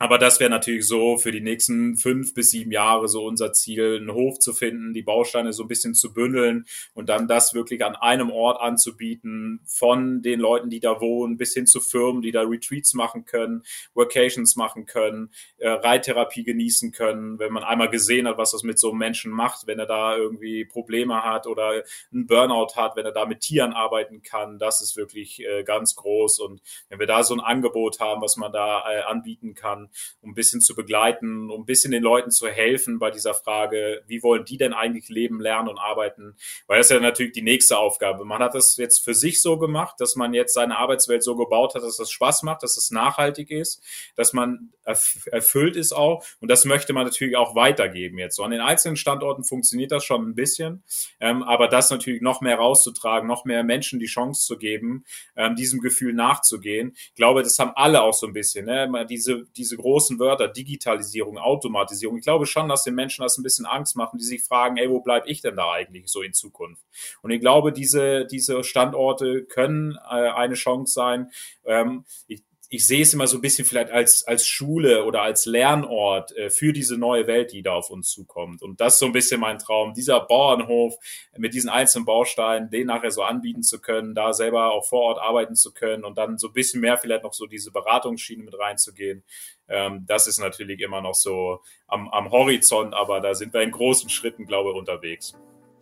Aber 0.00 0.18
das 0.18 0.38
wäre 0.38 0.50
natürlich 0.50 0.86
so 0.86 1.16
für 1.16 1.32
die 1.32 1.40
nächsten 1.40 1.96
fünf 1.96 2.32
bis 2.32 2.52
sieben 2.52 2.70
Jahre 2.70 3.08
so 3.08 3.24
unser 3.24 3.52
Ziel, 3.52 3.96
einen 3.96 4.12
Hof 4.12 4.38
zu 4.38 4.52
finden, 4.52 4.94
die 4.94 5.02
Bausteine 5.02 5.52
so 5.52 5.64
ein 5.64 5.68
bisschen 5.68 5.94
zu 5.94 6.12
bündeln 6.12 6.66
und 6.94 7.08
dann 7.08 7.26
das 7.26 7.52
wirklich 7.52 7.84
an 7.84 7.96
einem 7.96 8.30
Ort 8.30 8.60
anzubieten, 8.60 9.60
von 9.66 10.22
den 10.22 10.38
Leuten, 10.38 10.70
die 10.70 10.78
da 10.78 11.00
wohnen, 11.00 11.36
bis 11.36 11.52
hin 11.52 11.66
zu 11.66 11.80
Firmen, 11.80 12.22
die 12.22 12.30
da 12.30 12.42
Retreats 12.42 12.94
machen 12.94 13.24
können, 13.24 13.64
Workations 13.94 14.54
machen 14.54 14.86
können, 14.86 15.30
äh, 15.56 15.68
Reittherapie 15.68 16.44
genießen 16.44 16.92
können, 16.92 17.40
wenn 17.40 17.52
man 17.52 17.64
einmal 17.64 17.90
gesehen 17.90 18.28
hat, 18.28 18.38
was 18.38 18.52
das 18.52 18.62
mit 18.62 18.78
so 18.78 18.90
einem 18.90 18.98
Menschen 18.98 19.32
macht, 19.32 19.66
wenn 19.66 19.80
er 19.80 19.86
da 19.86 20.16
irgendwie 20.16 20.64
Probleme 20.64 21.24
hat 21.24 21.48
oder 21.48 21.82
einen 22.12 22.26
Burnout 22.28 22.76
hat, 22.76 22.94
wenn 22.94 23.04
er 23.04 23.12
da 23.12 23.26
mit 23.26 23.40
Tieren 23.40 23.72
arbeiten 23.72 24.22
kann, 24.22 24.60
das 24.60 24.80
ist 24.80 24.96
wirklich 24.96 25.44
äh, 25.44 25.64
ganz 25.64 25.96
groß. 25.96 26.38
Und 26.38 26.62
wenn 26.88 27.00
wir 27.00 27.08
da 27.08 27.24
so 27.24 27.34
ein 27.34 27.40
Angebot 27.40 27.98
haben, 27.98 28.22
was 28.22 28.36
man 28.36 28.52
da 28.52 28.84
äh, 28.88 29.02
anbieten 29.02 29.54
kann, 29.54 29.87
um 30.20 30.30
ein 30.30 30.34
bisschen 30.34 30.60
zu 30.60 30.74
begleiten, 30.74 31.50
um 31.50 31.62
ein 31.62 31.66
bisschen 31.66 31.90
den 31.90 32.02
Leuten 32.02 32.30
zu 32.30 32.48
helfen 32.48 32.98
bei 32.98 33.10
dieser 33.10 33.34
Frage, 33.34 34.02
wie 34.06 34.22
wollen 34.22 34.44
die 34.44 34.56
denn 34.56 34.72
eigentlich 34.72 35.08
leben, 35.08 35.40
lernen 35.40 35.68
und 35.68 35.78
arbeiten? 35.78 36.36
Weil 36.66 36.78
das 36.78 36.86
ist 36.86 36.96
ja 36.96 37.00
natürlich 37.00 37.32
die 37.32 37.42
nächste 37.42 37.78
Aufgabe. 37.78 38.24
Man 38.24 38.42
hat 38.42 38.54
das 38.54 38.76
jetzt 38.76 39.04
für 39.04 39.14
sich 39.14 39.42
so 39.42 39.58
gemacht, 39.58 39.96
dass 39.98 40.16
man 40.16 40.34
jetzt 40.34 40.54
seine 40.54 40.78
Arbeitswelt 40.78 41.22
so 41.22 41.36
gebaut 41.36 41.74
hat, 41.74 41.82
dass 41.82 41.96
das 41.96 42.10
Spaß 42.10 42.42
macht, 42.42 42.62
dass 42.62 42.76
es 42.76 42.90
nachhaltig 42.90 43.50
ist, 43.50 43.82
dass 44.16 44.32
man 44.32 44.72
erfüllt 44.84 45.76
ist 45.76 45.92
auch. 45.92 46.24
Und 46.40 46.50
das 46.50 46.64
möchte 46.64 46.92
man 46.92 47.04
natürlich 47.04 47.36
auch 47.36 47.54
weitergeben 47.54 48.18
jetzt. 48.18 48.36
So 48.36 48.42
an 48.42 48.50
den 48.50 48.60
einzelnen 48.60 48.96
Standorten 48.96 49.44
funktioniert 49.44 49.92
das 49.92 50.04
schon 50.04 50.28
ein 50.28 50.34
bisschen, 50.34 50.82
ähm, 51.20 51.42
aber 51.42 51.68
das 51.68 51.90
natürlich 51.90 52.22
noch 52.22 52.40
mehr 52.40 52.56
rauszutragen, 52.56 53.28
noch 53.28 53.44
mehr 53.44 53.62
Menschen 53.64 53.98
die 53.98 54.06
Chance 54.06 54.46
zu 54.46 54.56
geben, 54.56 55.04
ähm, 55.36 55.56
diesem 55.56 55.80
Gefühl 55.80 56.14
nachzugehen. 56.14 56.92
Ich 56.94 57.14
glaube, 57.14 57.42
das 57.42 57.58
haben 57.58 57.72
alle 57.74 58.02
auch 58.02 58.14
so 58.14 58.26
ein 58.26 58.32
bisschen. 58.32 58.66
Ne? 58.66 59.06
Diese, 59.08 59.46
diese 59.56 59.76
großen 59.78 60.18
Wörter, 60.18 60.48
Digitalisierung, 60.48 61.38
Automatisierung, 61.38 62.18
ich 62.18 62.24
glaube 62.24 62.46
schon, 62.46 62.68
dass 62.68 62.84
den 62.84 62.94
Menschen 62.94 63.22
das 63.22 63.38
ein 63.38 63.42
bisschen 63.42 63.66
Angst 63.66 63.96
machen, 63.96 64.18
die 64.18 64.24
sich 64.24 64.42
fragen, 64.42 64.76
ey, 64.76 64.90
wo 64.90 65.00
bleib 65.00 65.26
ich 65.26 65.40
denn 65.40 65.56
da 65.56 65.72
eigentlich 65.72 66.08
so 66.08 66.22
in 66.22 66.34
Zukunft? 66.34 66.82
Und 67.22 67.30
ich 67.30 67.40
glaube, 67.40 67.72
diese, 67.72 68.26
diese 68.26 68.62
Standorte 68.64 69.44
können 69.44 69.98
äh, 70.10 70.30
eine 70.30 70.54
Chance 70.54 70.92
sein. 70.92 71.30
Ähm, 71.64 72.04
ich, 72.26 72.42
ich 72.70 72.86
sehe 72.86 73.00
es 73.00 73.14
immer 73.14 73.26
so 73.26 73.38
ein 73.38 73.40
bisschen 73.40 73.64
vielleicht 73.64 73.90
als, 73.90 74.26
als 74.26 74.46
Schule 74.46 75.04
oder 75.04 75.22
als 75.22 75.46
Lernort 75.46 76.36
äh, 76.36 76.50
für 76.50 76.74
diese 76.74 76.98
neue 76.98 77.26
Welt, 77.26 77.52
die 77.52 77.62
da 77.62 77.72
auf 77.72 77.88
uns 77.88 78.10
zukommt. 78.10 78.62
Und 78.62 78.80
das 78.80 78.94
ist 78.94 78.98
so 79.00 79.06
ein 79.06 79.12
bisschen 79.12 79.40
mein 79.40 79.58
Traum, 79.58 79.94
dieser 79.94 80.20
Bauernhof 80.20 80.94
mit 81.36 81.54
diesen 81.54 81.70
einzelnen 81.70 82.04
Bausteinen, 82.04 82.68
den 82.68 82.88
nachher 82.88 83.10
so 83.10 83.22
anbieten 83.22 83.62
zu 83.62 83.80
können, 83.80 84.14
da 84.14 84.34
selber 84.34 84.72
auch 84.72 84.84
vor 84.86 85.00
Ort 85.00 85.18
arbeiten 85.18 85.54
zu 85.54 85.72
können 85.72 86.04
und 86.04 86.18
dann 86.18 86.36
so 86.36 86.48
ein 86.48 86.52
bisschen 86.52 86.82
mehr 86.82 86.98
vielleicht 86.98 87.24
noch 87.24 87.32
so 87.32 87.46
diese 87.46 87.70
Beratungsschiene 87.72 88.44
mit 88.44 88.58
reinzugehen. 88.58 89.24
Ähm, 89.68 90.04
das 90.06 90.26
ist 90.26 90.38
natürlich 90.38 90.80
immer 90.80 91.00
noch 91.00 91.14
so 91.14 91.60
am, 91.86 92.08
am 92.10 92.30
Horizont, 92.30 92.92
aber 92.92 93.20
da 93.20 93.34
sind 93.34 93.54
wir 93.54 93.62
in 93.62 93.70
großen 93.70 94.10
Schritten, 94.10 94.44
glaube 94.44 94.70
ich, 94.70 94.76
unterwegs. 94.76 95.34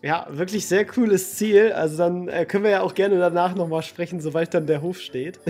Ja, 0.02 0.26
wirklich 0.30 0.66
sehr 0.66 0.84
cooles 0.84 1.36
Ziel. 1.36 1.72
Also 1.72 1.96
dann 1.96 2.28
äh, 2.28 2.44
können 2.44 2.64
wir 2.64 2.70
ja 2.70 2.82
auch 2.82 2.94
gerne 2.94 3.18
danach 3.18 3.54
nochmal 3.54 3.82
sprechen, 3.82 4.20
sobald 4.20 4.52
dann 4.52 4.66
der 4.66 4.82
Hof 4.82 5.00
steht. 5.00 5.40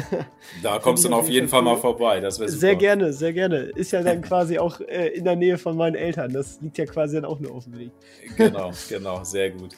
Da 0.62 0.78
kommst 0.82 1.04
du 1.04 1.08
dann 1.08 1.18
auf 1.18 1.28
jeden 1.28 1.48
Fall 1.48 1.60
cool. 1.60 1.64
mal 1.64 1.76
vorbei. 1.76 2.20
Das 2.20 2.38
wäre 2.38 2.48
Sehr 2.48 2.76
gerne, 2.76 3.12
sehr 3.12 3.32
gerne. 3.32 3.56
Ist 3.56 3.92
ja 3.92 4.02
dann 4.02 4.22
quasi 4.22 4.58
auch 4.58 4.80
äh, 4.80 5.08
in 5.08 5.24
der 5.24 5.36
Nähe 5.36 5.58
von 5.58 5.76
meinen 5.76 5.96
Eltern. 5.96 6.32
Das 6.32 6.60
liegt 6.60 6.78
ja 6.78 6.86
quasi 6.86 7.16
dann 7.16 7.24
auch 7.24 7.40
nur 7.40 7.52
auf 7.52 7.64
dem 7.64 7.78
Weg. 7.78 7.90
Genau, 8.36 8.70
genau, 8.88 9.24
sehr 9.24 9.50
gut. 9.50 9.74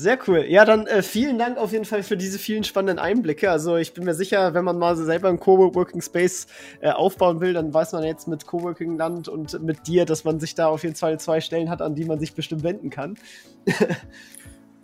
Sehr 0.00 0.16
cool. 0.28 0.44
Ja, 0.48 0.64
dann 0.64 0.86
äh, 0.86 1.02
vielen 1.02 1.38
Dank 1.40 1.58
auf 1.58 1.72
jeden 1.72 1.84
Fall 1.84 2.04
für 2.04 2.16
diese 2.16 2.38
vielen 2.38 2.62
spannenden 2.62 3.00
Einblicke. 3.00 3.50
Also 3.50 3.74
ich 3.74 3.94
bin 3.94 4.04
mir 4.04 4.14
sicher, 4.14 4.54
wenn 4.54 4.64
man 4.64 4.78
mal 4.78 4.96
selber 4.96 5.28
einen 5.28 5.40
Coworking 5.40 6.00
Space 6.02 6.46
äh, 6.80 6.90
aufbauen 6.90 7.40
will, 7.40 7.52
dann 7.52 7.74
weiß 7.74 7.94
man 7.94 8.04
jetzt 8.04 8.28
mit 8.28 8.46
Coworking 8.46 8.96
Land 8.96 9.26
und 9.26 9.60
mit 9.60 9.88
dir, 9.88 10.04
dass 10.04 10.22
man 10.22 10.38
sich 10.38 10.54
da 10.54 10.68
auf 10.68 10.84
jeden 10.84 10.94
Fall 10.94 11.18
zwei 11.18 11.40
Stellen 11.40 11.68
hat, 11.68 11.82
an 11.82 11.96
die 11.96 12.04
man 12.04 12.20
sich 12.20 12.32
bestimmt 12.34 12.62
wenden 12.62 12.90
kann. 12.90 13.18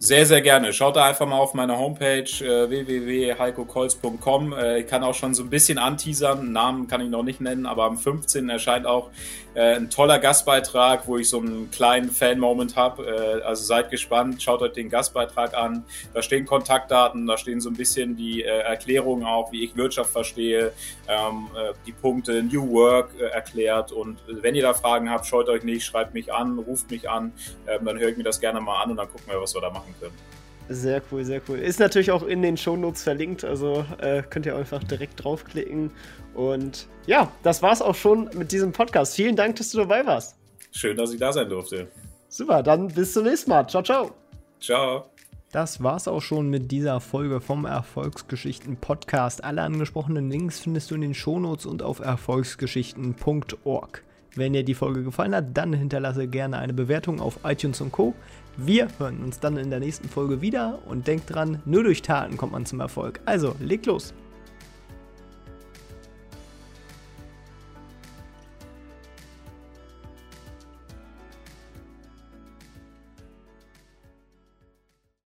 Sehr, 0.04 0.26
sehr 0.26 0.42
gerne. 0.42 0.74
Schaut 0.74 0.96
da 0.96 1.06
einfach 1.06 1.26
mal 1.26 1.38
auf 1.38 1.54
meine 1.54 1.78
Homepage 1.78 2.24
äh, 2.24 2.68
www.heikokolz.com. 2.68 4.52
Äh, 4.52 4.80
ich 4.80 4.86
kann 4.86 5.02
auch 5.02 5.14
schon 5.14 5.32
so 5.32 5.42
ein 5.42 5.48
bisschen 5.48 5.78
anteasern. 5.78 6.52
Namen 6.52 6.88
kann 6.88 7.00
ich 7.00 7.08
noch 7.08 7.22
nicht 7.22 7.40
nennen, 7.40 7.64
aber 7.64 7.84
am 7.84 7.96
15. 7.96 8.50
erscheint 8.50 8.84
auch 8.84 9.08
äh, 9.54 9.76
ein 9.76 9.88
toller 9.88 10.18
Gastbeitrag, 10.18 11.08
wo 11.08 11.16
ich 11.16 11.30
so 11.30 11.40
einen 11.40 11.70
kleinen 11.70 12.10
Fan-Moment 12.10 12.76
habe. 12.76 13.06
Äh, 13.06 13.42
also 13.44 13.64
seid 13.64 13.90
gespannt, 13.90 14.42
schaut 14.42 14.60
euch 14.60 14.72
den 14.72 14.90
Gastbeitrag 14.90 15.56
an. 15.56 15.84
Da 16.12 16.20
stehen 16.20 16.44
Kontaktdaten, 16.44 17.26
da 17.26 17.38
stehen 17.38 17.62
so 17.62 17.70
ein 17.70 17.76
bisschen 17.76 18.14
die 18.14 18.42
äh, 18.42 18.46
Erklärungen 18.46 19.24
auch, 19.24 19.52
wie 19.52 19.64
ich 19.64 19.74
Wirtschaft 19.74 20.10
verstehe, 20.10 20.72
ähm, 21.08 21.48
äh, 21.56 21.72
die 21.86 21.92
Punkte 21.92 22.42
New 22.42 22.70
Work 22.72 23.08
äh, 23.18 23.24
erklärt. 23.24 23.90
Und 23.90 24.18
wenn 24.26 24.54
ihr 24.54 24.62
da 24.62 24.74
Fragen 24.74 25.08
habt, 25.08 25.24
scheut 25.24 25.48
euch 25.48 25.62
nicht, 25.62 25.86
schreibt 25.86 26.12
mich 26.12 26.30
an, 26.30 26.58
ruft 26.58 26.90
mich 26.90 27.08
an, 27.08 27.32
ähm, 27.66 27.86
dann 27.86 27.98
höre 27.98 28.10
ich 28.10 28.18
mir 28.18 28.24
das 28.24 28.38
gerne 28.38 28.60
mal 28.60 28.82
an 28.82 28.90
und 28.90 28.98
dann 28.98 29.08
gucken 29.08 29.32
wir, 29.32 29.40
was 29.40 29.54
wir 29.54 29.62
da 29.62 29.70
machen 29.70 29.93
machen 30.00 30.00
können. 30.00 30.34
Sehr 30.68 31.02
cool, 31.12 31.24
sehr 31.24 31.42
cool. 31.48 31.58
Ist 31.58 31.78
natürlich 31.78 32.10
auch 32.10 32.22
in 32.22 32.40
den 32.40 32.56
Shownotes 32.56 33.02
verlinkt, 33.02 33.44
also 33.44 33.84
äh, 34.00 34.22
könnt 34.22 34.46
ihr 34.46 34.56
einfach 34.56 34.82
direkt 34.82 35.22
draufklicken. 35.22 35.90
Und 36.34 36.88
ja, 37.06 37.30
das 37.42 37.62
war's 37.62 37.82
auch 37.82 37.94
schon 37.94 38.30
mit 38.34 38.50
diesem 38.50 38.72
Podcast. 38.72 39.14
Vielen 39.14 39.36
Dank, 39.36 39.56
dass 39.56 39.70
du 39.70 39.78
dabei 39.78 40.06
warst. 40.06 40.36
Schön, 40.72 40.96
dass 40.96 41.12
ich 41.12 41.20
da 41.20 41.32
sein 41.32 41.48
durfte. 41.48 41.88
Super, 42.28 42.62
dann 42.62 42.88
bis 42.88 43.12
zum 43.12 43.24
nächsten 43.24 43.50
Mal. 43.50 43.68
Ciao, 43.68 43.82
ciao. 43.82 44.12
Ciao. 44.58 45.04
Das 45.52 45.82
war's 45.82 46.08
auch 46.08 46.22
schon 46.22 46.50
mit 46.50 46.72
dieser 46.72 46.98
Folge 46.98 47.40
vom 47.40 47.64
Erfolgsgeschichten 47.64 48.76
Podcast. 48.76 49.44
Alle 49.44 49.62
angesprochenen 49.62 50.28
Links 50.28 50.58
findest 50.58 50.90
du 50.90 50.96
in 50.96 51.02
den 51.02 51.14
Shownotes 51.14 51.66
und 51.66 51.82
auf 51.82 52.00
erfolgsgeschichten.org. 52.00 54.02
Wenn 54.34 54.52
dir 54.52 54.64
die 54.64 54.74
Folge 54.74 55.04
gefallen 55.04 55.32
hat, 55.32 55.56
dann 55.56 55.72
hinterlasse 55.72 56.26
gerne 56.26 56.58
eine 56.58 56.72
Bewertung 56.72 57.20
auf 57.20 57.38
iTunes 57.44 57.80
und 57.80 57.92
Co. 57.92 58.14
Wir 58.56 58.88
hören 58.98 59.22
uns 59.24 59.40
dann 59.40 59.56
in 59.56 59.70
der 59.70 59.80
nächsten 59.80 60.08
Folge 60.08 60.40
wieder 60.40 60.78
und 60.86 61.06
denkt 61.08 61.34
dran, 61.34 61.60
nur 61.64 61.82
durch 61.82 62.02
Taten 62.02 62.36
kommt 62.36 62.52
man 62.52 62.66
zum 62.66 62.80
Erfolg. 62.80 63.20
Also, 63.24 63.56
leg 63.58 63.84
los! 63.86 64.14